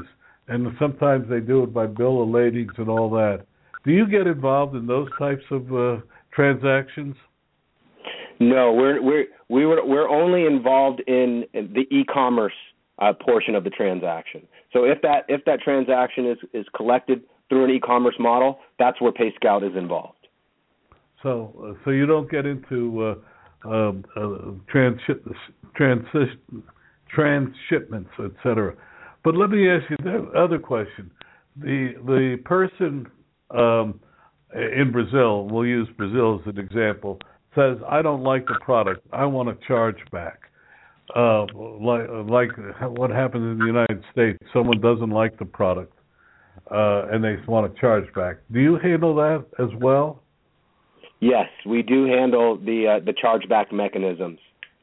and 0.48 0.68
sometimes 0.80 1.30
they 1.30 1.40
do 1.40 1.64
it 1.64 1.74
by 1.74 1.88
bill 1.88 2.22
of 2.22 2.30
ladings 2.30 2.74
and 2.78 2.90
all 2.90 3.10
that. 3.12 3.46
Do 3.86 3.92
you 3.92 4.08
get 4.08 4.28
involved 4.28 4.76
in 4.76 4.86
those 4.86 5.08
types 5.18 5.44
of 5.52 6.04
transactions? 6.34 7.16
No, 8.40 8.74
we're 8.74 9.02
we're 9.02 9.26
we 9.50 9.66
were 9.66 9.86
we're 9.86 10.10
only 10.10 10.46
involved 10.46 11.02
in 11.08 11.46
the 11.54 11.86
e-commerce 11.92 12.54
uh, 13.00 13.14
portion 13.14 13.56
of 13.56 13.64
the 13.64 13.70
transaction. 13.70 14.46
So 14.72 14.84
if 14.84 15.02
that 15.02 15.26
if 15.28 15.44
that 15.46 15.62
transaction 15.62 16.30
is 16.30 16.38
is 16.54 16.66
collected 16.76 17.24
through 17.50 17.66
an 17.66 17.72
e-commerce 17.72 18.16
model, 18.20 18.60
that's 18.80 19.00
where 19.02 19.12
PayScout 19.12 19.70
is 19.70 19.76
involved. 19.78 20.28
So 21.22 21.54
uh, 21.64 21.84
so 21.84 21.92
you 21.92 22.06
don't 22.06 22.30
get 22.30 22.46
into 22.46 23.16
uh, 23.66 23.68
um, 23.68 24.04
uh, 24.16 24.52
transition, 24.70 25.36
transshipments, 27.16 28.10
etc. 28.20 28.76
But 29.24 29.36
let 29.36 29.50
me 29.50 29.70
ask 29.70 29.90
you 29.90 29.96
the 30.04 30.30
other 30.38 30.60
question: 30.60 31.10
the 31.56 31.94
the 32.06 32.38
person 32.44 33.08
um, 33.52 34.00
in 34.54 34.92
Brazil, 34.92 35.48
we'll 35.48 35.66
use 35.66 35.88
Brazil 35.98 36.42
as 36.42 36.54
an 36.54 36.60
example 36.60 37.20
says, 37.56 37.78
"I 37.88 38.02
don't 38.02 38.24
like 38.24 38.48
the 38.48 38.60
product. 38.62 39.06
I 39.14 39.26
want 39.26 39.48
to 39.48 39.68
charge 39.68 40.00
back." 40.12 40.40
Uh, 41.16 41.46
like 41.54 42.08
like 42.28 42.50
what 42.82 43.12
happens 43.12 43.44
in 43.44 43.60
the 43.60 43.66
United 43.66 44.04
States, 44.12 44.38
someone 44.52 44.82
doesn't 44.82 45.10
like 45.12 45.38
the 45.38 45.46
product 45.46 45.94
uh, 46.72 47.08
and 47.12 47.24
they 47.24 47.36
want 47.48 47.74
to 47.74 47.80
charge 47.80 48.12
back. 48.14 48.38
Do 48.52 48.60
you 48.60 48.78
handle 48.78 49.16
that 49.16 49.46
as 49.60 49.70
well? 49.80 50.22
Yes, 51.20 51.48
we 51.66 51.82
do 51.82 52.06
handle 52.06 52.58
the 52.58 52.98
uh, 53.00 53.06
the 53.06 53.14
chargeback 53.14 53.72
mechanisms 53.72 54.40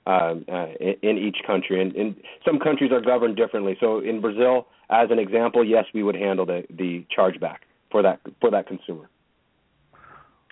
um, 0.06 0.44
uh, 0.50 0.66
in, 0.80 0.94
in 1.02 1.18
each 1.18 1.36
country, 1.46 1.82
and, 1.82 1.94
and 1.94 2.16
some 2.44 2.58
countries 2.58 2.92
are 2.92 3.00
governed 3.00 3.36
differently. 3.36 3.76
So 3.78 3.98
in 4.00 4.20
Brazil, 4.20 4.66
as 4.88 5.10
an 5.10 5.18
example, 5.18 5.64
yes, 5.64 5.84
we 5.92 6.02
would 6.02 6.14
handle 6.14 6.46
the 6.46 6.64
the 6.70 7.04
chargeback 7.16 7.58
for 7.90 8.02
that 8.02 8.20
for 8.40 8.50
that 8.50 8.66
consumer. 8.66 9.08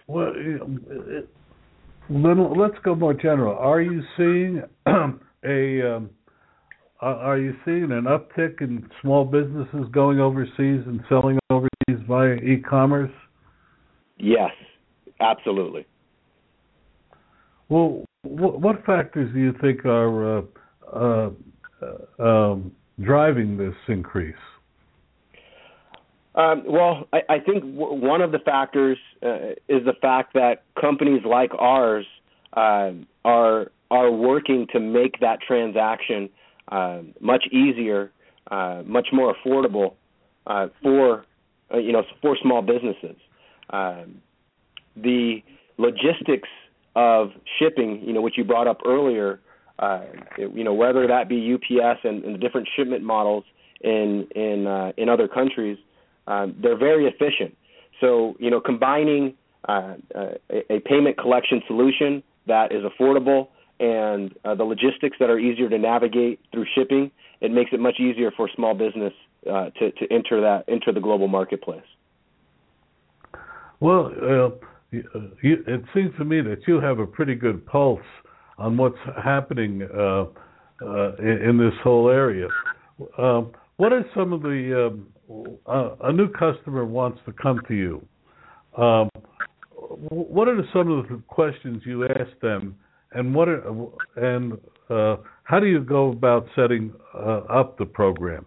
Well, 0.07 0.33
it, 0.35 1.29
then 2.11 2.59
let's 2.59 2.79
go 2.85 2.95
more 2.95 3.15
general. 3.15 3.57
Are 3.57 3.81
you 3.81 4.03
seeing 4.17 4.63
a 5.45 5.97
um, 5.97 6.11
are 7.01 7.39
you 7.39 7.55
seeing 7.65 7.93
an 7.93 8.05
uptick 8.05 8.61
in 8.61 8.89
small 9.01 9.25
businesses 9.25 9.87
going 9.93 10.21
overseas 10.21 10.83
and 10.87 11.01
selling 11.09 11.39
overseas 11.51 12.05
via 12.07 12.35
e-commerce? 12.35 13.13
Yes, 14.19 14.51
absolutely. 15.21 15.87
Well, 17.69 18.05
what 18.23 18.85
factors 18.85 19.33
do 19.33 19.39
you 19.39 19.55
think 19.61 19.85
are 19.85 20.39
uh, 20.39 20.43
uh, 20.93 21.31
um, 22.19 22.73
driving 23.01 23.57
this 23.57 23.75
increase? 23.89 24.35
Um, 26.35 26.63
well, 26.67 27.09
I, 27.13 27.19
I 27.29 27.39
think 27.41 27.63
w- 27.63 28.05
one 28.05 28.23
of 28.23 28.33
the 28.33 28.39
factors 28.39 28.99
uh, 29.23 29.51
is 29.69 29.85
the 29.85 29.95
fact 30.01 30.35
that 30.35 30.63
companies 30.81 31.23
like 31.25 31.51
ours 31.59 32.07
uh, 32.55 32.93
are 33.25 33.71
are 33.91 34.11
working 34.11 34.67
to 34.73 34.79
make 34.79 35.19
that 35.21 35.41
transaction 35.41 36.29
uh, 36.69 37.01
much 37.21 37.47
easier, 37.51 38.11
uh, 38.51 38.83
much 38.87 39.09
more 39.13 39.35
affordable 39.35 39.95
uh, 40.47 40.69
for 40.83 41.25
uh, 41.73 41.79
you 41.79 41.93
know 41.93 42.03
for 42.23 42.37
small 42.43 42.63
businesses. 42.63 43.17
Um, 43.71 44.23
the 44.97 45.43
logistics 45.77 46.49
of 46.97 47.31
shipping, 47.59 48.03
you 48.05 48.13
know, 48.13 48.21
which 48.21 48.37
you 48.37 48.45
brought 48.45 48.67
up 48.67 48.81
earlier, 48.85 49.41
uh, 49.79 50.03
you 50.37 50.65
know, 50.65 50.75
whether 50.75 51.07
that 51.07 51.29
be 51.29 51.55
UPS 51.55 52.01
and, 52.03 52.25
and 52.25 52.35
the 52.35 52.39
different 52.39 52.69
shipment 52.77 53.03
models 53.05 53.45
in 53.81 54.27
in 54.35 54.67
uh, 54.67 54.93
in 54.97 55.09
other 55.09 55.29
countries, 55.29 55.79
um, 56.27 56.57
they're 56.61 56.77
very 56.77 57.07
efficient. 57.07 57.57
So, 58.01 58.37
you 58.39 58.51
know, 58.51 58.61
combining 58.61 59.35
uh, 59.69 59.95
a, 60.15 60.73
a 60.73 60.81
payment 60.81 61.19
collection 61.19 61.63
solution 61.67 62.23
that 62.47 62.73
is 62.73 62.83
affordable 62.85 63.49
and 63.81 64.35
uh, 64.45 64.55
the 64.55 64.65
logistics 64.65 65.17
that 65.21 65.31
are 65.31 65.39
easier 65.39 65.69
to 65.69 65.79
navigate 65.79 66.41
through 66.53 66.67
shipping, 66.75 67.11
it 67.41 67.51
makes 67.51 67.71
it 67.73 67.81
much 67.81 68.01
easier 68.01 68.31
for 68.37 68.49
small 68.55 68.75
business 68.75 69.13
uh, 69.51 69.71
to 69.79 69.91
to 69.93 70.13
enter 70.13 70.41
that 70.41 70.65
enter 70.69 70.93
the 70.93 71.01
global 71.01 71.29
marketplace. 71.29 71.83
Well, 73.81 74.13
uh, 74.23 74.49
it 74.91 75.85
seems 75.95 76.11
to 76.19 76.25
me 76.25 76.41
that 76.41 76.63
you 76.67 76.81
have 76.81 76.99
a 76.99 77.07
pretty 77.07 77.35
good 77.35 77.65
pulse 77.67 78.01
on 78.59 78.77
what's 78.77 78.99
happening 79.23 79.83
uh, 79.95 80.25
uh, 80.83 81.15
in, 81.17 81.51
in, 81.51 81.59
this 81.59 81.75
whole 81.83 82.09
area. 82.09 82.49
Um, 83.17 83.53
what 83.77 83.93
are 83.93 84.05
some 84.17 84.33
of 84.33 84.43
the 84.43 84.89
um, 84.89 85.07
uh, 85.67 85.91
a 86.05 86.13
new 86.13 86.29
customer 86.29 86.85
wants 86.85 87.21
to 87.27 87.33
come 87.33 87.61
to 87.69 87.75
you? 87.75 88.07
Um, 88.77 89.11
what 90.11 90.49
are 90.49 90.63
some 90.73 90.91
of 90.91 91.09
the 91.09 91.23
questions 91.29 91.83
you 91.85 92.05
ask 92.05 92.39
them, 92.41 92.77
and 93.13 93.35
what 93.35 93.49
are, 93.49 93.63
and 94.17 94.59
uh, 94.91 95.17
how 95.45 95.61
do 95.61 95.67
you 95.67 95.81
go 95.81 96.11
about 96.11 96.47
setting 96.55 96.93
uh, 97.15 97.41
up 97.49 97.79
the 97.79 97.87
program? 97.87 98.45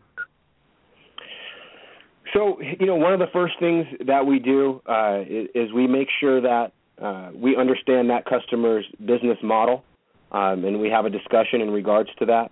So, 2.33 2.61
you 2.61 2.85
know, 2.85 2.95
one 2.95 3.13
of 3.13 3.19
the 3.19 3.27
first 3.33 3.55
things 3.59 3.85
that 4.07 4.25
we 4.25 4.39
do 4.39 4.81
uh, 4.85 5.21
is, 5.27 5.73
we 5.73 5.85
make 5.85 6.07
sure 6.19 6.39
that 6.41 6.71
uh, 7.01 7.31
we 7.35 7.57
understand 7.57 8.09
that 8.09 8.25
customer's 8.25 8.85
business 8.99 9.37
model, 9.43 9.83
um, 10.31 10.63
and 10.63 10.79
we 10.79 10.89
have 10.89 11.05
a 11.05 11.09
discussion 11.09 11.59
in 11.59 11.71
regards 11.71 12.09
to 12.19 12.25
that. 12.27 12.51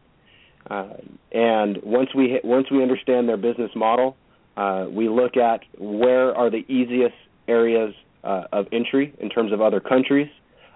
Uh, 0.70 0.96
and 1.32 1.82
once 1.82 2.10
we 2.14 2.42
once 2.44 2.70
we 2.70 2.82
understand 2.84 3.30
their 3.30 3.38
business 3.38 3.72
model, 3.74 4.18
uh, 4.58 4.88
we 4.90 5.08
look 5.08 5.38
at 5.38 5.62
where 5.78 6.36
are 6.36 6.50
the 6.50 6.66
easiest 6.68 7.16
areas 7.48 7.94
of 8.24 8.68
entry 8.74 9.14
in 9.20 9.30
terms 9.30 9.54
of 9.54 9.62
other 9.62 9.80
countries, 9.80 10.28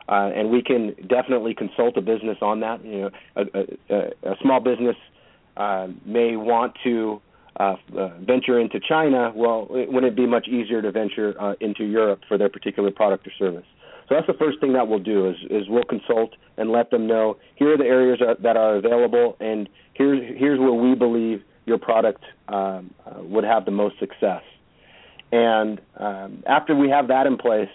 uh, 0.09 0.31
and 0.35 0.49
we 0.49 0.61
can 0.61 0.95
definitely 1.07 1.53
consult 1.53 1.97
a 1.97 2.01
business 2.01 2.37
on 2.41 2.59
that. 2.61 2.83
You 2.83 3.01
know, 3.01 3.09
a, 3.35 3.93
a, 3.93 4.31
a 4.31 4.35
small 4.41 4.59
business 4.59 4.95
may 6.05 6.35
want 6.35 6.73
to 6.83 7.21
uh, 7.59 7.75
uh, 7.97 8.09
venture 8.19 8.59
into 8.59 8.79
China, 8.79 9.31
well, 9.35 9.67
it, 9.71 9.91
wouldn't 9.91 10.11
it 10.11 10.15
be 10.15 10.25
much 10.25 10.47
easier 10.47 10.81
to 10.81 10.91
venture 10.91 11.39
uh, 11.39 11.53
into 11.61 11.83
Europe 11.83 12.21
for 12.27 12.35
their 12.35 12.49
particular 12.49 12.89
product 12.89 13.27
or 13.27 13.31
service? 13.37 13.65
So 14.09 14.15
that's 14.15 14.25
the 14.25 14.33
first 14.33 14.59
thing 14.59 14.73
that 14.73 14.87
we'll 14.87 14.99
do 14.99 15.29
is, 15.29 15.35
is 15.51 15.69
we'll 15.69 15.83
consult 15.83 16.31
and 16.57 16.71
let 16.71 16.89
them 16.89 17.05
know 17.05 17.37
here 17.55 17.73
are 17.73 17.77
the 17.77 17.85
areas 17.85 18.21
are, 18.21 18.35
that 18.41 18.57
are 18.57 18.75
available, 18.77 19.37
and 19.39 19.69
here's 19.93 20.37
here's 20.37 20.59
where 20.59 20.73
we 20.73 20.95
believe 20.95 21.43
your 21.65 21.77
product 21.77 22.23
um, 22.47 22.93
uh, 23.05 23.21
would 23.21 23.43
have 23.43 23.65
the 23.65 23.71
most 23.71 23.99
success. 23.99 24.41
And 25.31 25.79
um, 25.97 26.43
after 26.47 26.75
we 26.75 26.89
have 26.89 27.07
that 27.07 27.27
in 27.27 27.37
place, 27.37 27.69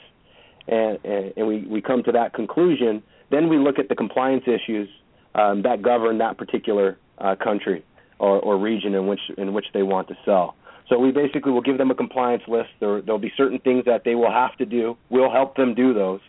and, 0.69 0.99
and 1.37 1.47
we, 1.47 1.67
we 1.67 1.81
come 1.81 2.03
to 2.05 2.13
that 2.13 2.35
conclusion, 2.35 3.03
then 3.31 3.49
we 3.49 3.59
look 3.59 3.79
at 3.79 3.89
the 3.89 3.95
compliance 3.95 4.45
issues 4.47 4.89
um, 5.35 5.63
that 5.63 5.83
govern 5.83 6.19
that 6.19 6.39
particular 6.39 6.99
uh, 7.19 7.35
country 7.37 7.85
or, 8.19 8.41
or 8.41 8.59
region 8.59 8.95
in 8.95 9.07
which 9.07 9.21
in 9.37 9.53
which 9.53 9.67
they 9.73 9.83
want 9.83 10.09
to 10.09 10.15
sell. 10.25 10.55
So 10.89 10.99
we 10.99 11.13
basically 11.13 11.53
will 11.53 11.61
give 11.61 11.79
them 11.79 11.91
a 11.91 11.95
compliance 11.95 12.43
list. 12.49 12.71
There 12.81 13.01
there'll 13.03 13.19
be 13.19 13.33
certain 13.37 13.59
things 13.59 13.85
that 13.85 14.05
they 14.05 14.15
will 14.15 14.33
have 14.33 14.57
to 14.57 14.67
do. 14.67 14.97
We'll 15.11 15.31
help 15.31 15.57
them 15.57 15.75
do 15.75 15.93
those 15.93 16.21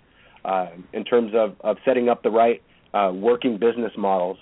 uh, 0.46 0.68
in 0.94 1.04
terms 1.06 1.34
of, 1.34 1.56
of 1.62 1.78
setting 1.86 2.10
up 2.10 2.24
the 2.24 2.32
right 2.32 2.62
uh, 2.94 3.12
working 3.14 3.58
business 3.58 3.94
models 3.98 4.38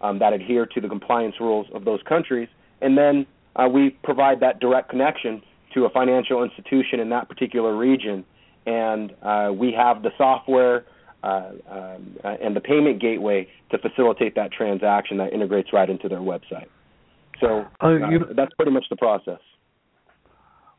um, 0.00 0.18
that 0.20 0.32
adhere 0.32 0.66
to 0.66 0.80
the 0.80 0.88
compliance 0.88 1.34
rules 1.40 1.66
of 1.74 1.84
those 1.84 2.00
countries, 2.08 2.48
and 2.80 2.96
then 2.96 3.26
uh, 3.56 3.68
we 3.68 3.90
provide 3.90 4.40
that 4.40 4.60
direct 4.60 4.88
connection 4.88 5.42
to 5.74 5.84
a 5.84 5.90
financial 5.90 6.44
institution 6.44 7.00
in 7.00 7.08
that 7.10 7.28
particular 7.28 7.76
region, 7.76 8.24
and 8.66 9.12
uh, 9.22 9.52
we 9.52 9.72
have 9.72 10.02
the 10.02 10.10
software. 10.16 10.84
Uh, 11.20 11.50
um, 11.68 12.16
and 12.22 12.54
the 12.54 12.60
payment 12.60 13.00
gateway 13.00 13.44
to 13.72 13.78
facilitate 13.78 14.36
that 14.36 14.52
transaction 14.52 15.16
that 15.16 15.32
integrates 15.32 15.72
right 15.72 15.90
into 15.90 16.08
their 16.08 16.20
website. 16.20 16.68
So 17.40 17.66
uh, 17.80 17.86
uh, 17.86 18.10
you, 18.10 18.20
that's 18.36 18.52
pretty 18.54 18.70
much 18.70 18.84
the 18.88 18.94
process. 18.94 19.40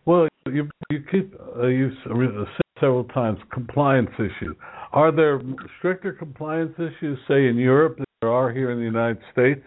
Well, 0.05 0.29
you 0.47 0.69
you 0.89 1.03
keep 1.11 1.33
uh, 1.57 1.67
you 1.67 1.91
said 2.03 2.47
several 2.79 3.03
times 3.05 3.39
compliance 3.51 4.09
issue. 4.15 4.55
Are 4.91 5.11
there 5.11 5.41
stricter 5.77 6.13
compliance 6.13 6.73
issues, 6.77 7.19
say 7.27 7.47
in 7.47 7.57
Europe, 7.57 7.97
than 7.97 8.05
there 8.21 8.31
are 8.31 8.51
here 8.51 8.71
in 8.71 8.79
the 8.79 8.85
United 8.85 9.19
States? 9.31 9.61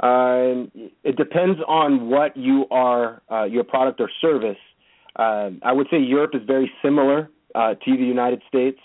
Um, 0.00 0.70
it 1.04 1.16
depends 1.16 1.58
on 1.68 2.08
what 2.08 2.36
you 2.36 2.64
are, 2.70 3.22
uh, 3.30 3.44
your 3.44 3.64
product 3.64 4.00
or 4.00 4.08
service. 4.20 4.56
Uh, 5.16 5.50
I 5.62 5.72
would 5.72 5.88
say 5.90 5.98
Europe 5.98 6.32
is 6.34 6.42
very 6.46 6.70
similar 6.82 7.30
uh, 7.54 7.74
to 7.74 7.96
the 7.96 8.04
United 8.04 8.42
States. 8.48 8.78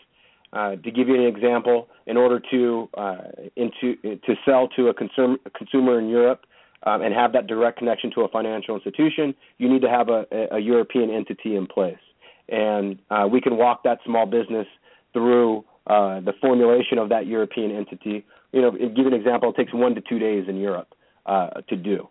Uh, 0.53 0.77
to 0.77 0.91
give 0.91 1.09
you 1.09 1.15
an 1.15 1.25
example, 1.25 1.89
in 2.07 2.15
order 2.15 2.39
to 2.51 2.89
uh, 2.97 3.17
into 3.57 3.95
to 4.03 4.35
sell 4.45 4.69
to 4.69 4.87
a 4.87 4.93
consumer 4.93 5.37
consumer 5.57 5.99
in 5.99 6.07
Europe 6.07 6.45
um, 6.83 7.01
and 7.01 7.13
have 7.13 7.33
that 7.33 7.47
direct 7.47 7.77
connection 7.77 8.09
to 8.11 8.21
a 8.21 8.29
financial 8.29 8.75
institution, 8.75 9.35
you 9.57 9.67
need 9.67 9.81
to 9.81 9.89
have 9.89 10.07
a, 10.07 10.25
a 10.51 10.59
European 10.59 11.09
entity 11.09 11.55
in 11.57 11.67
place, 11.67 11.99
and 12.47 12.97
uh, 13.09 13.27
we 13.29 13.41
can 13.41 13.57
walk 13.57 13.83
that 13.83 13.99
small 14.05 14.25
business 14.25 14.67
through 15.11 15.65
uh, 15.87 16.21
the 16.21 16.33
formulation 16.39 16.99
of 16.99 17.09
that 17.09 17.27
European 17.27 17.71
entity. 17.71 18.25
You 18.53 18.61
know, 18.61 18.71
give 18.71 19.07
an 19.07 19.13
example, 19.13 19.49
it 19.49 19.57
takes 19.57 19.73
one 19.73 19.93
to 19.95 20.01
two 20.01 20.19
days 20.19 20.45
in 20.47 20.57
Europe 20.57 20.93
uh, 21.25 21.49
to 21.67 21.75
do. 21.75 22.07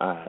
Uh. 0.00 0.24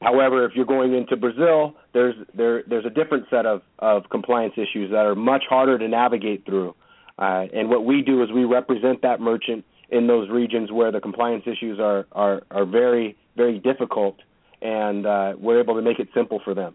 However, 0.00 0.46
if 0.46 0.52
you're 0.54 0.64
going 0.64 0.94
into 0.94 1.14
Brazil, 1.16 1.74
there's 1.92 2.14
there 2.34 2.62
there's 2.66 2.86
a 2.86 2.90
different 2.90 3.26
set 3.28 3.44
of, 3.44 3.60
of 3.78 4.04
compliance 4.10 4.54
issues 4.56 4.90
that 4.90 5.04
are 5.04 5.14
much 5.14 5.44
harder 5.48 5.78
to 5.78 5.88
navigate 5.88 6.46
through. 6.46 6.74
Uh, 7.18 7.44
and 7.52 7.68
what 7.68 7.84
we 7.84 8.00
do 8.00 8.22
is 8.22 8.32
we 8.32 8.44
represent 8.44 9.02
that 9.02 9.20
merchant 9.20 9.62
in 9.90 10.06
those 10.06 10.30
regions 10.30 10.72
where 10.72 10.90
the 10.90 11.00
compliance 11.00 11.44
issues 11.46 11.78
are 11.78 12.06
are, 12.12 12.42
are 12.50 12.64
very 12.64 13.14
very 13.36 13.58
difficult, 13.58 14.16
and 14.62 15.04
uh, 15.04 15.34
we're 15.38 15.60
able 15.60 15.74
to 15.74 15.82
make 15.82 15.98
it 15.98 16.08
simple 16.14 16.40
for 16.42 16.54
them. 16.54 16.74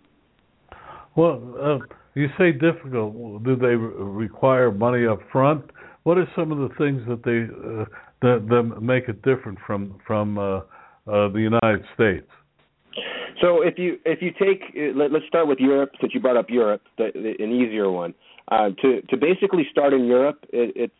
Well, 1.15 1.41
uh, 1.59 1.79
you 2.13 2.27
say 2.37 2.51
difficult. 2.51 3.43
Do 3.43 3.55
they 3.55 3.75
re- 3.75 4.25
require 4.25 4.71
money 4.71 5.07
up 5.07 5.19
front? 5.31 5.65
What 6.03 6.19
are 6.19 6.27
some 6.35 6.51
of 6.51 6.59
the 6.59 6.75
things 6.75 7.01
that 7.07 7.23
they 7.23 7.47
uh, 7.81 7.85
that, 8.21 8.47
that 8.49 8.81
make 8.83 9.09
it 9.09 9.23
different 9.23 9.57
from 9.65 9.95
from 10.05 10.37
uh, 11.07 11.11
uh, 11.11 11.29
the 11.29 11.39
United 11.39 11.85
States? 11.93 12.27
So 13.41 13.61
if 13.61 13.77
you 13.77 13.97
if 14.05 14.21
you 14.21 14.31
take 14.31 14.61
let, 14.95 15.13
us 15.13 15.21
start 15.27 15.47
with 15.47 15.59
Europe 15.59 15.91
since 15.99 16.13
you 16.13 16.19
brought 16.19 16.37
up 16.37 16.49
Europe, 16.49 16.81
the, 16.97 17.11
the, 17.13 17.43
an 17.43 17.51
easier 17.51 17.91
one. 17.91 18.13
Uh, 18.47 18.69
to 18.81 19.01
to 19.09 19.17
basically 19.17 19.67
start 19.71 19.93
in 19.93 20.05
Europe, 20.05 20.39
it, 20.53 20.71
it's 20.75 20.93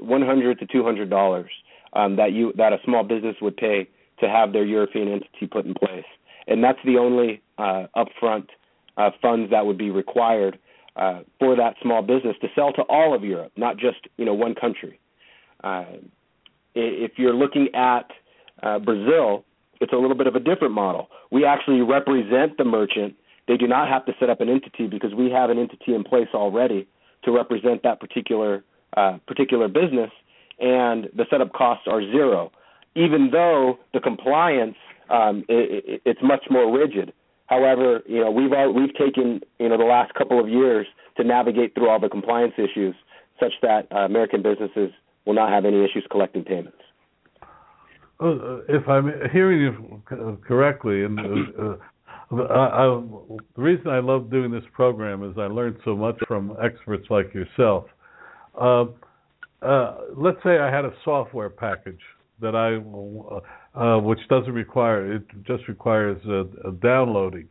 uh, 0.00 0.04
100 0.04 0.58
to 0.58 0.66
200 0.66 1.10
dollars 1.10 1.50
um, 1.92 2.16
that 2.16 2.32
you 2.32 2.52
that 2.56 2.72
a 2.72 2.78
small 2.84 3.02
business 3.02 3.36
would 3.42 3.56
pay 3.56 3.88
to 4.20 4.28
have 4.28 4.52
their 4.52 4.64
European 4.64 5.08
entity 5.08 5.46
put 5.50 5.66
in 5.66 5.74
place, 5.74 6.06
and 6.46 6.64
that's 6.64 6.78
the 6.84 6.96
only 6.96 7.42
uh, 7.58 7.86
upfront 7.94 8.46
uh, 8.96 9.10
funds 9.20 9.50
that 9.50 9.66
would 9.66 9.76
be 9.76 9.90
required 9.90 10.58
uh, 10.96 11.20
for 11.38 11.54
that 11.56 11.74
small 11.82 12.00
business 12.00 12.36
to 12.40 12.48
sell 12.54 12.72
to 12.72 12.82
all 12.82 13.14
of 13.14 13.22
Europe, 13.22 13.52
not 13.56 13.76
just 13.76 13.98
you 14.16 14.24
know 14.24 14.34
one 14.34 14.54
country. 14.54 14.98
uh, 15.62 15.84
if 16.78 17.12
you're 17.16 17.34
looking 17.34 17.68
at 17.74 18.10
uh, 18.62 18.78
Brazil, 18.78 19.44
it's 19.80 19.92
a 19.92 19.96
little 19.96 20.16
bit 20.16 20.26
of 20.26 20.34
a 20.34 20.40
different 20.40 20.74
model. 20.74 21.08
We 21.30 21.44
actually 21.44 21.80
represent 21.82 22.56
the 22.58 22.64
merchant. 22.64 23.14
They 23.48 23.56
do 23.56 23.66
not 23.66 23.88
have 23.88 24.04
to 24.06 24.12
set 24.18 24.30
up 24.30 24.40
an 24.40 24.48
entity 24.48 24.86
because 24.86 25.14
we 25.14 25.30
have 25.30 25.50
an 25.50 25.58
entity 25.58 25.94
in 25.94 26.04
place 26.04 26.28
already 26.34 26.88
to 27.24 27.30
represent 27.30 27.82
that 27.82 28.00
particular 28.00 28.64
uh, 28.96 29.18
particular 29.26 29.68
business, 29.68 30.10
and 30.58 31.08
the 31.14 31.26
setup 31.28 31.52
costs 31.52 31.86
are 31.86 32.00
zero. 32.00 32.50
Even 32.94 33.30
though 33.30 33.78
the 33.92 34.00
compliance 34.00 34.76
um, 35.10 35.44
it, 35.48 36.02
it's 36.04 36.20
much 36.22 36.44
more 36.50 36.76
rigid. 36.76 37.12
However, 37.46 38.02
you 38.06 38.20
know 38.20 38.30
we've 38.30 38.52
all, 38.52 38.72
we've 38.72 38.94
taken 38.94 39.40
you 39.58 39.68
know 39.68 39.76
the 39.76 39.84
last 39.84 40.14
couple 40.14 40.40
of 40.40 40.48
years 40.48 40.86
to 41.16 41.24
navigate 41.24 41.74
through 41.74 41.88
all 41.88 42.00
the 42.00 42.08
compliance 42.08 42.54
issues, 42.56 42.94
such 43.40 43.52
that 43.62 43.86
uh, 43.92 44.00
American 44.00 44.42
businesses 44.42 44.90
will 45.24 45.34
not 45.34 45.50
have 45.50 45.64
any 45.64 45.84
issues 45.84 46.04
collecting 46.10 46.44
payments. 46.44 46.78
Uh, 48.18 48.62
if 48.68 48.88
I'm 48.88 49.12
hearing 49.30 49.60
you 49.60 50.02
correctly, 50.46 51.04
and 51.04 51.20
uh, 51.20 51.76
uh, 52.32 52.42
I, 52.42 52.86
I, 52.86 53.00
the 53.56 53.62
reason 53.62 53.88
I 53.88 53.98
love 53.98 54.30
doing 54.30 54.50
this 54.50 54.64
program 54.72 55.22
is 55.22 55.36
I 55.36 55.48
learned 55.48 55.76
so 55.84 55.94
much 55.94 56.16
from 56.26 56.56
experts 56.62 57.06
like 57.10 57.34
yourself. 57.34 57.84
Uh, 58.58 58.86
uh, 59.60 59.98
let's 60.16 60.38
say 60.42 60.58
I 60.58 60.74
had 60.74 60.86
a 60.86 60.92
software 61.04 61.50
package 61.50 62.00
that 62.40 62.54
I, 62.54 62.76
which 63.98 64.20
doesn't 64.28 64.52
require 64.52 65.14
it 65.14 65.22
just 65.46 65.68
requires 65.68 66.20
downloading. 66.80 67.48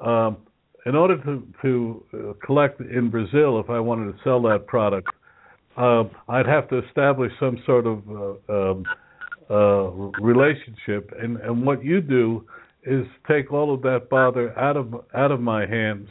Um, 0.00 0.38
in 0.86 0.94
order 0.94 1.16
to 1.24 1.46
to 1.62 2.36
collect 2.44 2.80
in 2.80 3.10
Brazil, 3.10 3.60
if 3.60 3.68
I 3.68 3.80
wanted 3.80 4.12
to 4.12 4.18
sell 4.24 4.40
that 4.42 4.66
product, 4.66 5.08
I'd 5.76 6.46
have 6.46 6.68
to 6.70 6.78
establish 6.86 7.32
some 7.40 7.58
sort 7.66 7.86
of 7.86 7.98
um, 8.48 8.84
uh, 9.50 9.90
relationship. 10.20 11.12
And 11.20 11.36
and 11.38 11.64
what 11.64 11.84
you 11.84 12.00
do 12.00 12.46
is 12.84 13.06
take 13.26 13.52
all 13.52 13.74
of 13.74 13.82
that 13.82 14.08
bother 14.10 14.56
out 14.58 14.76
of 14.76 14.94
out 15.14 15.30
of 15.30 15.40
my 15.40 15.66
hands, 15.66 16.08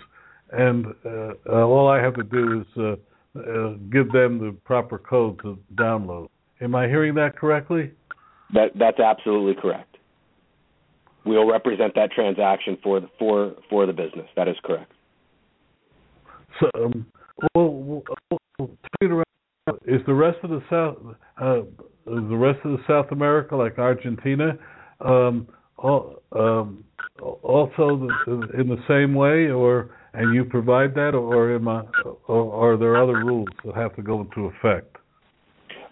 and 0.52 0.88
uh, 1.06 1.34
uh, 1.50 1.64
all 1.64 1.88
I 1.88 2.02
have 2.02 2.16
to 2.16 2.24
do 2.24 2.62
is 2.62 2.68
uh, 2.78 3.40
uh, 3.40 3.74
give 3.92 4.12
them 4.12 4.40
the 4.40 4.56
proper 4.66 4.98
code 4.98 5.40
to 5.44 5.58
download. 5.76 6.30
Am 6.62 6.76
I 6.76 6.88
hearing 6.88 7.16
that 7.16 7.38
correctly? 7.38 7.92
That 8.54 8.72
that's 8.78 9.00
absolutely 9.00 9.62
correct. 9.62 9.98
We'll 11.26 11.50
represent 11.50 11.94
that 11.96 12.12
transaction 12.12 12.78
for 12.82 13.00
the 13.00 13.10
for 13.20 13.56
for 13.70 13.86
the 13.86 13.94
business. 13.94 14.28
That 14.36 14.48
is 14.48 14.56
correct. 14.64 14.92
So, 16.60 16.70
um, 16.76 17.06
well, 17.54 18.04
well, 18.32 18.42
is 19.86 20.02
the 20.06 20.14
rest 20.14 20.38
of 20.44 20.50
the 20.50 20.64
South 20.70 20.98
uh, 21.40 21.62
the 22.08 22.36
rest 22.36 22.60
of 22.64 22.80
South 22.88 23.12
America, 23.12 23.56
like 23.56 23.78
Argentina, 23.78 24.58
um, 25.02 25.48
um, 25.84 26.84
also 27.22 28.08
in 28.28 28.68
the 28.68 28.82
same 28.88 29.14
way, 29.14 29.50
or 29.50 29.92
and 30.14 30.34
you 30.34 30.44
provide 30.46 30.96
that, 30.96 31.14
or, 31.14 31.56
am 31.56 31.68
I, 31.68 31.84
or 32.28 32.74
are 32.74 32.78
there 32.78 33.02
other 33.02 33.24
rules 33.24 33.50
that 33.64 33.76
have 33.76 33.96
to 33.98 34.02
go 34.02 34.22
into 34.22 34.46
effect? 34.46 34.98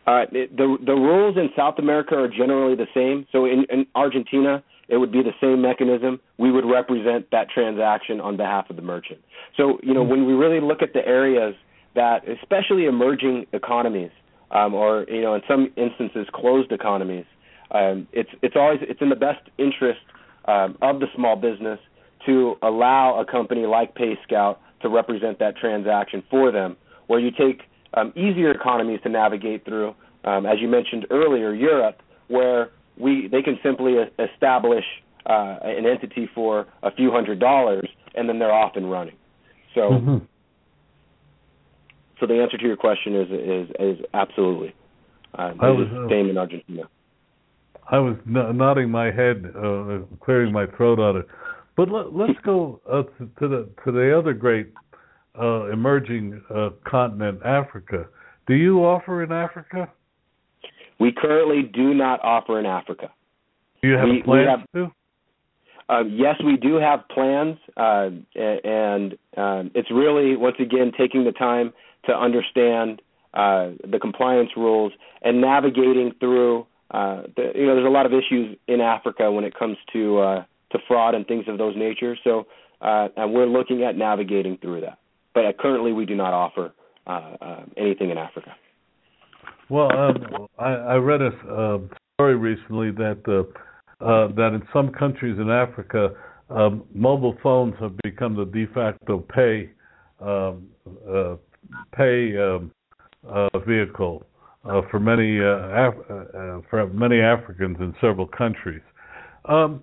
Uh, 0.07 0.25
the 0.31 0.77
the 0.85 0.93
rules 0.93 1.35
in 1.35 1.49
South 1.55 1.75
America 1.79 2.15
are 2.15 2.27
generally 2.27 2.75
the 2.75 2.87
same. 2.93 3.25
So 3.31 3.45
in, 3.45 3.65
in 3.69 3.87
Argentina, 3.95 4.63
it 4.87 4.97
would 4.97 5.11
be 5.11 5.23
the 5.23 5.33
same 5.41 5.61
mechanism. 5.61 6.19
We 6.37 6.51
would 6.51 6.65
represent 6.65 7.29
that 7.31 7.49
transaction 7.49 8.21
on 8.21 8.37
behalf 8.37 8.69
of 8.69 8.75
the 8.75 8.83
merchant. 8.83 9.19
So 9.57 9.79
you 9.83 9.93
know 9.93 10.03
when 10.03 10.25
we 10.25 10.33
really 10.33 10.59
look 10.59 10.81
at 10.81 10.93
the 10.93 11.05
areas 11.05 11.55
that, 11.95 12.27
especially 12.27 12.85
emerging 12.85 13.47
economies, 13.53 14.11
um, 14.51 14.73
or 14.73 15.05
you 15.09 15.21
know 15.21 15.35
in 15.35 15.41
some 15.47 15.71
instances 15.75 16.27
closed 16.33 16.71
economies. 16.71 17.25
Um, 17.71 18.07
it's 18.11 18.29
it's 18.41 18.55
always 18.55 18.79
it's 18.81 19.01
in 19.01 19.09
the 19.09 19.15
best 19.15 19.41
interest 19.57 20.01
um, 20.45 20.77
of 20.81 20.99
the 20.99 21.07
small 21.15 21.35
business 21.35 21.79
to 22.25 22.55
allow 22.61 23.19
a 23.19 23.25
company 23.25 23.65
like 23.65 23.95
PayScout 23.95 24.57
to 24.81 24.89
represent 24.89 25.39
that 25.39 25.57
transaction 25.57 26.23
for 26.29 26.51
them, 26.51 26.75
where 27.07 27.19
you 27.19 27.31
take 27.31 27.61
um, 27.93 28.13
easier 28.15 28.51
economies 28.51 28.99
to 29.03 29.09
navigate 29.09 29.65
through, 29.65 29.95
um, 30.23 30.45
as 30.45 30.59
you 30.59 30.67
mentioned 30.67 31.05
earlier, 31.11 31.53
Europe, 31.53 32.01
where 32.27 32.71
we 32.97 33.27
they 33.27 33.41
can 33.41 33.59
simply 33.63 33.95
establish 34.19 34.85
uh, 35.25 35.57
an 35.63 35.85
entity 35.85 36.29
for 36.33 36.67
a 36.83 36.91
few 36.91 37.11
hundred 37.11 37.39
dollars 37.39 37.87
and 38.13 38.29
then 38.29 38.39
they're 38.39 38.53
off 38.53 38.75
and 38.75 38.91
running. 38.91 39.15
So. 39.73 39.81
Mm-hmm 39.81 40.25
so 42.19 42.25
the 42.25 42.35
answer 42.41 42.57
to 42.57 42.63
your 42.65 42.77
question 42.77 43.15
is 43.15 43.27
is 43.31 43.75
is 43.79 44.05
absolutely. 44.13 44.73
Uh, 45.37 45.53
I 45.59 45.69
was 45.69 45.87
uh, 45.91 46.09
same 46.09 46.29
in 46.29 46.37
Argentina. 46.37 46.83
I 47.91 47.99
was 47.99 48.15
n- 48.27 48.57
nodding 48.57 48.89
my 48.89 49.11
head, 49.11 49.45
uh, 49.55 49.99
clearing 50.23 50.51
my 50.51 50.65
throat 50.77 50.99
on 50.99 51.17
it. 51.17 51.27
But 51.75 51.89
let, 51.91 52.29
us 52.29 52.35
go 52.43 52.79
uh, 52.89 53.03
to, 53.03 53.29
to, 53.39 53.47
the 53.47 53.69
to 53.83 53.91
the 53.91 54.17
other 54.17 54.33
great 54.33 54.71
uh, 55.39 55.65
emerging 55.71 56.41
uh, 56.53 56.69
continent, 56.89 57.41
Africa. 57.43 58.07
Do 58.47 58.53
you 58.53 58.79
offer 58.79 59.23
in 59.23 59.31
Africa? 59.31 59.91
We 60.99 61.11
currently 61.11 61.63
do 61.63 61.93
not 61.93 62.21
offer 62.23 62.59
in 62.59 62.65
Africa. 62.65 63.11
Do 63.81 63.89
you 63.89 63.95
have 63.95 64.07
we, 64.09 64.21
plans 64.23 64.63
to? 64.73 64.91
Uh, 65.87 66.03
yes, 66.09 66.35
we 66.43 66.57
do 66.57 66.75
have 66.75 67.07
plans, 67.09 67.57
uh, 67.77 68.09
and 68.35 69.17
um, 69.37 69.71
it's 69.75 69.91
really 69.91 70.35
once 70.35 70.55
again 70.59 70.91
taking 70.97 71.25
the 71.25 71.31
time 71.31 71.73
to 72.07 72.13
understand 72.13 73.01
uh, 73.33 73.71
the 73.89 73.99
compliance 73.99 74.51
rules 74.55 74.93
and 75.21 75.41
navigating 75.41 76.13
through. 76.19 76.65
Uh, 76.91 77.23
the, 77.35 77.51
you 77.55 77.65
know, 77.65 77.75
there's 77.75 77.87
a 77.87 77.89
lot 77.89 78.05
of 78.05 78.13
issues 78.13 78.57
in 78.67 78.79
Africa 78.79 79.31
when 79.31 79.43
it 79.43 79.57
comes 79.57 79.77
to 79.93 80.19
uh, 80.19 80.45
to 80.71 80.79
fraud 80.87 81.15
and 81.15 81.27
things 81.27 81.45
of 81.47 81.57
those 81.57 81.75
nature. 81.75 82.15
So, 82.23 82.47
uh, 82.81 83.09
and 83.17 83.33
we're 83.33 83.47
looking 83.47 83.83
at 83.83 83.97
navigating 83.97 84.57
through 84.61 84.81
that. 84.81 84.99
But 85.33 85.45
uh, 85.45 85.53
currently, 85.59 85.91
we 85.91 86.05
do 86.05 86.15
not 86.15 86.33
offer 86.33 86.73
uh, 87.07 87.09
uh, 87.09 87.65
anything 87.77 88.09
in 88.09 88.17
Africa. 88.17 88.55
Well, 89.69 89.91
um, 89.97 90.47
I, 90.59 90.71
I 90.71 90.95
read 90.95 91.21
a 91.21 91.27
uh, 91.27 91.79
story 92.13 92.35
recently 92.35 92.91
that 92.91 93.21
uh, 93.27 94.05
uh, 94.05 94.27
that 94.35 94.53
in 94.53 94.61
some 94.71 94.89
countries 94.89 95.37
in 95.39 95.49
Africa, 95.49 96.11
um, 96.49 96.83
mobile 96.93 97.35
phones 97.41 97.73
have 97.79 97.97
become 98.03 98.35
the 98.35 98.45
de 98.45 98.67
facto 98.67 99.19
pay 99.19 99.71
um, 100.19 100.67
uh, 101.09 101.35
pay 101.95 102.37
um, 102.37 102.71
uh, 103.27 103.49
vehicle 103.67 104.23
uh, 104.69 104.81
for 104.89 104.99
many 104.99 105.39
uh, 105.39 105.43
Af- 105.45 106.09
uh, 106.09 106.13
uh, 106.13 106.61
for 106.69 106.87
many 106.93 107.21
Africans 107.21 107.77
in 107.79 107.93
several 108.01 108.27
countries. 108.27 108.81
Um, 109.45 109.81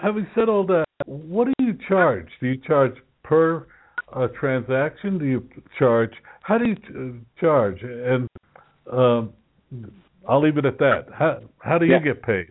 having 0.00 0.26
said 0.34 0.48
all 0.48 0.66
that, 0.66 0.84
what 1.06 1.46
do 1.46 1.64
you 1.64 1.78
charge? 1.88 2.28
Do 2.40 2.48
you 2.48 2.58
charge 2.66 2.94
per 3.22 3.66
uh, 4.12 4.28
transaction? 4.38 5.18
Do 5.18 5.24
you 5.24 5.48
charge? 5.78 6.12
How 6.42 6.58
do 6.58 6.66
you 6.66 7.20
charge? 7.40 7.82
And 7.82 8.28
um, 8.92 9.32
I'll 10.28 10.42
leave 10.42 10.58
it 10.58 10.64
at 10.64 10.78
that. 10.78 11.06
How 11.12 11.40
how 11.58 11.78
do 11.78 11.86
you 11.86 11.92
yeah. 11.92 11.98
get 12.00 12.22
paid? 12.22 12.48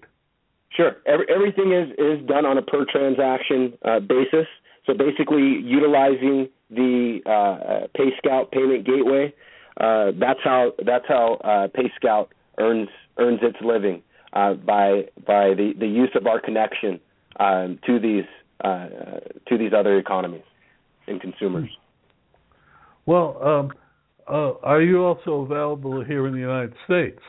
Sure. 0.72 0.94
Every, 1.06 1.26
everything 1.34 1.74
is 1.74 1.90
is 1.98 2.26
done 2.28 2.46
on 2.46 2.58
a 2.58 2.62
per 2.62 2.86
transaction 2.86 3.74
basis. 4.08 4.48
So 4.86 4.94
basically, 4.94 5.60
utilizing 5.64 6.50
the 6.70 7.20
uh, 7.26 7.88
PayScout 7.98 8.52
payment 8.52 8.86
gateway. 8.86 9.34
Uh, 9.80 10.12
that's 10.20 10.40
how 10.44 10.72
that's 10.86 11.06
how 11.08 11.36
uh, 11.44 11.68
PayScout 11.68 12.28
earns 12.60 12.90
earns 13.18 13.40
its 13.42 13.58
living 13.62 14.02
uh, 14.34 14.54
by 14.54 15.06
by 15.26 15.54
the, 15.54 15.74
the 15.80 15.88
use 15.88 16.12
of 16.16 16.28
our 16.28 16.40
connection 16.40 17.00
um, 17.40 17.80
to 17.86 18.00
these 18.00 18.26
uh, 18.64 18.88
to 19.48 19.58
these 19.58 19.74
other 19.78 19.98
economies 19.98 20.44
and 21.08 21.22
consumers. 21.22 21.70
Well, 23.06 23.38
um, 23.44 23.72
uh, 24.28 24.54
are 24.64 24.82
you 24.82 25.04
also 25.04 25.42
available 25.42 26.04
here 26.04 26.26
in 26.26 26.34
the 26.34 26.40
United 26.40 26.74
States? 26.86 27.20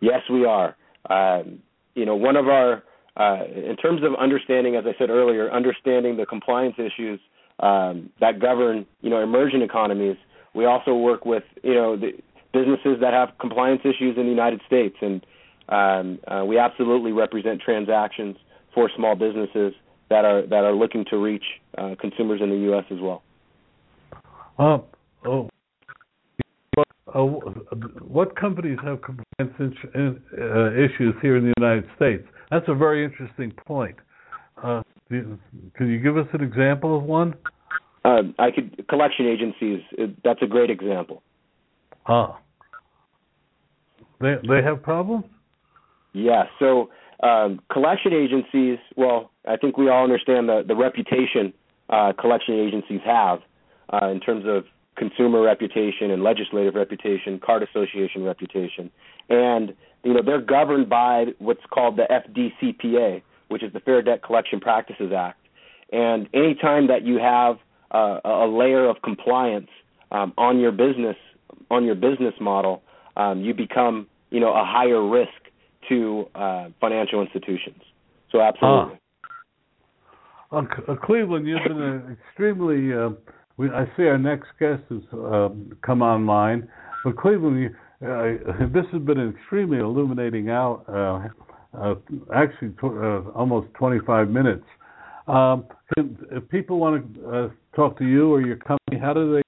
Yes, 0.00 0.20
we 0.30 0.44
are. 0.44 0.76
Um, 1.08 1.60
you 1.94 2.04
know, 2.04 2.16
one 2.16 2.36
of 2.36 2.48
our 2.48 2.82
uh, 3.16 3.44
in 3.46 3.76
terms 3.76 4.02
of 4.02 4.12
understanding, 4.20 4.76
as 4.76 4.84
I 4.86 4.98
said 4.98 5.08
earlier, 5.08 5.50
understanding 5.50 6.16
the 6.16 6.26
compliance 6.26 6.74
issues 6.78 7.18
um, 7.60 8.10
that 8.20 8.40
govern 8.40 8.86
you 9.00 9.10
know 9.10 9.22
emerging 9.22 9.62
economies. 9.62 10.16
We 10.54 10.64
also 10.64 10.94
work 10.94 11.24
with 11.24 11.44
you 11.62 11.74
know 11.74 11.96
the 11.96 12.12
businesses 12.52 12.98
that 13.00 13.12
have 13.12 13.30
compliance 13.38 13.82
issues 13.84 14.16
in 14.16 14.24
the 14.24 14.30
United 14.30 14.60
States, 14.66 14.96
and 15.00 15.26
um, 15.68 16.18
uh, 16.28 16.44
we 16.44 16.58
absolutely 16.58 17.12
represent 17.12 17.60
transactions 17.60 18.36
for 18.74 18.90
small 18.96 19.14
businesses 19.14 19.74
that 20.08 20.24
are 20.24 20.46
that 20.46 20.64
are 20.64 20.74
looking 20.74 21.04
to 21.10 21.16
reach 21.16 21.44
uh, 21.78 21.94
consumers 22.00 22.40
in 22.42 22.50
the 22.50 22.56
U.S. 22.70 22.84
as 22.90 22.98
well. 23.00 23.22
Uh, 24.58 24.78
oh, 25.26 25.50
uh, 27.14 27.20
what 27.20 28.36
companies 28.36 28.78
have 28.82 29.00
compliance 29.02 29.76
uh, 29.94 30.72
issues 30.72 31.14
here 31.22 31.36
in 31.36 31.44
the 31.44 31.54
United 31.58 31.84
States? 31.96 32.24
That's 32.50 32.66
a 32.68 32.74
very 32.74 33.04
interesting 33.04 33.52
point. 33.66 33.96
Uh, 34.62 34.82
can 35.08 35.38
you 35.78 35.98
give 35.98 36.16
us 36.16 36.26
an 36.32 36.42
example 36.42 36.96
of 36.96 37.04
one? 37.04 37.34
Uh, 38.04 38.22
I 38.38 38.50
could 38.50 38.86
collection 38.88 39.26
agencies. 39.26 39.82
That's 40.24 40.42
a 40.42 40.46
great 40.46 40.70
example. 40.70 41.22
Ah. 42.06 42.38
They 44.20 44.36
they 44.48 44.62
have 44.62 44.82
problems. 44.82 45.24
Yeah. 46.12 46.44
So 46.58 46.90
um, 47.22 47.60
collection 47.70 48.12
agencies. 48.12 48.78
Well, 48.96 49.30
I 49.46 49.56
think 49.56 49.76
we 49.76 49.88
all 49.88 50.04
understand 50.04 50.48
the 50.48 50.64
the 50.66 50.76
reputation 50.76 51.52
uh, 51.88 52.12
collection 52.18 52.54
agencies 52.54 53.00
have 53.04 53.40
uh, 53.92 54.06
in 54.08 54.20
terms 54.20 54.44
of 54.46 54.64
consumer 54.96 55.42
reputation 55.42 56.10
and 56.10 56.22
legislative 56.22 56.74
reputation, 56.74 57.38
card 57.38 57.62
association 57.62 58.24
reputation, 58.24 58.90
and 59.28 59.74
you 60.04 60.14
know 60.14 60.22
they're 60.24 60.40
governed 60.40 60.88
by 60.88 61.26
what's 61.38 61.64
called 61.70 61.96
the 61.96 62.06
FDCPA, 62.10 63.22
which 63.48 63.62
is 63.62 63.72
the 63.72 63.80
Fair 63.80 64.02
Debt 64.02 64.22
Collection 64.22 64.60
Practices 64.60 65.12
Act. 65.16 65.38
And 65.92 66.28
anytime 66.34 66.88
that 66.88 67.04
you 67.04 67.18
have 67.18 67.56
uh, 67.92 68.20
a 68.24 68.46
layer 68.46 68.88
of 68.88 68.96
compliance 69.02 69.68
um, 70.10 70.32
on 70.36 70.58
your 70.58 70.72
business 70.72 71.16
on 71.70 71.84
your 71.84 71.94
business 71.94 72.34
model, 72.40 72.82
um, 73.16 73.42
you 73.42 73.54
become 73.54 74.06
you 74.30 74.40
know 74.40 74.52
a 74.52 74.64
higher 74.64 75.04
risk 75.06 75.30
to 75.88 76.26
uh, 76.34 76.68
financial 76.80 77.22
institutions. 77.22 77.80
So 78.32 78.40
absolutely. 78.40 78.98
Uh, 80.52 80.58
uh, 80.58 80.96
Cleveland, 81.04 81.46
you've 81.46 81.62
been 81.66 81.80
an 81.80 82.18
extremely. 82.20 82.92
Uh, 82.92 83.10
we, 83.56 83.70
I 83.70 83.86
see 83.96 84.04
our 84.04 84.18
next 84.18 84.48
guest 84.58 84.82
has 84.90 85.02
um, 85.12 85.72
come 85.84 86.02
online, 86.02 86.68
but 87.04 87.16
Cleveland, 87.16 87.60
you, 87.60 88.06
uh, 88.06 88.66
this 88.72 88.84
has 88.92 89.02
been 89.02 89.18
an 89.18 89.34
extremely 89.34 89.78
illuminating 89.78 90.50
out. 90.50 90.84
Uh, 91.76 91.94
actually, 92.34 92.70
tw- 92.70 93.34
almost 93.34 93.72
25 93.74 94.30
minutes. 94.30 94.64
Um, 95.28 95.66
if 95.96 96.48
people 96.48 96.78
want 96.78 97.14
to 97.14 97.52
talk 97.74 97.98
to 97.98 98.04
you 98.04 98.32
or 98.32 98.40
your 98.40 98.56
company, 98.56 98.98
how 99.00 99.12
do 99.12 99.34
they 99.34 99.42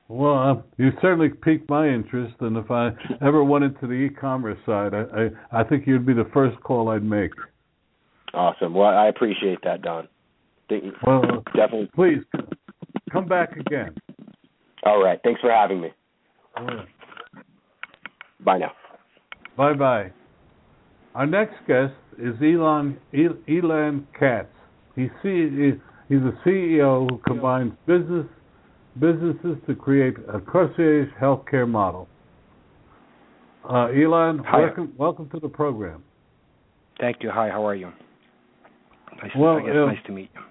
Well, 0.07 0.37
uh, 0.37 0.61
you 0.77 0.91
certainly 1.01 1.29
piqued 1.29 1.67
my 1.69 1.87
interest, 1.87 2.35
and 2.41 2.57
if 2.57 2.69
I 2.69 2.91
ever 3.21 3.43
went 3.43 3.63
into 3.63 3.87
the 3.87 3.93
e-commerce 3.93 4.59
side, 4.65 4.93
I, 4.93 5.01
I, 5.01 5.61
I 5.61 5.63
think 5.63 5.87
you'd 5.87 6.05
be 6.05 6.13
the 6.13 6.29
first 6.31 6.61
call 6.61 6.89
I'd 6.89 7.03
make. 7.03 7.31
Awesome. 8.33 8.73
Well, 8.73 8.89
I 8.89 9.07
appreciate 9.07 9.59
that, 9.63 9.81
Don. 9.81 10.07
Thank 10.69 10.83
Well, 11.05 11.43
definitely. 11.55 11.89
Please 11.95 12.23
come 13.11 13.27
back 13.27 13.55
again. 13.57 13.95
All 14.83 15.03
right. 15.03 15.19
Thanks 15.23 15.41
for 15.41 15.51
having 15.51 15.81
me. 15.81 15.89
Right. 16.59 16.87
Bye 18.43 18.57
now. 18.59 18.71
Bye 19.57 19.73
bye. 19.73 20.11
Our 21.15 21.25
next 21.25 21.55
guest 21.67 21.93
is 22.17 22.35
Elon 22.41 22.97
Elan 23.13 24.07
Katz. 24.17 24.49
He's 24.95 25.09
he's 25.23 26.19
a 26.21 26.33
CEO 26.45 27.09
who 27.09 27.17
combines 27.25 27.73
business 27.87 28.25
businesses 28.99 29.57
to 29.67 29.75
create 29.75 30.15
a 30.33 30.39
concierge 30.39 31.09
healthcare 31.21 31.67
model. 31.67 32.07
Uh, 33.67 33.87
Elon, 33.87 34.39
Hi. 34.45 34.61
welcome 34.61 34.93
welcome 34.97 35.29
to 35.29 35.39
the 35.39 35.49
program. 35.49 36.03
Thank 36.99 37.17
you. 37.21 37.31
Hi, 37.31 37.49
how 37.49 37.65
are 37.65 37.75
you? 37.75 37.91
Nice, 39.21 39.31
well, 39.37 39.59
guess 39.59 39.69
uh, 39.75 39.85
nice 39.85 39.97
to 40.05 40.11
meet 40.11 40.29
you. 40.33 40.41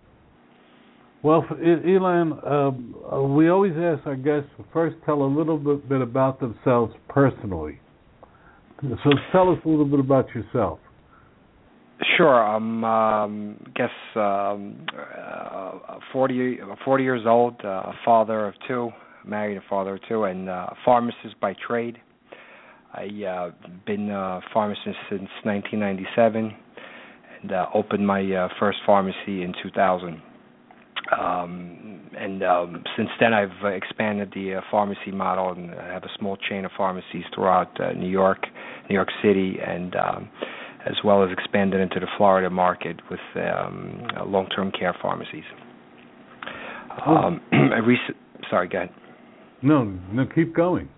Well, 1.22 1.46
Elon, 1.50 2.38
um, 2.46 2.94
uh, 3.10 3.22
we 3.22 3.48
always 3.48 3.72
ask 3.78 4.06
our 4.06 4.16
guests 4.16 4.50
to 4.58 4.64
first 4.74 4.96
tell 5.06 5.22
a 5.22 5.24
little 5.24 5.56
bit, 5.56 5.88
bit 5.88 6.02
about 6.02 6.38
themselves 6.38 6.92
personally. 7.08 7.80
So 8.82 9.10
tell 9.32 9.50
us 9.50 9.58
a 9.64 9.68
little 9.68 9.86
bit 9.86 10.00
about 10.00 10.26
yourself. 10.34 10.80
Sure. 12.16 12.42
I'm, 12.42 12.84
um, 12.84 13.56
guess, 13.74 13.90
um, 14.16 14.86
uh, 15.16 15.98
40, 16.12 16.58
40 16.84 17.04
years 17.04 17.22
old, 17.26 17.54
uh, 17.64 17.68
a 17.68 17.94
father 18.04 18.46
of 18.46 18.54
two, 18.66 18.90
married 19.24 19.56
a 19.56 19.62
father 19.68 19.94
of 19.94 20.00
two, 20.08 20.24
and 20.24 20.48
uh, 20.48 20.66
pharmacist 20.84 21.38
by 21.40 21.54
trade. 21.66 21.98
I've 22.92 23.22
uh, 23.22 23.50
been 23.86 24.10
a 24.10 24.40
pharmacist 24.52 24.96
since 25.10 25.28
1997 25.42 26.54
and 27.42 27.52
uh, 27.52 27.66
opened 27.74 28.06
my 28.06 28.22
uh, 28.32 28.48
first 28.60 28.78
pharmacy 28.86 29.42
in 29.42 29.52
2000. 29.62 30.22
Um, 31.20 32.00
and 32.16 32.42
um, 32.42 32.84
since 32.96 33.10
then, 33.20 33.34
I've 33.34 33.50
uh, 33.62 33.68
expanded 33.68 34.32
the 34.34 34.56
uh, 34.56 34.60
pharmacy 34.70 35.10
model 35.12 35.52
and 35.52 35.72
I 35.72 35.92
have 35.92 36.04
a 36.04 36.10
small 36.18 36.36
chain 36.48 36.64
of 36.64 36.70
pharmacies 36.76 37.24
throughout 37.34 37.78
uh, 37.80 37.92
New 37.92 38.08
York, 38.08 38.46
New 38.88 38.94
York 38.94 39.10
City, 39.22 39.56
and 39.64 39.94
um, 39.96 40.28
as 40.86 40.96
well 41.04 41.22
as 41.24 41.30
expanded 41.32 41.80
into 41.80 42.00
the 42.00 42.06
Florida 42.16 42.50
market 42.50 43.00
with 43.10 43.20
um, 43.36 44.06
long-term 44.26 44.72
care 44.72 44.94
pharmacies. 45.00 45.44
Um, 47.06 47.40
I 47.52 47.78
rec- 47.78 48.16
sorry, 48.50 48.68
go 48.68 48.78
ahead. 48.78 48.90
No, 49.62 49.84
no, 49.84 50.26
keep 50.26 50.54
going. 50.54 50.88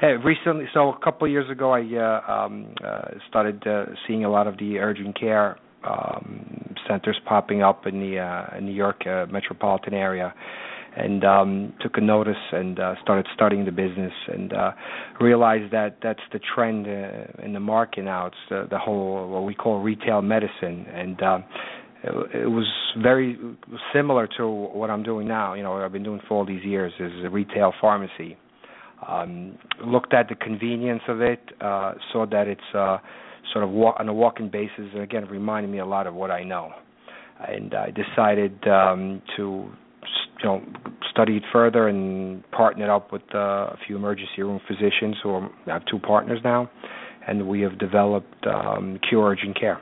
Hey, 0.00 0.14
recently, 0.24 0.66
so 0.72 0.92
a 0.92 0.98
couple 1.04 1.26
of 1.26 1.32
years 1.32 1.50
ago, 1.50 1.72
I 1.72 1.80
uh, 1.80 2.32
um, 2.32 2.72
uh, 2.84 3.02
started 3.28 3.66
uh, 3.66 3.86
seeing 4.06 4.24
a 4.24 4.30
lot 4.30 4.46
of 4.46 4.56
the 4.56 4.78
urgent 4.78 5.18
care 5.18 5.58
um, 5.84 6.74
centers 6.88 7.18
popping 7.26 7.62
up 7.62 7.86
in 7.86 8.00
the 8.00 8.18
uh, 8.18 8.60
New 8.60 8.72
York 8.72 9.06
uh, 9.06 9.26
metropolitan 9.30 9.94
area, 9.94 10.32
and 10.96 11.24
um, 11.24 11.72
took 11.80 11.96
a 11.96 12.00
notice 12.00 12.36
and 12.52 12.78
uh, 12.80 12.94
started 13.02 13.26
studying 13.34 13.64
the 13.64 13.72
business 13.72 14.12
and 14.28 14.52
uh, 14.52 14.72
realized 15.20 15.72
that 15.72 15.98
that's 16.02 16.20
the 16.32 16.40
trend 16.54 16.86
uh, 16.86 17.44
in 17.44 17.52
the 17.52 17.60
market 17.60 18.04
now. 18.04 18.26
It's 18.26 18.36
the, 18.48 18.66
the 18.70 18.78
whole 18.78 19.28
what 19.28 19.44
we 19.44 19.54
call 19.54 19.80
retail 19.80 20.22
medicine, 20.22 20.86
and 20.92 21.22
uh, 21.22 21.38
it, 22.02 22.42
it 22.42 22.46
was 22.46 22.66
very 23.02 23.38
similar 23.92 24.28
to 24.38 24.48
what 24.48 24.90
I'm 24.90 25.02
doing 25.02 25.28
now. 25.28 25.54
You 25.54 25.62
know, 25.62 25.72
what 25.72 25.82
I've 25.82 25.92
been 25.92 26.04
doing 26.04 26.20
for 26.28 26.38
all 26.38 26.46
these 26.46 26.64
years 26.64 26.92
is 26.98 27.12
a 27.24 27.30
retail 27.30 27.72
pharmacy. 27.80 28.36
Um, 29.06 29.56
looked 29.86 30.12
at 30.12 30.28
the 30.28 30.34
convenience 30.34 31.02
of 31.06 31.20
it, 31.20 31.40
uh, 31.60 31.94
saw 32.12 32.26
that 32.26 32.48
it's 32.48 32.60
uh, 32.74 32.98
sort 33.52 33.64
of 33.64 33.70
walk, 33.70 33.96
on 33.98 34.08
a 34.08 34.14
walking 34.14 34.48
basis, 34.48 34.86
and 34.92 35.02
again, 35.02 35.22
it 35.22 35.30
reminded 35.30 35.70
me 35.70 35.78
a 35.78 35.86
lot 35.86 36.06
of 36.06 36.14
what 36.14 36.30
I 36.30 36.42
know. 36.42 36.72
And 37.46 37.74
I 37.74 37.90
decided 37.92 38.66
um, 38.66 39.22
to, 39.36 39.70
you 40.42 40.44
know, 40.44 40.62
study 41.10 41.36
it 41.36 41.42
further 41.52 41.88
and 41.88 42.48
partnered 42.50 42.90
up 42.90 43.12
with 43.12 43.22
uh, 43.34 43.38
a 43.38 43.76
few 43.86 43.96
emergency 43.96 44.42
room 44.42 44.60
physicians 44.66 45.16
who 45.22 45.30
are, 45.30 45.50
I 45.66 45.74
have 45.74 45.82
two 45.90 45.98
partners 45.98 46.40
now, 46.44 46.70
and 47.26 47.46
we 47.48 47.60
have 47.62 47.78
developed 47.78 48.46
um, 48.46 48.98
Cure 49.08 49.30
Urgent 49.30 49.58
Care. 49.58 49.80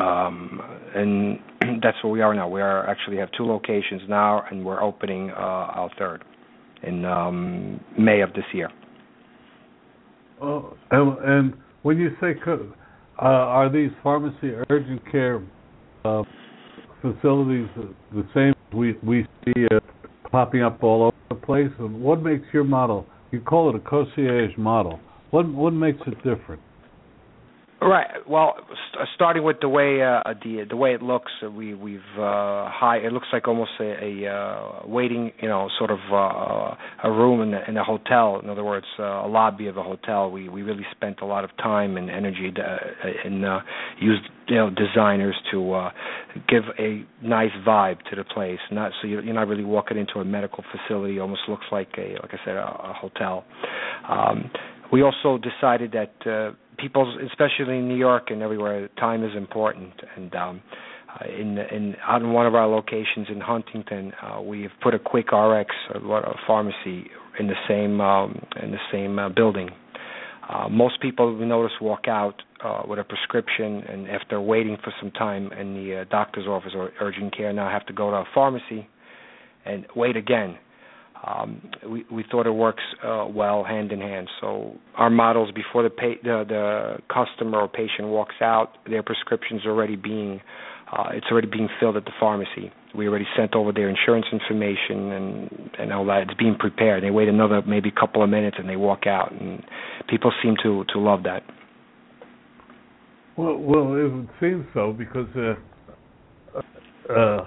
Um, 0.00 0.60
and 0.94 1.38
that's 1.82 1.96
where 2.02 2.12
we 2.12 2.20
are 2.20 2.34
now. 2.34 2.48
We 2.48 2.60
are 2.60 2.88
actually 2.88 3.16
have 3.18 3.30
two 3.36 3.44
locations 3.44 4.02
now, 4.08 4.44
and 4.50 4.64
we're 4.64 4.82
opening 4.82 5.30
uh, 5.30 5.34
our 5.34 5.90
third 5.98 6.24
in 6.82 7.04
um, 7.04 7.80
May 7.98 8.20
of 8.20 8.32
this 8.34 8.44
year. 8.52 8.70
Oh, 10.40 10.76
and, 10.90 11.18
and 11.24 11.54
when 11.82 11.98
you 11.98 12.10
say, 12.20 12.34
uh, 12.46 13.24
are 13.24 13.72
these 13.72 13.90
pharmacy 14.02 14.52
urgent 14.70 15.02
care 15.10 15.42
uh, 16.04 16.22
facilities 17.02 17.66
the 18.12 18.24
same 18.34 18.54
we 18.72 18.96
we 19.02 19.26
see 19.44 19.52
it 19.56 19.82
popping 20.30 20.62
up 20.62 20.82
all 20.82 21.04
over 21.04 21.16
the 21.28 21.34
place? 21.34 21.70
And 21.78 22.00
what 22.00 22.22
makes 22.22 22.44
your 22.52 22.64
model? 22.64 23.06
You 23.30 23.40
call 23.40 23.70
it 23.70 23.76
a 23.76 23.80
concierge 23.80 24.56
model. 24.56 25.00
What 25.30 25.48
what 25.52 25.72
makes 25.72 26.00
it 26.06 26.16
different? 26.18 26.62
Right. 27.80 28.08
Well, 28.28 28.54
starting 29.14 29.42
with 29.42 29.56
the 29.60 29.68
way 29.68 30.02
uh, 30.02 30.22
the 30.42 30.64
the 30.68 30.76
way 30.76 30.92
it 30.94 31.02
looks, 31.02 31.32
uh, 31.44 31.50
we 31.50 31.74
we've 31.74 32.00
uh, 32.16 32.68
high. 32.70 32.98
It 32.98 33.12
looks 33.12 33.28
like 33.32 33.46
almost 33.48 33.70
a, 33.80 34.04
a 34.04 34.32
uh, 34.32 34.86
waiting, 34.86 35.32
you 35.40 35.48
know, 35.48 35.68
sort 35.78 35.90
of 35.90 35.98
uh, 36.10 36.74
a 37.04 37.10
room 37.10 37.40
in, 37.42 37.50
the, 37.52 37.68
in 37.68 37.76
a 37.76 37.84
hotel. 37.84 38.40
In 38.42 38.50
other 38.50 38.64
words, 38.64 38.86
uh, 38.98 39.02
a 39.02 39.28
lobby 39.28 39.66
of 39.66 39.76
a 39.76 39.82
hotel. 39.82 40.30
We 40.30 40.48
we 40.48 40.62
really 40.62 40.86
spent 40.92 41.20
a 41.20 41.26
lot 41.26 41.44
of 41.44 41.50
time 41.58 41.96
and 41.96 42.10
energy 42.10 42.50
to, 42.54 42.62
uh, 42.62 42.76
and 43.24 43.44
uh, 43.44 43.60
used 44.00 44.22
you 44.48 44.56
know 44.56 44.70
designers 44.70 45.36
to 45.52 45.72
uh, 45.72 45.90
give 46.48 46.64
a 46.78 47.04
nice 47.22 47.52
vibe 47.66 47.98
to 48.10 48.16
the 48.16 48.24
place. 48.24 48.60
Not 48.70 48.92
so 49.00 49.08
you're, 49.08 49.22
not 49.22 49.48
really 49.48 49.64
walking 49.64 49.98
into 49.98 50.20
a 50.20 50.24
medical 50.24 50.64
facility. 50.72 51.16
It 51.16 51.20
almost 51.20 51.42
looks 51.48 51.66
like 51.70 51.88
a 51.98 52.16
like 52.22 52.32
I 52.32 52.38
said 52.44 52.56
a, 52.56 52.64
a 52.66 52.92
hotel. 52.94 53.44
Um, 54.08 54.50
we 54.92 55.02
also 55.02 55.38
decided 55.38 55.92
that. 55.92 56.26
Uh, 56.26 56.56
people, 56.78 57.18
especially 57.26 57.78
in 57.78 57.88
New 57.88 57.96
York 57.96 58.30
and 58.30 58.42
everywhere, 58.42 58.88
time 58.98 59.24
is 59.24 59.36
important. 59.36 59.92
And 60.16 60.34
um, 60.34 60.62
in 61.26 61.58
in 61.58 61.96
out 62.06 62.22
in 62.22 62.32
one 62.32 62.46
of 62.46 62.54
our 62.54 62.66
locations 62.66 63.28
in 63.28 63.40
Huntington, 63.40 64.12
uh, 64.22 64.40
we've 64.40 64.70
put 64.82 64.94
a 64.94 64.98
Quick 64.98 65.32
RX, 65.32 65.74
a, 65.94 66.00
pharmacy, 66.46 67.10
in 67.38 67.46
the 67.46 67.54
same 67.68 68.00
um, 68.00 68.40
in 68.62 68.70
the 68.70 68.78
same 68.92 69.18
uh, 69.18 69.28
building. 69.28 69.70
Uh, 70.48 70.68
most 70.68 71.00
people 71.00 71.36
we 71.36 71.44
notice 71.44 71.72
walk 71.80 72.08
out 72.08 72.42
uh, 72.64 72.82
with 72.86 72.98
a 72.98 73.04
prescription, 73.04 73.82
and 73.88 74.08
after 74.08 74.40
waiting 74.40 74.76
for 74.82 74.92
some 75.00 75.10
time 75.10 75.52
in 75.52 75.74
the 75.74 76.00
uh, 76.00 76.04
doctor's 76.10 76.46
office 76.46 76.72
or 76.74 76.90
urgent 77.00 77.36
care, 77.36 77.52
now 77.52 77.68
have 77.68 77.86
to 77.86 77.92
go 77.92 78.10
to 78.10 78.16
a 78.16 78.24
pharmacy 78.34 78.88
and 79.64 79.86
wait 79.94 80.16
again. 80.16 80.56
Um, 81.26 81.60
we 81.88 82.04
we 82.10 82.24
thought 82.30 82.46
it 82.46 82.52
works 82.52 82.82
uh, 83.04 83.26
well 83.28 83.64
hand 83.64 83.92
in 83.92 84.00
hand. 84.00 84.28
So 84.40 84.76
our 84.96 85.10
models 85.10 85.50
before 85.52 85.82
the 85.82 85.90
pay, 85.90 86.14
the 86.22 86.44
the 86.48 86.96
customer 87.12 87.60
or 87.60 87.68
patient 87.68 88.08
walks 88.08 88.36
out, 88.40 88.72
their 88.88 89.02
prescriptions 89.02 89.62
already 89.66 89.96
being 89.96 90.40
uh, 90.92 91.10
it's 91.12 91.26
already 91.30 91.48
being 91.48 91.68
filled 91.80 91.96
at 91.96 92.04
the 92.04 92.12
pharmacy. 92.18 92.72
We 92.94 93.08
already 93.08 93.26
sent 93.36 93.54
over 93.54 93.72
their 93.72 93.88
insurance 93.88 94.26
information 94.32 95.12
and 95.12 95.70
and 95.78 95.92
all 95.92 96.06
that. 96.06 96.22
It's 96.22 96.34
being 96.34 96.56
prepared. 96.58 97.02
They 97.02 97.10
wait 97.10 97.28
another 97.28 97.62
maybe 97.66 97.90
couple 97.90 98.22
of 98.22 98.30
minutes 98.30 98.56
and 98.58 98.68
they 98.68 98.76
walk 98.76 99.06
out, 99.06 99.32
and 99.32 99.62
people 100.08 100.32
seem 100.42 100.54
to 100.62 100.84
to 100.92 101.00
love 101.00 101.24
that. 101.24 101.42
Well, 103.36 103.56
well, 103.56 103.94
it 103.94 104.12
would 104.12 104.28
seem 104.40 104.66
so 104.74 104.92
because 104.92 105.28
uh, 105.36 107.12
uh, 107.12 107.44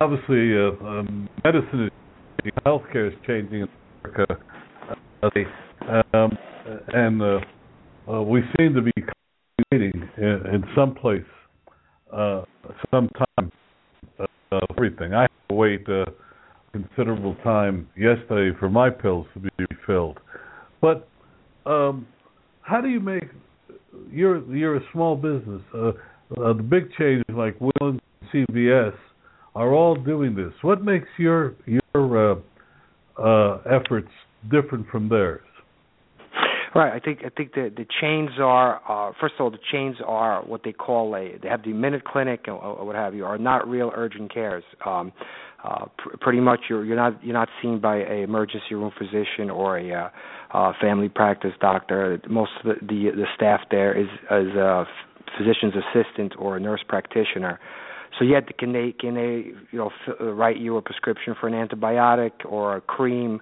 obviously 0.00 0.54
uh, 0.56 0.86
um, 0.86 1.28
medicine 1.42 1.86
is 1.86 1.90
healthcare 2.66 3.08
is 3.08 3.18
changing 3.26 3.62
in 3.62 3.68
America, 4.04 4.36
uh, 5.22 6.16
um, 6.16 6.38
and 6.92 7.22
uh, 7.22 7.40
uh, 8.10 8.22
we 8.22 8.42
seem 8.58 8.74
to 8.74 8.82
be 8.82 8.92
waiting 9.70 10.08
in, 10.16 10.24
in 10.52 10.64
some 10.74 10.94
place, 10.94 11.22
uh, 12.12 12.42
some 12.90 13.08
time, 13.38 13.52
uh, 14.18 14.58
everything. 14.70 15.14
I 15.14 15.22
had 15.22 15.30
to 15.48 15.54
wait 15.54 15.88
a 15.88 16.06
considerable 16.72 17.36
time 17.44 17.88
yesterday 17.96 18.56
for 18.58 18.68
my 18.68 18.90
pills 18.90 19.26
to 19.34 19.40
be 19.40 19.50
refilled, 19.70 20.18
but 20.80 21.08
um, 21.66 22.06
how 22.62 22.80
do 22.80 22.88
you 22.88 23.00
make? 23.00 23.28
You're 24.10 24.42
you're 24.52 24.76
a 24.76 24.82
small 24.92 25.16
business. 25.16 25.62
Uh, 25.74 25.92
uh, 26.40 26.52
the 26.54 26.62
big 26.62 26.90
changes 26.98 27.24
like 27.36 27.60
Will 27.60 27.98
CVS 28.34 28.94
are 29.54 29.72
all 29.74 29.94
doing 29.94 30.34
this. 30.34 30.52
What 30.62 30.82
makes 30.82 31.08
your 31.18 31.54
your 31.66 31.81
uh, 31.94 32.34
uh, 33.20 33.58
efforts 33.66 34.10
different 34.50 34.88
from 34.88 35.08
theirs? 35.08 35.42
Right. 36.74 36.90
I 36.90 37.00
think 37.00 37.18
I 37.22 37.28
think 37.28 37.52
the 37.52 37.70
the 37.76 37.84
chains 38.00 38.30
are 38.40 38.80
uh, 38.88 39.12
first 39.20 39.34
of 39.38 39.42
all 39.42 39.50
the 39.50 39.58
chains 39.70 39.96
are 40.06 40.42
what 40.42 40.62
they 40.64 40.72
call 40.72 41.14
a 41.14 41.36
they 41.42 41.48
have 41.48 41.62
the 41.64 41.72
minute 41.74 42.04
clinic 42.04 42.44
or, 42.48 42.54
or 42.54 42.86
what 42.86 42.96
have 42.96 43.14
you 43.14 43.26
are 43.26 43.36
not 43.36 43.68
real 43.68 43.92
urgent 43.94 44.32
cares. 44.32 44.64
Um, 44.86 45.12
uh, 45.62 45.84
pr- 45.98 46.16
pretty 46.18 46.40
much 46.40 46.60
you're 46.70 46.82
you're 46.82 46.96
not 46.96 47.22
you're 47.22 47.34
not 47.34 47.50
seen 47.60 47.78
by 47.78 47.98
a 47.98 48.22
emergency 48.22 48.74
room 48.74 48.90
physician 48.96 49.50
or 49.50 49.78
a 49.78 49.92
uh, 49.92 50.08
uh, 50.54 50.72
family 50.80 51.10
practice 51.10 51.52
doctor. 51.60 52.18
Most 52.28 52.52
of 52.64 52.76
the 52.80 52.86
the, 52.86 53.10
the 53.16 53.26
staff 53.36 53.60
there 53.70 53.92
is 53.94 54.08
is 54.30 54.56
a 54.56 54.86
physician's 55.36 55.74
assistant 55.74 56.32
or 56.38 56.56
a 56.56 56.60
nurse 56.60 56.82
practitioner. 56.88 57.60
So 58.22 58.26
yet, 58.26 58.56
can 58.56 58.72
they 58.72 58.92
can 58.92 59.14
they 59.16 59.50
you 59.72 59.78
know 59.78 59.90
f- 60.06 60.14
uh, 60.20 60.32
write 60.32 60.56
you 60.58 60.76
a 60.76 60.82
prescription 60.82 61.34
for 61.40 61.48
an 61.48 61.54
antibiotic 61.54 62.30
or 62.44 62.76
a 62.76 62.80
cream? 62.80 63.40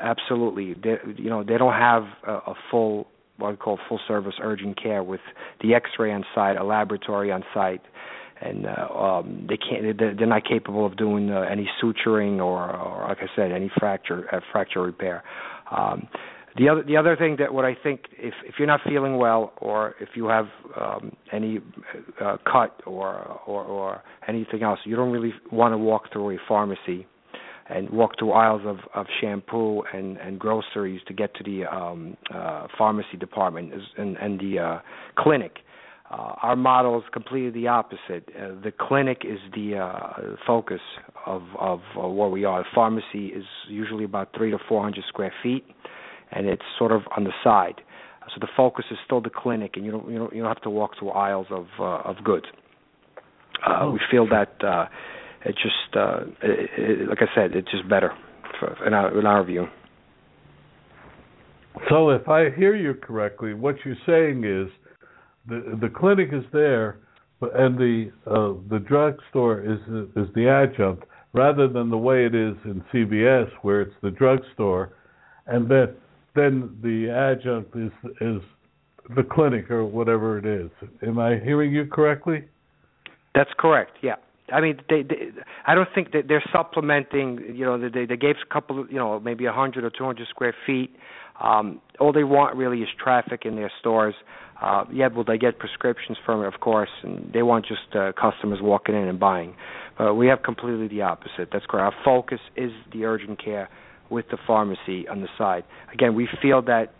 Absolutely. 0.00 0.72
They, 0.72 0.96
you 1.22 1.28
know 1.28 1.44
they 1.44 1.58
don't 1.58 1.74
have 1.74 2.04
a, 2.26 2.32
a 2.32 2.54
full 2.70 3.06
what 3.36 3.52
I 3.52 3.56
call 3.56 3.78
full 3.86 4.00
service 4.08 4.32
urgent 4.40 4.82
care 4.82 5.02
with 5.02 5.20
the 5.60 5.74
X-ray 5.74 6.10
on 6.10 6.24
site, 6.34 6.56
a 6.56 6.64
laboratory 6.64 7.32
on 7.32 7.44
site, 7.52 7.82
and 8.40 8.64
uh, 8.64 8.88
um, 8.98 9.46
they 9.46 9.58
can't. 9.58 9.98
They're, 9.98 10.14
they're 10.14 10.26
not 10.26 10.46
capable 10.46 10.86
of 10.86 10.96
doing 10.96 11.28
uh, 11.28 11.42
any 11.42 11.68
suturing 11.82 12.38
or, 12.38 12.74
or, 12.74 13.06
like 13.06 13.18
I 13.18 13.26
said, 13.36 13.52
any 13.52 13.70
fracture 13.78 14.34
uh, 14.34 14.40
fracture 14.50 14.80
repair. 14.80 15.22
Um, 15.70 16.08
the 16.56 16.68
other 16.68 16.82
the 16.84 16.96
other 16.96 17.16
thing 17.16 17.36
that 17.40 17.52
what 17.52 17.64
I 17.64 17.76
think 17.82 18.02
if 18.12 18.34
if 18.44 18.54
you're 18.58 18.68
not 18.68 18.80
feeling 18.88 19.16
well 19.16 19.52
or 19.56 19.94
if 20.00 20.10
you 20.14 20.26
have 20.26 20.46
um, 20.80 21.12
any 21.32 21.58
uh, 22.20 22.36
cut 22.50 22.80
or, 22.86 23.40
or 23.46 23.64
or 23.64 24.02
anything 24.28 24.62
else, 24.62 24.78
you 24.84 24.94
don't 24.94 25.10
really 25.10 25.34
want 25.50 25.72
to 25.72 25.78
walk 25.78 26.12
through 26.12 26.30
a 26.30 26.38
pharmacy 26.46 27.06
and 27.68 27.88
walk 27.90 28.12
through 28.18 28.32
aisles 28.32 28.62
of, 28.66 28.78
of 28.94 29.06
shampoo 29.20 29.82
and, 29.92 30.18
and 30.18 30.38
groceries 30.38 31.00
to 31.08 31.14
get 31.14 31.34
to 31.34 31.42
the 31.42 31.64
um, 31.64 32.16
uh, 32.32 32.66
pharmacy 32.76 33.16
department 33.18 33.72
and, 33.96 34.16
and 34.18 34.38
the 34.38 34.58
uh, 34.58 34.78
clinic. 35.18 35.58
Uh, 36.10 36.34
our 36.42 36.56
model 36.56 36.98
is 36.98 37.04
completely 37.12 37.62
the 37.62 37.66
opposite. 37.66 38.28
Uh, 38.38 38.48
the 38.62 38.72
clinic 38.78 39.22
is 39.24 39.38
the 39.54 39.76
uh, 39.78 40.36
focus 40.46 40.80
of, 41.24 41.42
of 41.58 41.80
uh, 41.96 42.06
where 42.06 42.28
we 42.28 42.44
are. 42.44 42.62
The 42.62 42.68
pharmacy 42.74 43.28
is 43.28 43.44
usually 43.68 44.04
about 44.04 44.28
three 44.36 44.50
to 44.50 44.58
four 44.68 44.82
hundred 44.82 45.04
square 45.08 45.32
feet 45.42 45.64
and 46.34 46.46
it's 46.46 46.62
sort 46.78 46.92
of 46.92 47.02
on 47.16 47.24
the 47.24 47.32
side. 47.42 47.80
So 48.34 48.40
the 48.40 48.48
focus 48.56 48.86
is 48.90 48.98
still 49.04 49.20
the 49.20 49.30
clinic, 49.30 49.72
and 49.76 49.84
you 49.84 49.92
don't 49.92 50.10
you 50.10 50.18
don't 50.18 50.34
you 50.34 50.42
don't 50.42 50.48
have 50.48 50.62
to 50.62 50.70
walk 50.70 50.92
through 50.98 51.10
aisles 51.10 51.46
of 51.50 51.66
uh, 51.78 52.08
of 52.08 52.16
goods. 52.24 52.46
Uh, 53.66 53.78
oh. 53.82 53.90
We 53.92 54.00
feel 54.10 54.26
that 54.28 54.52
uh, 54.64 54.86
it 55.44 55.54
just 55.54 55.96
uh, 55.96 56.20
it, 56.42 56.70
it, 56.76 57.08
like 57.08 57.18
I 57.20 57.34
said, 57.34 57.54
it's 57.54 57.70
just 57.70 57.88
better 57.88 58.12
for, 58.58 58.86
in 58.86 58.94
our 58.94 59.18
in 59.18 59.26
our 59.26 59.44
view. 59.44 59.66
So 61.90 62.10
if 62.10 62.28
I 62.28 62.50
hear 62.50 62.74
you 62.74 62.94
correctly, 62.94 63.52
what 63.52 63.76
you're 63.84 63.96
saying 64.06 64.44
is 64.44 64.72
the 65.46 65.76
the 65.80 65.88
clinic 65.88 66.30
is 66.32 66.44
there, 66.52 67.00
and 67.40 67.76
the 67.76 68.10
uh, 68.26 68.54
the 68.70 68.78
drugstore 68.78 69.60
is 69.60 69.78
is 70.16 70.32
the 70.34 70.48
adjunct, 70.48 71.04
rather 71.34 71.68
than 71.68 71.90
the 71.90 71.98
way 71.98 72.24
it 72.24 72.34
is 72.34 72.54
in 72.64 72.82
CVS, 72.92 73.50
where 73.62 73.82
it's 73.82 73.94
the 74.02 74.10
drugstore, 74.10 74.94
and 75.46 75.68
that 75.68 75.94
then 76.34 76.76
the 76.82 77.10
adjunct 77.10 77.76
is 77.76 77.92
is 78.20 78.42
the 79.14 79.22
clinic 79.22 79.70
or 79.70 79.84
whatever 79.84 80.38
it 80.38 80.46
is. 80.46 80.70
Am 81.06 81.18
I 81.18 81.38
hearing 81.38 81.72
you 81.72 81.86
correctly? 81.86 82.44
That's 83.34 83.50
correct. 83.58 83.98
Yeah. 84.02 84.16
I 84.52 84.60
mean, 84.60 84.78
they, 84.88 85.02
they 85.02 85.30
I 85.66 85.74
don't 85.74 85.88
think 85.94 86.12
that 86.12 86.28
they're 86.28 86.44
supplementing. 86.52 87.54
You 87.54 87.64
know, 87.64 87.78
they 87.78 88.04
they 88.04 88.16
gave 88.16 88.36
a 88.44 88.52
couple 88.52 88.86
you 88.88 88.96
know 88.96 89.20
maybe 89.20 89.46
a 89.46 89.52
hundred 89.52 89.84
or 89.84 89.90
two 89.90 90.04
hundred 90.04 90.28
square 90.28 90.54
feet. 90.66 90.94
Um, 91.40 91.80
all 91.98 92.12
they 92.12 92.24
want 92.24 92.56
really 92.56 92.80
is 92.80 92.88
traffic 93.02 93.42
in 93.44 93.56
their 93.56 93.72
stores. 93.80 94.14
Uh, 94.60 94.84
yeah, 94.92 95.08
will 95.08 95.24
they 95.24 95.38
get 95.38 95.58
prescriptions 95.58 96.16
from 96.24 96.42
it? 96.42 96.46
Of 96.46 96.60
course, 96.60 96.90
and 97.02 97.32
they 97.32 97.42
want 97.42 97.66
just 97.66 97.94
uh, 97.94 98.12
customers 98.12 98.60
walking 98.62 98.94
in 98.94 99.08
and 99.08 99.18
buying. 99.18 99.54
But 99.98 100.14
we 100.14 100.26
have 100.28 100.42
completely 100.42 100.88
the 100.88 101.02
opposite. 101.02 101.48
That's 101.52 101.66
correct. 101.66 101.94
Our 101.94 102.04
focus 102.04 102.40
is 102.56 102.70
the 102.92 103.04
urgent 103.04 103.42
care 103.42 103.68
with 104.10 104.26
the 104.30 104.38
pharmacy 104.46 105.08
on 105.08 105.20
the 105.20 105.28
side. 105.38 105.64
Again, 105.92 106.14
we 106.14 106.28
feel 106.42 106.62
that 106.62 106.94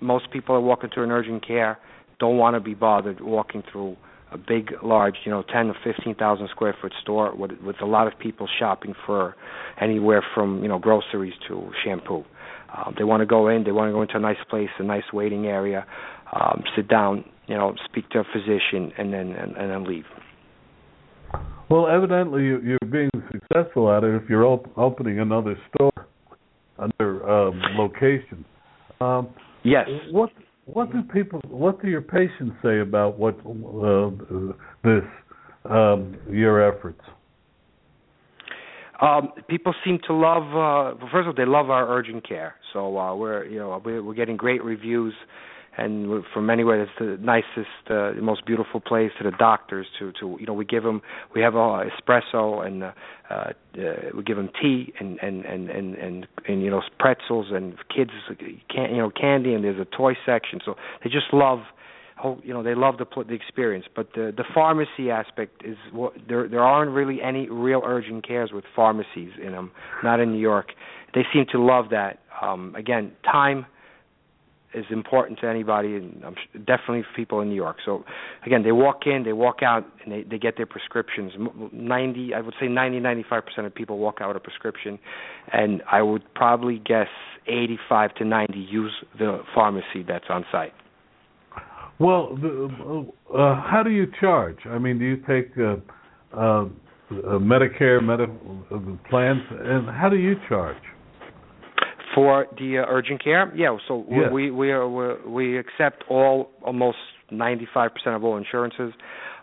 most 0.00 0.30
people 0.30 0.54
are 0.54 0.60
walking 0.60 0.90
through 0.92 1.04
an 1.04 1.10
urgent 1.10 1.46
care 1.46 1.78
don't 2.20 2.36
want 2.36 2.54
to 2.54 2.60
be 2.60 2.74
bothered 2.74 3.20
walking 3.20 3.64
through 3.72 3.96
a 4.32 4.38
big, 4.38 4.70
large, 4.84 5.16
you 5.24 5.32
know, 5.32 5.42
ten 5.42 5.68
or 5.68 5.74
fifteen 5.82 6.14
thousand 6.14 6.48
square 6.50 6.76
foot 6.80 6.92
store 7.02 7.34
with 7.34 7.50
with 7.64 7.80
a 7.80 7.86
lot 7.86 8.06
of 8.06 8.16
people 8.16 8.46
shopping 8.60 8.94
for 9.04 9.34
anywhere 9.80 10.22
from 10.34 10.62
you 10.62 10.68
know 10.68 10.78
groceries 10.78 11.34
to 11.48 11.72
shampoo. 11.82 12.22
Um, 12.72 12.94
they 12.96 13.02
want 13.02 13.22
to 13.22 13.26
go 13.26 13.48
in. 13.48 13.64
They 13.64 13.72
want 13.72 13.88
to 13.88 13.92
go 13.92 14.02
into 14.02 14.16
a 14.16 14.20
nice 14.20 14.36
place, 14.48 14.68
a 14.78 14.84
nice 14.84 15.12
waiting 15.12 15.46
area, 15.46 15.84
um, 16.32 16.62
sit 16.76 16.86
down, 16.86 17.24
you 17.48 17.56
know, 17.56 17.74
speak 17.86 18.08
to 18.10 18.20
a 18.20 18.24
physician, 18.32 18.92
and 18.96 19.12
then 19.12 19.32
and, 19.32 19.56
and 19.56 19.70
then 19.70 19.84
leave. 19.84 20.04
Well, 21.68 21.88
evidently 21.88 22.44
you're 22.44 22.78
being 22.88 23.10
successful 23.32 23.90
at 23.92 24.04
it 24.04 24.14
if 24.14 24.28
you're 24.28 24.44
op- 24.44 24.76
opening 24.76 25.18
another 25.18 25.56
store 25.74 26.06
under 26.80 27.28
um, 27.28 27.60
location. 27.76 28.44
Um, 29.00 29.28
yes. 29.64 29.88
What 30.10 30.30
what 30.66 30.92
do 30.92 31.02
people 31.02 31.40
what 31.48 31.80
do 31.82 31.88
your 31.88 32.02
patients 32.02 32.56
say 32.62 32.80
about 32.80 33.18
what 33.18 33.38
uh, 33.40 34.10
this 34.84 35.04
um, 35.68 36.16
your 36.30 36.62
efforts? 36.62 37.00
Um, 39.00 39.32
people 39.48 39.74
seem 39.84 39.98
to 40.06 40.12
love. 40.12 40.42
Uh, 40.42 41.06
first 41.10 41.26
of 41.26 41.28
all, 41.28 41.34
they 41.36 41.46
love 41.46 41.70
our 41.70 41.88
urgent 41.88 42.28
care. 42.28 42.54
So 42.72 42.98
uh, 42.98 43.14
we're 43.16 43.46
you 43.46 43.58
know 43.58 43.80
we're, 43.84 44.02
we're 44.02 44.14
getting 44.14 44.36
great 44.36 44.62
reviews 44.62 45.14
and 45.76 46.24
from 46.34 46.50
anywhere 46.50 46.84
that's 46.84 46.98
the 46.98 47.16
nicest, 47.24 47.90
uh, 47.90 48.12
most 48.20 48.44
beautiful 48.44 48.80
place 48.80 49.12
to 49.18 49.24
the 49.24 49.36
doctors 49.36 49.86
to 49.98 50.12
to 50.20 50.36
you 50.40 50.46
know 50.46 50.52
we 50.52 50.64
give 50.64 50.82
them 50.82 51.00
we 51.34 51.40
have 51.40 51.54
a 51.54 51.84
espresso 51.88 52.66
and 52.66 52.82
uh, 52.82 52.92
uh, 53.30 53.52
we 54.14 54.22
give 54.22 54.36
them 54.36 54.50
tea 54.60 54.92
and 54.98 55.18
and 55.22 55.44
and 55.44 55.70
and 55.70 55.94
and, 55.94 56.26
and 56.48 56.62
you 56.62 56.70
know 56.70 56.82
pretzels 56.98 57.46
and 57.50 57.74
kids 57.94 58.10
can 58.68 58.90
you 58.90 58.98
know 58.98 59.10
candy 59.10 59.54
and 59.54 59.64
there's 59.64 59.80
a 59.80 59.96
toy 59.96 60.14
section. 60.26 60.60
So 60.64 60.74
they 61.04 61.10
just 61.10 61.32
love 61.32 61.60
you 62.42 62.52
know 62.52 62.62
they 62.62 62.74
love 62.74 62.98
the 62.98 63.06
the 63.24 63.34
experience. 63.34 63.86
But 63.94 64.12
the 64.14 64.32
the 64.36 64.44
pharmacy 64.52 65.10
aspect 65.10 65.62
is 65.64 65.76
what 65.92 66.14
there 66.28 66.48
there 66.48 66.62
aren't 66.62 66.90
really 66.90 67.22
any 67.22 67.48
real 67.48 67.82
urgent 67.84 68.26
cares 68.26 68.50
with 68.52 68.64
pharmacies 68.74 69.30
in 69.42 69.52
them 69.52 69.70
not 70.02 70.20
in 70.20 70.32
New 70.32 70.40
York. 70.40 70.72
They 71.14 71.22
seem 71.32 71.46
to 71.52 71.62
love 71.62 71.86
that. 71.90 72.18
Um 72.42 72.74
again 72.74 73.12
time 73.24 73.66
is 74.72 74.84
important 74.90 75.40
to 75.40 75.48
anybody, 75.48 75.96
and 75.96 76.22
I'm 76.24 76.36
definitely 76.64 77.02
for 77.02 77.14
people 77.16 77.40
in 77.40 77.48
New 77.48 77.56
York. 77.56 77.78
So, 77.84 78.04
again, 78.46 78.62
they 78.62 78.72
walk 78.72 79.00
in, 79.06 79.24
they 79.24 79.32
walk 79.32 79.62
out, 79.62 79.84
and 80.02 80.12
they 80.12 80.22
they 80.22 80.38
get 80.38 80.56
their 80.56 80.66
prescriptions. 80.66 81.32
Ninety, 81.72 82.34
I 82.34 82.40
would 82.40 82.54
say, 82.60 82.68
ninety, 82.68 83.00
ninety-five 83.00 83.44
percent 83.46 83.66
of 83.66 83.74
people 83.74 83.98
walk 83.98 84.18
out 84.20 84.28
with 84.28 84.36
a 84.36 84.40
prescription, 84.40 84.98
and 85.52 85.82
I 85.90 86.02
would 86.02 86.22
probably 86.34 86.78
guess 86.78 87.08
eighty-five 87.46 88.14
to 88.14 88.24
ninety 88.24 88.60
use 88.60 88.92
the 89.18 89.42
pharmacy 89.54 90.04
that's 90.06 90.26
on 90.28 90.44
site. 90.52 90.72
Well, 91.98 92.36
the, 92.36 93.06
uh, 93.34 93.60
how 93.60 93.82
do 93.84 93.90
you 93.90 94.06
charge? 94.20 94.58
I 94.66 94.78
mean, 94.78 94.98
do 94.98 95.04
you 95.04 95.16
take 95.28 95.50
uh, 95.58 95.76
uh, 96.34 96.68
Medicare, 97.10 98.02
medical 98.02 98.64
uh, 98.70 99.08
plans, 99.10 99.42
and 99.50 99.88
how 99.88 100.08
do 100.08 100.16
you 100.16 100.36
charge? 100.48 100.76
For 102.14 102.46
the 102.58 102.78
uh, 102.78 102.86
urgent 102.88 103.22
care, 103.22 103.52
yeah. 103.54 103.76
So 103.86 104.04
Yes. 104.10 104.32
we 104.32 104.50
we 104.50 104.72
are 104.72 104.88
we 104.88 105.30
we 105.30 105.58
accept 105.58 106.04
all 106.08 106.50
almost 106.62 106.98
95% 107.30 107.90
of 108.16 108.24
all 108.24 108.36
insurances 108.36 108.92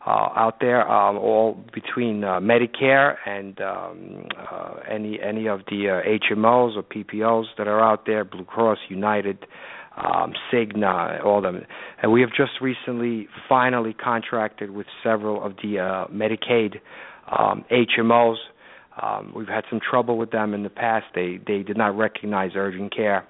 uh, 0.06 0.30
out 0.36 0.60
there, 0.62 0.90
um, 0.90 1.18
all 1.18 1.58
between 1.74 2.24
uh, 2.24 2.40
Medicare 2.40 3.16
and 3.26 3.60
um, 3.62 4.28
uh, 4.38 4.76
any 4.90 5.20
any 5.22 5.48
of 5.48 5.62
the 5.70 5.90
uh, 5.90 6.36
HMOs 6.36 6.78
or 6.78 6.84
PPOs 6.84 7.46
that 7.58 7.68
are 7.68 7.82
out 7.82 8.06
there, 8.06 8.24
Blue 8.24 8.46
Cross, 8.46 8.78
United, 8.90 9.46
um, 9.98 10.34
Cigna, 10.52 11.24
all 11.26 11.46
of 11.46 11.54
them. 11.54 11.66
And 12.02 12.12
we 12.12 12.22
have 12.22 12.30
just 12.30 12.62
recently 12.62 13.28
finally 13.50 13.94
contracted 13.94 14.72
with 14.72 14.88
several 15.04 15.44
of 15.44 15.54
the 15.62 15.80
uh, 15.80 16.08
Medicaid 16.08 16.76
um, 17.38 17.66
HMOs. 17.72 18.38
Um, 19.02 19.34
we've 19.36 19.48
had 19.48 19.64
some 19.70 19.80
trouble 19.80 20.18
with 20.18 20.32
them 20.32 20.54
in 20.54 20.64
the 20.64 20.70
past. 20.70 21.06
They 21.14 21.40
they 21.46 21.64
did 21.64 21.78
not 21.78 21.98
recognize 21.98 22.52
urgent 22.56 22.96
care, 22.96 23.26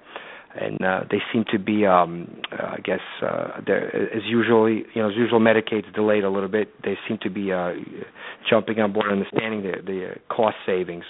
and 0.56 0.84
uh, 0.84 1.02
they 1.12 1.20
seem 1.34 1.44
to 1.52 1.60
be, 1.60 1.86
um, 1.86 2.42
uh, 2.52 2.76
I 2.78 2.80
guess, 2.84 3.02
uh, 3.22 3.60
as 3.68 4.24
usually, 4.26 4.86
you 4.94 5.02
know, 5.02 5.10
as 5.10 5.16
usual, 5.16 5.40
Medicaid's 5.40 5.94
delayed 5.94 6.24
a 6.24 6.30
little 6.30 6.50
bit. 6.50 6.70
They 6.84 6.98
seem 7.08 7.18
to 7.24 7.30
be 7.30 7.52
uh, 7.52 7.74
jumping 8.50 8.80
on 8.80 8.94
board, 8.94 9.12
understanding 9.12 9.64
the 9.64 9.82
the 9.86 10.16
cost 10.30 10.56
savings 10.66 11.06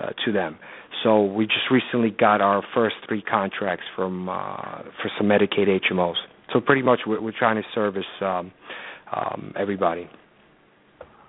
uh, 0.00 0.10
to 0.24 0.32
them. 0.32 0.58
So 1.02 1.24
we 1.24 1.46
just 1.46 1.70
recently 1.70 2.10
got 2.10 2.40
our 2.40 2.62
first 2.74 2.96
three 3.06 3.22
contracts 3.22 3.84
from 3.94 4.28
uh, 4.28 4.82
for 5.02 5.10
some 5.18 5.28
Medicaid 5.28 5.68
HMOs. 5.90 6.16
So 6.52 6.60
pretty 6.60 6.82
much 6.82 7.00
we're, 7.06 7.20
we're 7.20 7.38
trying 7.38 7.56
to 7.56 7.62
service 7.74 8.04
um, 8.20 8.52
um, 9.14 9.52
everybody. 9.58 10.08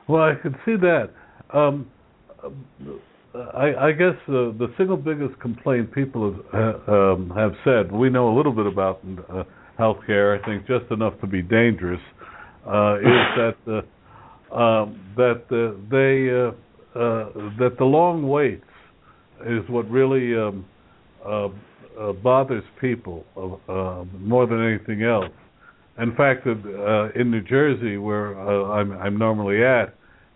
Well, 0.08 0.24
I 0.24 0.34
can 0.42 0.56
see 0.66 0.76
that. 0.78 1.12
Um, 1.54 1.90
I, 3.34 3.74
I 3.88 3.92
guess 3.92 4.16
the 4.28 4.54
the 4.58 4.68
single 4.78 4.98
biggest 4.98 5.40
complaint 5.40 5.94
people 5.94 6.36
have, 6.52 6.76
uh, 6.88 6.92
um, 6.92 7.34
have 7.36 7.54
said 7.64 7.92
we 7.92 8.10
know 8.10 8.34
a 8.34 8.36
little 8.36 8.52
bit 8.52 8.66
about 8.66 9.02
uh, 9.30 9.44
healthcare. 9.80 10.40
I 10.40 10.46
think 10.46 10.68
just 10.68 10.92
enough 10.92 11.20
to 11.22 11.28
be 11.28 11.42
dangerous 11.42 12.02
uh, 12.68 12.96
is 12.98 13.04
that 13.38 13.56
uh, 14.52 14.56
um, 14.56 15.00
that 15.16 15.44
uh, 15.50 15.78
they 15.90 16.30
uh, 16.30 17.00
uh, 17.00 17.30
that 17.60 17.78
the 17.78 17.86
long 17.86 18.28
waits 18.28 18.64
is 19.48 19.68
what 19.70 19.90
really 19.90 20.36
um, 20.38 20.66
uh, 21.26 21.48
uh, 22.00 22.14
bothers 22.14 22.64
people 22.80 23.26
uh, 23.38 23.72
uh, 23.72 24.06
more 24.20 24.46
than 24.48 24.62
anything 24.62 25.04
else. 25.04 25.32
In 26.00 26.16
fact, 26.16 26.48
uh, 26.48 27.10
in 27.20 27.30
New 27.32 27.42
Jersey, 27.42 27.98
where 27.98 28.40
uh, 28.40 28.72
I'm, 28.72 28.92
I'm 28.94 29.18
normally 29.18 29.64
at, 29.64 29.94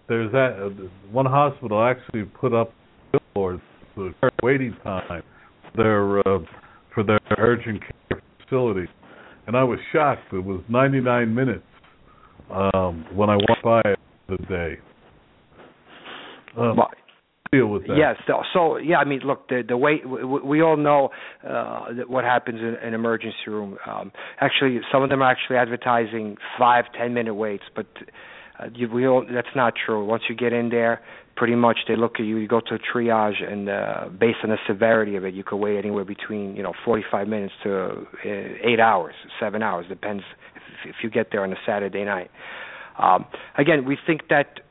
there's 0.08 0.32
that 0.32 0.60
uh, 0.60 0.88
one 1.12 1.26
hospital 1.26 1.84
actually 1.84 2.24
put 2.24 2.53
up 2.53 2.72
billboards 3.12 3.62
for 3.95 4.14
waiting 4.43 4.76
time 4.84 5.24
for 5.74 5.84
their 5.84 6.20
uh, 6.20 6.39
for 6.93 7.03
their 7.03 7.20
urgent 7.38 7.82
care 7.82 8.22
facility, 8.43 8.88
and 9.47 9.56
I 9.56 9.64
was 9.64 9.80
shocked. 9.91 10.34
It 10.34 10.43
was 10.43 10.62
99 10.70 11.34
minutes 11.34 11.64
um, 12.51 13.06
when 13.14 13.30
I 13.30 13.36
walked 13.36 13.64
by 13.64 13.82
it 13.82 13.99
the 14.28 14.38
day. 14.45 14.76
Um, 16.58 16.78
Well, 16.78 16.91
deal 17.51 17.68
with 17.68 17.88
that. 17.88 17.97
Yes. 17.97 18.16
So, 18.28 18.41
so 18.53 18.78
yeah, 18.78 18.97
I 18.97 19.06
mean, 19.06 19.22
look, 19.24 19.47
the 19.49 19.64
the 19.68 19.78
way 19.78 20.01
we, 20.06 20.41
we 20.41 20.62
all 20.62 20.78
know 20.78 21.10
uh, 21.43 21.93
that 21.93 22.10
what 22.10 22.24
happens 22.24 22.60
in 22.60 22.76
an 22.82 22.93
emergency 22.93 23.36
room. 23.47 23.78
Um, 23.88 24.12
actually, 24.39 24.80
some 24.91 25.03
of 25.03 25.10
them 25.10 25.22
are 25.22 25.32
actually 25.32 25.58
advertising 25.58 26.38
five, 26.58 26.86
ten 26.97 27.14
minute 27.14 27.36
waits, 27.36 27.64
but 27.76 27.88
uh, 28.60 28.68
you, 28.74 28.89
we 28.89 29.08
all 29.08 29.26
that's 29.30 29.56
not 29.56 29.74
true. 29.86 30.06
Once 30.06 30.24
you 30.30 30.36
get 30.36 30.53
in 30.53 30.70
there, 30.70 31.01
pretty 31.36 31.56
much 31.56 31.80
they 31.88 31.95
look 31.95 32.16
at 32.20 32.26
you. 32.26 32.38
You 32.38 32.47
go 32.47 32.62
to 32.62 32.76
a 32.76 32.80
triage, 32.80 33.43
and 33.43 33.70
uh, 33.70 34.10
based 34.18 34.39
on 34.43 34.49
the 34.49 34.58
severity 34.68 35.16
of 35.16 35.26
it, 35.26 35.34
you 35.34 35.43
could 35.43 35.58
wait 35.58 35.78
anywhere 35.78 36.06
between 36.06 36.56
you 36.56 36.64
know 36.64 36.74
45 36.84 37.28
minutes 37.28 37.53
to 37.64 37.86
uh, 37.86 38.30
eight 38.64 38.80
hours, 38.80 39.16
seven 39.39 39.62
hours, 39.62 39.86
depends 39.88 40.24
if, 40.56 40.89
if 40.89 40.95
you 41.03 41.10
get 41.10 41.30
there 41.32 41.43
on 41.43 41.51
a 41.51 41.58
Saturday 41.66 42.06
night. 42.06 42.32
Um, 42.97 43.26
again, 43.58 43.86
we 43.86 43.97
think 44.06 44.30
that 44.30 44.62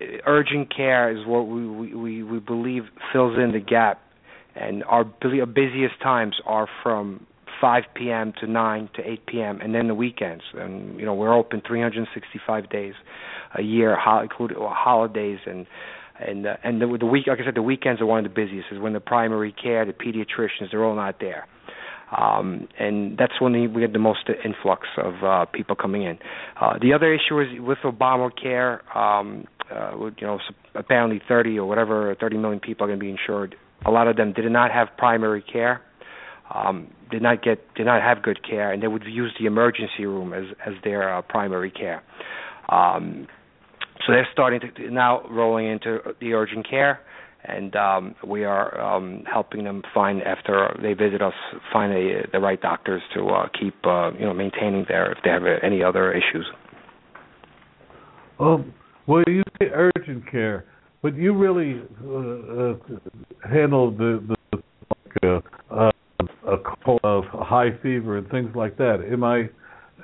uh, 0.00 0.04
urgent 0.26 0.74
care 0.74 1.10
is 1.10 1.26
what 1.26 1.48
we, 1.48 1.66
we, 1.66 1.94
we, 1.94 2.22
we 2.22 2.38
believe 2.38 2.84
fills 3.12 3.36
in 3.38 3.52
the 3.52 3.60
gap, 3.60 4.00
and 4.54 4.84
our 4.84 5.04
busiest 5.04 6.00
times 6.00 6.36
are 6.46 6.68
from 6.82 7.26
5 7.62 7.84
p.m. 7.94 8.34
to 8.40 8.46
9 8.46 8.90
to 8.96 9.08
8 9.08 9.26
p.m. 9.26 9.60
and 9.62 9.74
then 9.74 9.86
the 9.86 9.94
weekends. 9.94 10.42
And 10.52 10.98
you 10.98 11.06
know 11.06 11.14
we're 11.14 11.34
open 11.34 11.62
365 11.66 12.68
days 12.68 12.94
a 13.54 13.62
year, 13.62 13.96
including 14.20 14.58
holidays 14.60 15.38
and 15.46 15.66
and 16.20 16.46
uh, 16.46 16.56
and 16.64 16.82
the, 16.82 16.98
the 16.98 17.06
week. 17.06 17.28
Like 17.28 17.38
I 17.40 17.44
said, 17.44 17.54
the 17.54 17.62
weekends 17.62 18.00
are 18.00 18.06
one 18.06 18.18
of 18.18 18.24
the 18.24 18.34
busiest. 18.34 18.68
Is 18.72 18.80
when 18.80 18.92
the 18.92 19.00
primary 19.00 19.52
care, 19.52 19.86
the 19.86 19.92
pediatricians, 19.92 20.72
they're 20.72 20.84
all 20.84 20.96
not 20.96 21.20
there. 21.20 21.46
Um, 22.16 22.68
and 22.78 23.16
that's 23.16 23.40
when 23.40 23.72
we 23.72 23.80
had 23.80 23.94
the 23.94 23.98
most 23.98 24.28
influx 24.44 24.86
of 24.98 25.24
uh, 25.24 25.46
people 25.46 25.74
coming 25.76 26.02
in. 26.02 26.18
Uh, 26.60 26.78
the 26.78 26.92
other 26.92 27.14
issue 27.14 27.40
is 27.40 27.48
with 27.58 27.78
Obamacare, 27.84 28.84
um, 28.94 29.46
uh, 29.74 29.96
you 29.96 30.26
know, 30.26 30.38
apparently 30.74 31.22
30 31.26 31.58
or 31.58 31.66
whatever, 31.66 32.14
30 32.20 32.36
million 32.36 32.60
people 32.60 32.84
are 32.84 32.88
going 32.88 32.98
to 32.98 33.04
be 33.04 33.10
insured. 33.10 33.56
A 33.86 33.90
lot 33.90 34.08
of 34.08 34.16
them 34.16 34.34
did 34.34 34.44
not 34.52 34.70
have 34.70 34.88
primary 34.98 35.40
care, 35.40 35.80
um, 36.54 36.88
did 37.10 37.22
not 37.22 37.42
get, 37.42 37.58
did 37.74 37.86
not 37.86 38.02
have 38.02 38.22
good 38.22 38.46
care, 38.48 38.72
and 38.72 38.82
they 38.82 38.86
would 38.86 39.04
use 39.04 39.32
the 39.38 39.46
emergency 39.46 40.06
room 40.06 40.32
as 40.32 40.44
as 40.66 40.74
their 40.84 41.14
uh, 41.14 41.22
primary 41.22 41.70
care. 41.70 42.02
Um, 42.68 43.26
so 44.06 44.12
they're 44.12 44.28
starting 44.32 44.60
to 44.60 44.90
now 44.90 45.22
rolling 45.30 45.66
into 45.66 45.98
the 46.20 46.32
urgent 46.32 46.68
care, 46.68 47.00
and 47.44 47.74
um, 47.76 48.14
we 48.26 48.44
are 48.44 48.80
um, 48.80 49.24
helping 49.30 49.64
them 49.64 49.82
find 49.94 50.22
after 50.22 50.76
they 50.80 50.94
visit 50.94 51.22
us 51.22 51.34
find 51.72 51.92
a, 51.92 52.26
the 52.32 52.40
right 52.40 52.60
doctors 52.60 53.02
to 53.14 53.28
uh, 53.28 53.48
keep 53.58 53.74
uh, 53.84 54.12
you 54.12 54.24
know 54.24 54.34
maintaining 54.34 54.84
their 54.88 55.12
if 55.12 55.18
they 55.24 55.30
have 55.30 55.42
any 55.62 55.82
other 55.82 56.12
issues. 56.12 56.46
Um, 58.40 58.72
well, 59.06 59.22
you 59.26 59.42
say 59.60 59.68
urgent 59.72 60.30
care, 60.30 60.64
but 61.02 61.14
you 61.14 61.32
really 61.32 61.82
uh, 62.04 62.72
uh, 62.72 63.48
handle 63.48 63.90
the 63.90 64.36
the 64.52 64.62
like, 64.90 65.42
uh, 65.70 65.74
uh, 65.74 65.90
a 66.46 66.56
cold, 66.84 67.00
of 67.04 67.24
high 67.24 67.70
fever 67.82 68.18
and 68.18 68.28
things 68.30 68.50
like 68.54 68.76
that. 68.78 69.06
Am 69.10 69.24
I 69.24 69.48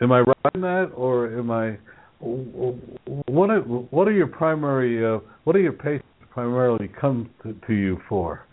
am 0.01 0.13
I 0.13 0.21
right 0.21 0.55
in 0.55 0.61
that, 0.63 0.93
or 0.95 1.39
am 1.39 1.51
I? 1.51 1.79
What 2.21 3.51
are 3.51 3.61
what 3.61 4.09
are 4.09 4.13
your 4.13 4.27
primary 4.27 5.05
uh, 5.05 5.21
what 5.45 5.57
are 5.57 5.61
your 5.61 5.73
patients 5.73 6.05
primarily 6.31 6.89
come 7.01 7.31
to, 7.43 7.55
to 7.67 7.73
you 7.73 7.99
for? 8.09 8.45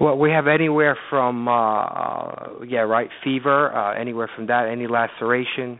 Well, 0.00 0.18
we 0.18 0.30
have 0.30 0.46
anywhere 0.46 0.96
from 1.10 1.46
uh, 1.46 1.52
uh 1.52 2.48
yeah, 2.66 2.80
right, 2.80 3.08
fever, 3.22 3.72
uh, 3.72 3.94
anywhere 3.94 4.28
from 4.34 4.46
that, 4.46 4.68
any 4.68 4.86
laceration, 4.86 5.78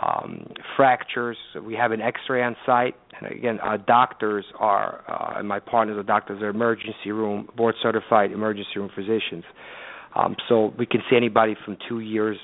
um, 0.00 0.46
fractures. 0.76 1.36
We 1.62 1.74
have 1.74 1.92
an 1.92 2.00
X-ray 2.00 2.42
on 2.42 2.56
site, 2.64 2.94
and 3.20 3.32
again, 3.32 3.58
our 3.60 3.78
doctors 3.78 4.44
are, 4.58 5.04
uh, 5.08 5.38
and 5.38 5.48
my 5.48 5.60
partners 5.60 5.98
are 5.98 6.02
doctors, 6.02 6.40
are 6.42 6.48
emergency 6.48 7.10
room 7.10 7.48
board 7.56 7.74
certified 7.82 8.32
emergency 8.32 8.70
room 8.76 8.90
physicians. 8.94 9.44
Um, 10.18 10.36
so 10.48 10.72
we 10.78 10.86
can 10.86 11.02
see 11.08 11.16
anybody 11.16 11.56
from 11.64 11.76
two 11.88 12.00
years 12.00 12.36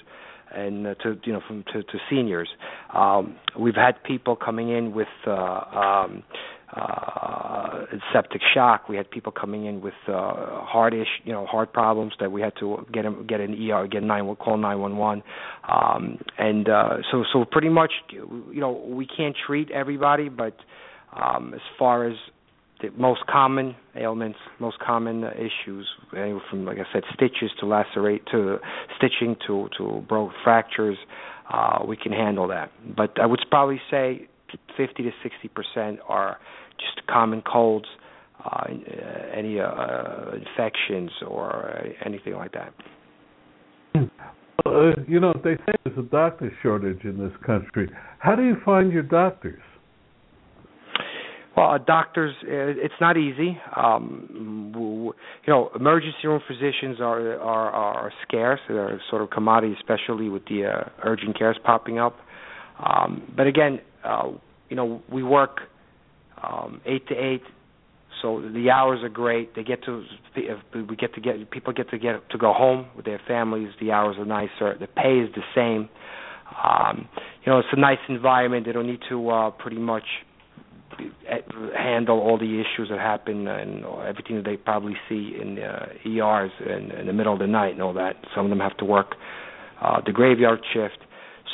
and 0.54 0.86
uh, 0.86 0.94
to 1.02 1.18
you 1.24 1.32
know 1.32 1.40
from 1.46 1.64
to, 1.72 1.82
to 1.82 1.98
seniors. 2.08 2.48
Um, 2.92 3.36
we've 3.58 3.74
had 3.74 4.02
people 4.04 4.36
coming 4.36 4.70
in 4.70 4.94
with 4.94 5.08
uh, 5.26 5.32
um, 5.32 6.22
uh, 6.74 7.84
septic 8.12 8.40
shock. 8.52 8.88
We 8.88 8.96
had 8.96 9.10
people 9.10 9.32
coming 9.32 9.66
in 9.66 9.80
with 9.80 9.94
uh, 10.08 10.12
heart 10.64 10.94
ish, 10.94 11.08
you 11.24 11.32
know, 11.32 11.46
heart 11.46 11.72
problems 11.72 12.12
that 12.20 12.30
we 12.32 12.40
had 12.40 12.52
to 12.60 12.86
get 12.92 13.02
them 13.02 13.26
get 13.26 13.40
an 13.40 13.54
ER, 13.70 13.86
get 13.86 14.02
nine 14.02 14.34
call 14.36 14.56
nine 14.56 14.78
one 14.78 14.96
one, 14.96 15.22
um, 15.68 16.18
and 16.38 16.68
uh, 16.68 16.98
so 17.10 17.24
so 17.32 17.44
pretty 17.44 17.68
much, 17.68 17.92
you 18.10 18.60
know, 18.60 18.72
we 18.72 19.06
can't 19.06 19.36
treat 19.46 19.70
everybody, 19.70 20.28
but 20.28 20.56
um, 21.12 21.54
as 21.54 21.60
far 21.78 22.06
as 22.06 22.16
the 22.84 23.00
most 23.00 23.26
common 23.26 23.74
ailments, 23.96 24.38
most 24.60 24.78
common 24.78 25.24
uh, 25.24 25.30
issues, 25.32 25.88
anywhere 26.16 26.42
from 26.50 26.64
like 26.64 26.78
I 26.78 26.92
said, 26.92 27.02
stitches 27.14 27.50
to 27.60 27.66
lacerate 27.66 28.26
to 28.32 28.58
stitching 28.96 29.36
to 29.46 29.68
to 29.78 30.04
broke 30.08 30.32
fractures, 30.42 30.96
uh, 31.52 31.84
we 31.86 31.96
can 31.96 32.12
handle 32.12 32.48
that. 32.48 32.70
But 32.96 33.20
I 33.20 33.26
would 33.26 33.40
probably 33.50 33.80
say 33.90 34.28
50 34.76 35.02
to 35.02 35.10
60 35.22 35.48
percent 35.48 36.00
are 36.08 36.38
just 36.78 37.06
common 37.06 37.42
colds, 37.42 37.86
uh, 38.44 38.64
any 39.36 39.60
uh, 39.60 40.32
infections 40.32 41.10
or 41.26 41.86
anything 42.04 42.34
like 42.34 42.52
that. 42.52 42.74
Uh, 44.66 44.92
you 45.06 45.20
know, 45.20 45.32
they 45.44 45.56
say 45.66 45.74
there's 45.84 45.98
a 45.98 46.02
doctor 46.02 46.52
shortage 46.62 47.04
in 47.04 47.18
this 47.18 47.32
country. 47.44 47.90
How 48.18 48.34
do 48.34 48.42
you 48.42 48.56
find 48.64 48.92
your 48.92 49.02
doctors? 49.02 49.60
Well, 51.56 51.70
uh, 51.70 51.78
doctors, 51.78 52.34
uh, 52.42 52.46
it's 52.84 52.94
not 53.00 53.16
easy. 53.16 53.58
Um, 53.76 54.72
you 55.46 55.52
know, 55.52 55.70
emergency 55.76 56.26
room 56.26 56.40
physicians 56.48 57.00
are 57.00 57.38
are, 57.38 57.70
are 57.70 58.12
scarce. 58.26 58.60
They're 58.68 59.00
sort 59.08 59.22
of 59.22 59.30
commodity, 59.30 59.74
especially 59.78 60.28
with 60.28 60.44
the 60.46 60.66
uh, 60.66 60.88
urgent 61.04 61.38
cares 61.38 61.56
popping 61.64 61.98
up. 61.98 62.16
Um, 62.84 63.32
but 63.36 63.46
again, 63.46 63.80
uh, 64.04 64.30
you 64.68 64.76
know, 64.76 65.00
we 65.12 65.22
work 65.22 65.60
um, 66.42 66.80
eight 66.86 67.06
to 67.08 67.14
eight, 67.14 67.42
So 68.22 68.40
the 68.40 68.70
hours 68.70 69.00
are 69.02 69.08
great. 69.08 69.54
They 69.54 69.62
get 69.62 69.84
to 69.84 70.04
we 70.74 70.96
get 70.96 71.14
to 71.14 71.20
get 71.20 71.50
people 71.50 71.72
get 71.72 71.90
to 71.90 71.98
get 71.98 72.28
to 72.30 72.38
go 72.38 72.52
home 72.52 72.86
with 72.96 73.04
their 73.04 73.20
families. 73.28 73.68
The 73.80 73.92
hours 73.92 74.16
are 74.18 74.24
nicer. 74.24 74.76
The 74.78 74.88
pay 74.88 75.20
is 75.20 75.30
the 75.34 75.42
same. 75.54 75.88
Um, 76.64 77.08
you 77.44 77.52
know, 77.52 77.58
it's 77.58 77.68
a 77.72 77.80
nice 77.80 77.98
environment. 78.08 78.66
They 78.66 78.72
don't 78.72 78.86
need 78.86 79.00
to 79.08 79.30
uh, 79.30 79.50
pretty 79.50 79.78
much 79.78 80.04
handle 81.76 82.20
all 82.20 82.38
the 82.38 82.60
issues 82.60 82.88
that 82.90 82.98
happen 82.98 83.46
and 83.48 83.84
everything 84.06 84.36
that 84.36 84.44
they 84.44 84.56
probably 84.56 84.94
see 85.08 85.36
in 85.40 85.56
the 85.56 86.20
ERs 86.20 86.50
in, 86.60 86.90
in 86.92 87.06
the 87.06 87.12
middle 87.12 87.32
of 87.32 87.38
the 87.38 87.46
night 87.46 87.72
and 87.72 87.82
all 87.82 87.94
that. 87.94 88.16
Some 88.34 88.46
of 88.46 88.50
them 88.50 88.60
have 88.60 88.76
to 88.78 88.84
work 88.84 89.14
uh, 89.80 90.00
the 90.04 90.12
graveyard 90.12 90.60
shift. 90.72 90.98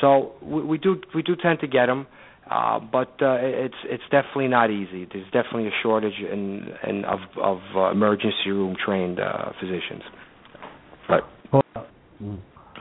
So 0.01 0.33
we, 0.43 0.63
we 0.63 0.79
do 0.79 1.01
we 1.15 1.23
do 1.23 1.37
tend 1.37 1.61
to 1.61 1.67
get 1.67 1.87
them. 1.87 2.07
Uh, 2.51 2.81
but 2.81 3.11
uh, 3.23 3.39
it's 3.41 3.77
it's 3.85 4.03
definitely 4.11 4.49
not 4.49 4.71
easy. 4.71 5.07
There's 5.13 5.27
definitely 5.27 5.69
a 5.69 5.73
shortage 5.83 6.19
in, 6.21 6.67
in 6.89 7.05
of 7.05 7.21
of 7.41 7.59
uh, 7.77 7.91
emergency 7.93 8.49
room 8.51 8.75
trained 8.85 9.21
uh, 9.21 9.53
physicians. 9.61 10.03
But 11.09 11.29
well, 11.53 11.63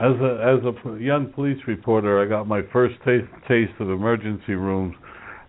as 0.00 0.12
a 0.20 0.58
as 0.58 0.64
a 0.64 0.98
young 1.00 1.30
police 1.32 1.58
reporter, 1.68 2.20
I 2.20 2.28
got 2.28 2.48
my 2.48 2.62
first 2.72 2.96
taste 3.04 3.30
taste 3.46 3.72
of 3.78 3.90
emergency 3.90 4.54
rooms, 4.54 4.96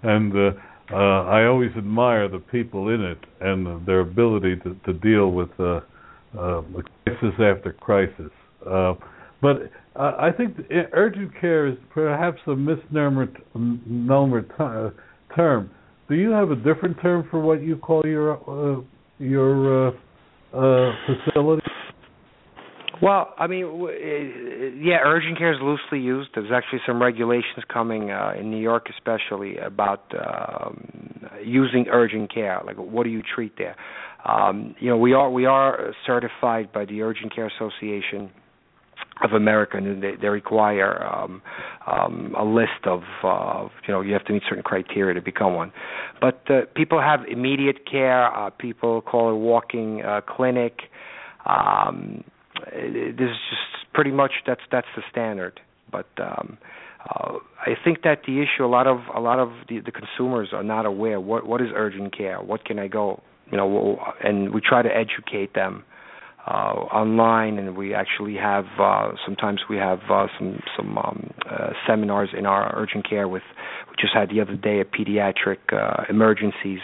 and 0.03 0.31
uh, 0.33 0.51
uh, 0.93 1.23
I 1.25 1.45
always 1.45 1.71
admire 1.77 2.27
the 2.27 2.39
people 2.39 2.89
in 2.89 3.01
it 3.01 3.19
and 3.39 3.85
their 3.85 4.01
ability 4.01 4.57
to, 4.57 4.75
to 4.85 4.93
deal 4.93 5.31
with 5.31 5.49
uh, 5.59 5.81
uh, 6.37 6.61
crisis 7.05 7.33
after 7.39 7.75
crisis. 7.79 8.31
Uh, 8.65 8.93
but 9.41 9.71
uh, 9.95 10.13
I 10.19 10.31
think 10.31 10.57
urgent 10.93 11.31
care 11.39 11.67
is 11.67 11.75
perhaps 11.93 12.39
a 12.47 12.55
misnomer 12.55 13.27
t- 13.27 14.95
term. 15.35 15.71
Do 16.07 16.15
you 16.15 16.31
have 16.31 16.51
a 16.51 16.55
different 16.55 17.01
term 17.01 17.27
for 17.31 17.39
what 17.39 17.61
you 17.61 17.77
call 17.77 18.03
your 18.05 18.33
uh, 18.33 18.81
your 19.19 19.87
uh, 19.87 19.91
uh, 20.53 20.91
facility? 21.07 21.70
Well, 23.01 23.33
I 23.39 23.47
mean, 23.47 23.65
yeah, 24.79 24.99
urgent 25.03 25.37
care 25.37 25.51
is 25.51 25.59
loosely 25.59 25.99
used. 25.99 26.29
There's 26.35 26.51
actually 26.53 26.81
some 26.85 27.01
regulations 27.01 27.63
coming 27.67 28.11
uh, 28.11 28.33
in 28.39 28.51
New 28.51 28.59
York, 28.59 28.89
especially 28.95 29.57
about 29.57 30.03
um, 30.13 30.87
using 31.43 31.87
urgent 31.91 32.31
care. 32.31 32.61
Like, 32.63 32.77
what 32.77 33.05
do 33.05 33.09
you 33.09 33.23
treat 33.23 33.57
there? 33.57 33.75
Um, 34.23 34.75
you 34.79 34.87
know, 34.87 34.97
we 34.97 35.13
are 35.13 35.31
we 35.31 35.45
are 35.45 35.93
certified 36.05 36.71
by 36.71 36.85
the 36.85 37.01
Urgent 37.01 37.33
Care 37.33 37.47
Association 37.47 38.29
of 39.23 39.31
America, 39.31 39.77
and 39.77 40.03
they, 40.03 40.11
they 40.21 40.27
require 40.27 41.03
um, 41.03 41.41
um, 41.87 42.35
a 42.37 42.43
list 42.43 42.85
of, 42.85 43.01
uh, 43.23 43.67
you 43.87 43.93
know, 43.93 44.01
you 44.01 44.13
have 44.13 44.25
to 44.25 44.33
meet 44.33 44.43
certain 44.47 44.63
criteria 44.63 45.13
to 45.13 45.21
become 45.21 45.55
one. 45.55 45.71
But 46.19 46.43
uh, 46.49 46.61
people 46.75 47.01
have 47.01 47.21
immediate 47.27 47.89
care. 47.89 48.25
Uh, 48.25 48.51
people 48.51 49.01
call 49.01 49.31
it 49.31 49.37
walking 49.37 50.03
uh, 50.03 50.21
clinic. 50.21 50.81
Um, 51.45 52.23
this 52.65 53.29
is 53.29 53.37
just 53.49 53.93
pretty 53.93 54.11
much 54.11 54.31
that's 54.45 54.61
that's 54.71 54.87
the 54.95 55.03
standard. 55.09 55.59
But 55.91 56.07
um, 56.19 56.57
uh, 57.09 57.37
I 57.59 57.75
think 57.83 58.03
that 58.03 58.21
the 58.25 58.41
issue, 58.41 58.63
a 58.63 58.67
lot 58.67 58.87
of 58.87 58.99
a 59.15 59.19
lot 59.19 59.39
of 59.39 59.51
the, 59.67 59.79
the 59.79 59.91
consumers 59.91 60.49
are 60.53 60.63
not 60.63 60.85
aware 60.85 61.19
what 61.19 61.45
what 61.45 61.61
is 61.61 61.69
urgent 61.75 62.15
care. 62.15 62.41
What 62.41 62.65
can 62.65 62.79
I 62.79 62.87
go, 62.87 63.21
you 63.51 63.57
know, 63.57 63.99
and 64.23 64.53
we 64.53 64.61
try 64.61 64.81
to 64.81 64.89
educate 64.89 65.53
them 65.53 65.83
uh, 66.47 66.51
online, 66.51 67.57
and 67.57 67.75
we 67.75 67.93
actually 67.93 68.35
have 68.35 68.65
uh, 68.79 69.11
sometimes 69.25 69.61
we 69.69 69.77
have 69.77 69.99
uh, 70.09 70.27
some 70.37 70.59
some 70.75 70.97
um, 70.97 71.33
uh, 71.49 71.69
seminars 71.87 72.29
in 72.37 72.45
our 72.45 72.73
urgent 72.75 73.07
care 73.07 73.27
with. 73.27 73.43
We 73.89 73.95
just 73.99 74.13
had 74.13 74.29
the 74.29 74.41
other 74.41 74.55
day 74.55 74.79
a 74.79 74.85
pediatric 74.85 75.57
uh, 75.73 76.03
emergencies. 76.09 76.79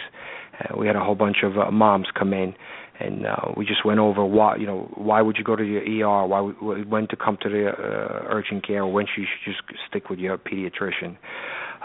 Uh, 0.58 0.76
we 0.76 0.86
had 0.86 0.96
a 0.96 1.00
whole 1.00 1.14
bunch 1.14 1.38
of 1.42 1.58
uh, 1.58 1.70
moms 1.70 2.08
come 2.16 2.32
in, 2.32 2.54
and 3.00 3.26
uh, 3.26 3.36
we 3.56 3.64
just 3.64 3.84
went 3.84 4.00
over 4.00 4.24
why 4.24 4.56
you 4.56 4.66
know 4.66 4.90
why 4.94 5.22
would 5.22 5.36
you 5.38 5.44
go 5.44 5.56
to 5.56 5.64
your 5.64 5.82
ER, 5.82 6.26
why 6.26 6.40
when 6.40 7.06
to 7.08 7.16
come 7.16 7.38
to 7.42 7.48
the 7.48 7.68
uh, 7.68 8.26
urgent 8.28 8.66
care, 8.66 8.86
when 8.86 9.06
should 9.06 9.22
you 9.22 9.26
should 9.44 9.52
just 9.52 9.80
stick 9.88 10.10
with 10.10 10.18
your 10.18 10.38
pediatrician. 10.38 11.16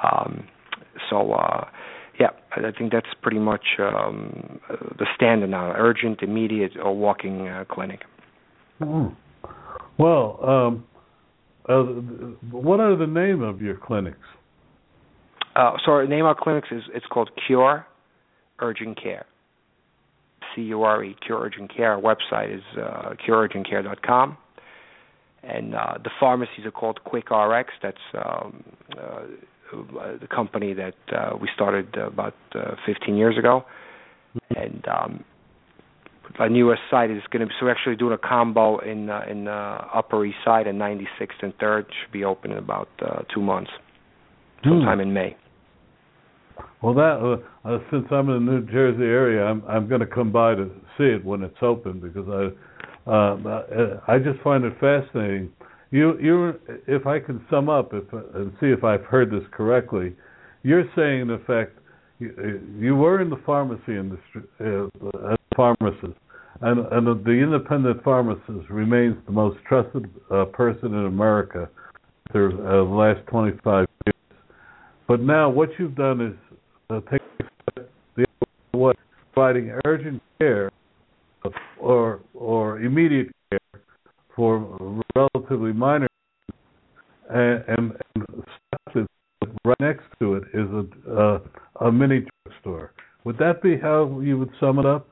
Um, 0.03 0.47
so. 1.09 1.33
Uh, 1.33 1.65
yeah, 2.19 2.29
I 2.55 2.71
think 2.77 2.91
that's 2.91 3.07
pretty 3.23 3.39
much 3.39 3.63
um, 3.79 4.59
the 4.69 5.07
standard 5.15 5.49
now: 5.49 5.73
urgent, 5.75 6.21
immediate, 6.21 6.73
or 6.77 6.95
walking 6.95 7.47
uh, 7.47 7.65
clinic. 7.67 8.01
Mm. 8.79 9.15
Well, 9.97 10.39
um, 10.43 10.85
uh, 11.67 11.83
what 12.51 12.79
are 12.79 12.95
the 12.95 13.07
name 13.07 13.41
of 13.41 13.61
your 13.61 13.77
clinics? 13.77 14.17
Uh, 15.55 15.73
so 15.85 15.91
our 15.91 16.07
name 16.07 16.21
of 16.21 16.27
our 16.27 16.35
clinics 16.39 16.67
is 16.71 16.83
it's 16.93 17.05
called 17.07 17.29
Cure 17.47 17.85
Urgent 18.59 19.01
Care. 19.01 19.25
C 20.55 20.61
U 20.61 20.83
R 20.83 21.03
E 21.03 21.15
Cure 21.25 21.39
Urgent 21.39 21.75
Care. 21.75 21.93
Our 21.93 22.01
website 22.01 22.55
is 22.55 22.63
uh, 22.77 23.13
cureurgentcare.com. 23.27 24.37
And 25.43 25.75
uh, 25.75 25.97
the 26.01 26.09
pharmacies 26.19 26.65
are 26.65 26.71
called 26.71 27.03
Quick 27.03 27.29
RX. 27.29 27.69
That's 27.81 27.97
um, 28.13 28.63
uh, 28.97 29.23
uh, 29.73 30.17
the 30.19 30.27
company 30.27 30.73
that 30.73 30.95
uh, 31.11 31.35
we 31.39 31.49
started 31.53 31.95
about 31.95 32.35
uh, 32.53 32.75
15 32.85 33.15
years 33.17 33.37
ago, 33.37 33.65
and 34.55 34.85
um, 34.87 35.23
our 36.39 36.49
newest 36.49 36.81
site 36.89 37.11
is 37.11 37.21
going 37.31 37.41
to. 37.41 37.47
be 37.47 37.53
So 37.59 37.65
we're 37.65 37.71
actually 37.71 37.95
doing 37.95 38.13
a 38.13 38.17
combo 38.17 38.77
in 38.79 39.09
uh, 39.09 39.21
in 39.29 39.47
uh, 39.47 39.87
Upper 39.93 40.25
East 40.25 40.37
Side 40.45 40.67
and 40.67 40.79
96th 40.79 41.41
and 41.41 41.57
3rd. 41.57 41.85
Should 41.85 42.11
be 42.11 42.23
open 42.23 42.51
in 42.51 42.57
about 42.57 42.89
uh, 43.01 43.23
two 43.33 43.41
months, 43.41 43.71
sometime 44.63 44.97
hmm. 44.97 45.07
in 45.07 45.13
May. 45.13 45.35
Well, 46.81 46.93
that 46.95 47.41
uh, 47.65 47.67
uh, 47.67 47.79
since 47.91 48.05
I'm 48.11 48.29
in 48.29 48.45
the 48.45 48.51
New 48.51 48.61
Jersey 48.71 49.03
area, 49.03 49.45
I'm 49.45 49.63
I'm 49.67 49.87
going 49.87 50.01
to 50.01 50.07
come 50.07 50.31
by 50.31 50.55
to 50.55 50.69
see 50.97 51.05
it 51.05 51.23
when 51.23 51.43
it's 51.43 51.57
open 51.61 51.99
because 51.99 52.27
I 52.29 53.09
uh, 53.09 53.99
I 54.07 54.17
just 54.19 54.41
find 54.43 54.63
it 54.63 54.73
fascinating 54.79 55.51
you, 55.93 56.17
you, 56.19 56.59
if 56.87 57.05
I 57.05 57.19
can 57.19 57.45
sum 57.51 57.69
up 57.69 57.93
if, 57.93 58.03
and 58.11 58.51
see 58.59 58.65
if 58.65 58.83
I've 58.83 59.05
heard 59.05 59.29
this 59.29 59.43
correctly, 59.51 60.15
you're 60.63 60.85
saying 60.95 61.21
in 61.21 61.29
effect 61.29 61.77
you, 62.17 62.61
you 62.79 62.95
were 62.95 63.21
in 63.21 63.29
the 63.29 63.39
pharmacy 63.45 63.95
industry 63.95 64.41
uh, 64.59 64.85
as 65.31 65.37
a 65.51 65.55
pharmacist, 65.55 66.17
and, 66.61 66.79
and 66.91 67.23
the 67.23 67.31
independent 67.31 68.03
pharmacist 68.03 68.67
remains 68.71 69.15
the 69.27 69.31
most 69.31 69.59
trusted 69.69 70.09
uh, 70.31 70.45
person 70.45 70.95
in 70.95 71.05
America 71.05 71.69
uh, 72.29 72.33
the 72.33 72.87
last 72.89 73.23
25 73.27 73.63
years. 73.63 73.87
But 75.07 75.21
now 75.21 75.49
what 75.49 75.69
you've 75.77 75.95
done 75.95 76.21
is 76.21 76.57
uh, 76.89 77.01
take 77.11 77.21
the 78.15 78.25
providing 79.33 79.77
urgent 79.85 80.21
care 80.39 80.71
or 81.79 82.21
or 82.33 82.79
immediate 82.79 83.31
care 83.49 83.81
for 84.35 85.01
relatively 85.15 85.73
minor, 85.73 86.07
and, 87.29 87.63
and, 87.67 87.91
and 88.15 89.07
right 89.65 89.79
next 89.79 90.03
to 90.19 90.35
it 90.35 90.43
is 90.53 90.67
a 90.71 91.11
uh, 91.11 91.39
a 91.85 91.91
mini 91.91 92.25
drugstore. 92.45 92.93
Would 93.23 93.37
that 93.37 93.61
be 93.61 93.77
how 93.77 94.19
you 94.21 94.37
would 94.39 94.51
sum 94.59 94.79
it 94.79 94.85
up? 94.85 95.07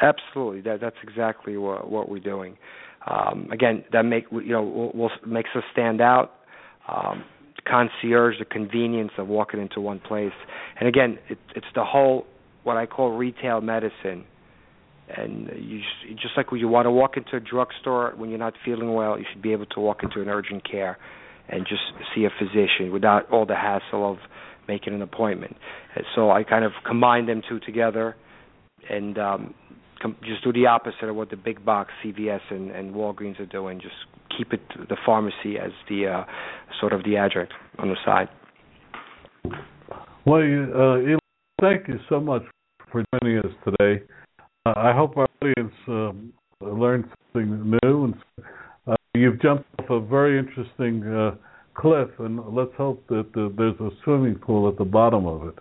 Absolutely. 0.00 0.60
That 0.62 0.80
that's 0.80 0.96
exactly 1.02 1.56
what 1.56 1.90
what 1.90 2.08
we're 2.08 2.20
doing. 2.20 2.56
Um, 3.06 3.48
again, 3.52 3.84
that 3.92 4.02
make 4.02 4.24
you 4.30 4.52
know 4.52 4.62
will, 4.62 4.92
will 4.92 5.10
makes 5.26 5.50
us 5.54 5.62
stand 5.72 6.00
out. 6.00 6.32
Um, 6.88 7.24
concierge, 7.68 8.38
the 8.38 8.44
convenience 8.44 9.12
of 9.18 9.28
walking 9.28 9.60
into 9.60 9.80
one 9.80 10.00
place, 10.00 10.32
and 10.78 10.88
again, 10.88 11.18
it, 11.28 11.38
it's 11.54 11.66
the 11.74 11.84
whole 11.84 12.26
what 12.62 12.76
I 12.76 12.86
call 12.86 13.10
retail 13.10 13.60
medicine. 13.60 14.24
And 15.14 15.50
you 15.58 15.80
just, 16.14 16.34
like 16.36 16.50
when 16.50 16.60
you 16.60 16.68
want 16.68 16.86
to 16.86 16.90
walk 16.90 17.18
into 17.18 17.36
a 17.36 17.40
drugstore 17.40 18.14
when 18.16 18.30
you're 18.30 18.38
not 18.38 18.54
feeling 18.64 18.94
well, 18.94 19.18
you 19.18 19.26
should 19.30 19.42
be 19.42 19.52
able 19.52 19.66
to 19.66 19.80
walk 19.80 20.02
into 20.02 20.22
an 20.22 20.28
urgent 20.28 20.68
care 20.68 20.96
and 21.46 21.66
just 21.66 21.82
see 22.14 22.24
a 22.24 22.30
physician 22.38 22.90
without 22.90 23.30
all 23.30 23.44
the 23.44 23.54
hassle 23.54 24.10
of 24.10 24.16
making 24.66 24.94
an 24.94 25.02
appointment. 25.02 25.56
So 26.14 26.30
I 26.30 26.42
kind 26.42 26.64
of 26.64 26.72
combine 26.86 27.26
them 27.26 27.42
two 27.46 27.60
together. 27.60 28.16
And 28.88 29.18
um, 29.18 29.54
com- 30.04 30.16
just 30.22 30.44
do 30.44 30.52
the 30.52 30.66
opposite 30.66 31.08
of 31.08 31.16
what 31.16 31.30
the 31.30 31.36
big 31.36 31.64
box 31.64 31.90
CVS 32.04 32.40
and, 32.50 32.70
and 32.70 32.94
Walgreens 32.94 33.40
are 33.40 33.46
doing. 33.46 33.80
Just 33.80 33.94
keep 34.36 34.52
it 34.52 34.60
the 34.88 34.96
pharmacy 35.04 35.58
as 35.58 35.70
the 35.88 36.06
uh, 36.06 36.24
sort 36.80 36.92
of 36.92 37.02
the 37.04 37.16
adjunct 37.16 37.52
on 37.78 37.88
the 37.88 37.96
side. 38.04 38.28
Well, 40.26 40.40
uh, 40.40 41.18
thank 41.60 41.88
you 41.88 41.98
so 42.08 42.20
much 42.20 42.42
for 42.92 43.02
joining 43.20 43.38
us 43.38 43.52
today. 43.64 44.02
Uh, 44.66 44.74
I 44.76 44.92
hope 44.92 45.16
our 45.16 45.28
audience 45.42 45.74
um, 45.88 46.32
learned 46.60 47.06
something 47.32 47.78
new. 47.82 48.04
And 48.04 48.14
uh, 48.86 48.96
you've 49.14 49.40
jumped 49.40 49.66
off 49.78 49.90
a 49.90 50.00
very 50.00 50.38
interesting 50.38 51.02
uh, 51.06 51.32
cliff, 51.74 52.08
and 52.18 52.40
let's 52.54 52.72
hope 52.76 53.06
that 53.08 53.26
there's 53.34 53.80
a 53.80 53.90
swimming 54.04 54.36
pool 54.36 54.68
at 54.68 54.76
the 54.78 54.84
bottom 54.84 55.26
of 55.26 55.48
it. 55.48 55.54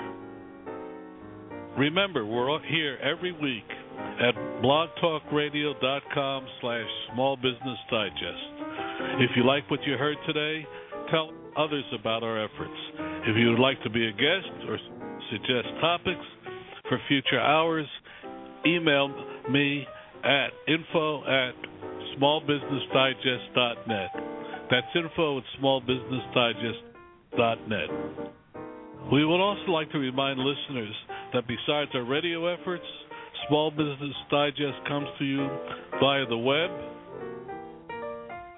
Remember, 1.78 2.26
we're 2.26 2.60
here 2.68 2.98
every 3.02 3.32
week 3.32 3.64
at 4.20 4.36
blogtalkradio.com 4.62 6.46
slash 6.60 6.88
smallbusinessdigest. 7.16 8.71
If 9.20 9.32
you 9.36 9.44
like 9.46 9.70
what 9.70 9.82
you 9.86 9.98
heard 9.98 10.16
today, 10.26 10.66
tell 11.10 11.32
others 11.58 11.84
about 12.00 12.24
our 12.24 12.42
efforts. 12.44 12.78
If 13.28 13.36
you 13.38 13.50
would 13.50 13.60
like 13.60 13.82
to 13.84 13.90
be 13.90 14.08
a 14.08 14.12
guest 14.12 14.48
or 14.68 14.78
suggest 15.32 15.68
topics 15.80 16.26
for 16.88 17.00
future 17.08 17.40
hours, 17.40 17.88
email 18.66 19.10
me 19.50 19.88
at 20.24 20.50
info 20.68 21.24
at 21.26 21.54
smallbusinessdigest.net. 22.18 24.10
That's 24.70 24.88
info 24.96 25.40
at 25.40 25.44
smallbusinessdigest.net. 25.62 27.90
We 29.12 29.26
would 29.26 29.42
also 29.42 29.72
like 29.72 29.90
to 29.92 29.98
remind 29.98 30.40
listeners 30.40 30.94
that 31.34 31.48
besides 31.48 31.92
our 31.94 32.04
radio 32.04 32.46
efforts, 32.48 32.86
Small 33.48 33.72
Business 33.72 34.16
Digest 34.30 34.86
comes 34.88 35.08
to 35.20 35.26
you 35.26 35.50
via 36.00 36.26
the 36.28 36.38
web, 36.38 36.70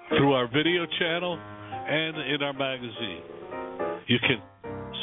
through 0.08 0.32
our 0.32 0.46
video 0.46 0.86
channel, 0.98 1.38
and 1.86 2.16
in 2.34 2.42
our 2.42 2.52
magazine. 2.52 3.22
You 4.06 4.18
can 4.20 4.42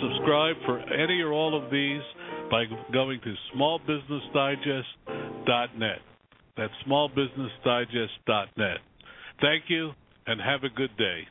subscribe 0.02 0.56
for 0.66 0.80
any 0.80 1.22
or 1.22 1.32
all 1.32 1.56
of 1.56 1.72
these 1.72 2.02
by 2.50 2.66
going 2.92 3.22
to 3.22 3.36
smallbusinessdigest.net. 3.56 6.00
That's 6.58 6.74
smallbusinessdigest.net. 6.88 8.78
Thank 9.42 9.70
you 9.70 9.92
and 10.28 10.42
have 10.42 10.64
a 10.64 10.70
good 10.70 10.96
day. 10.98 11.28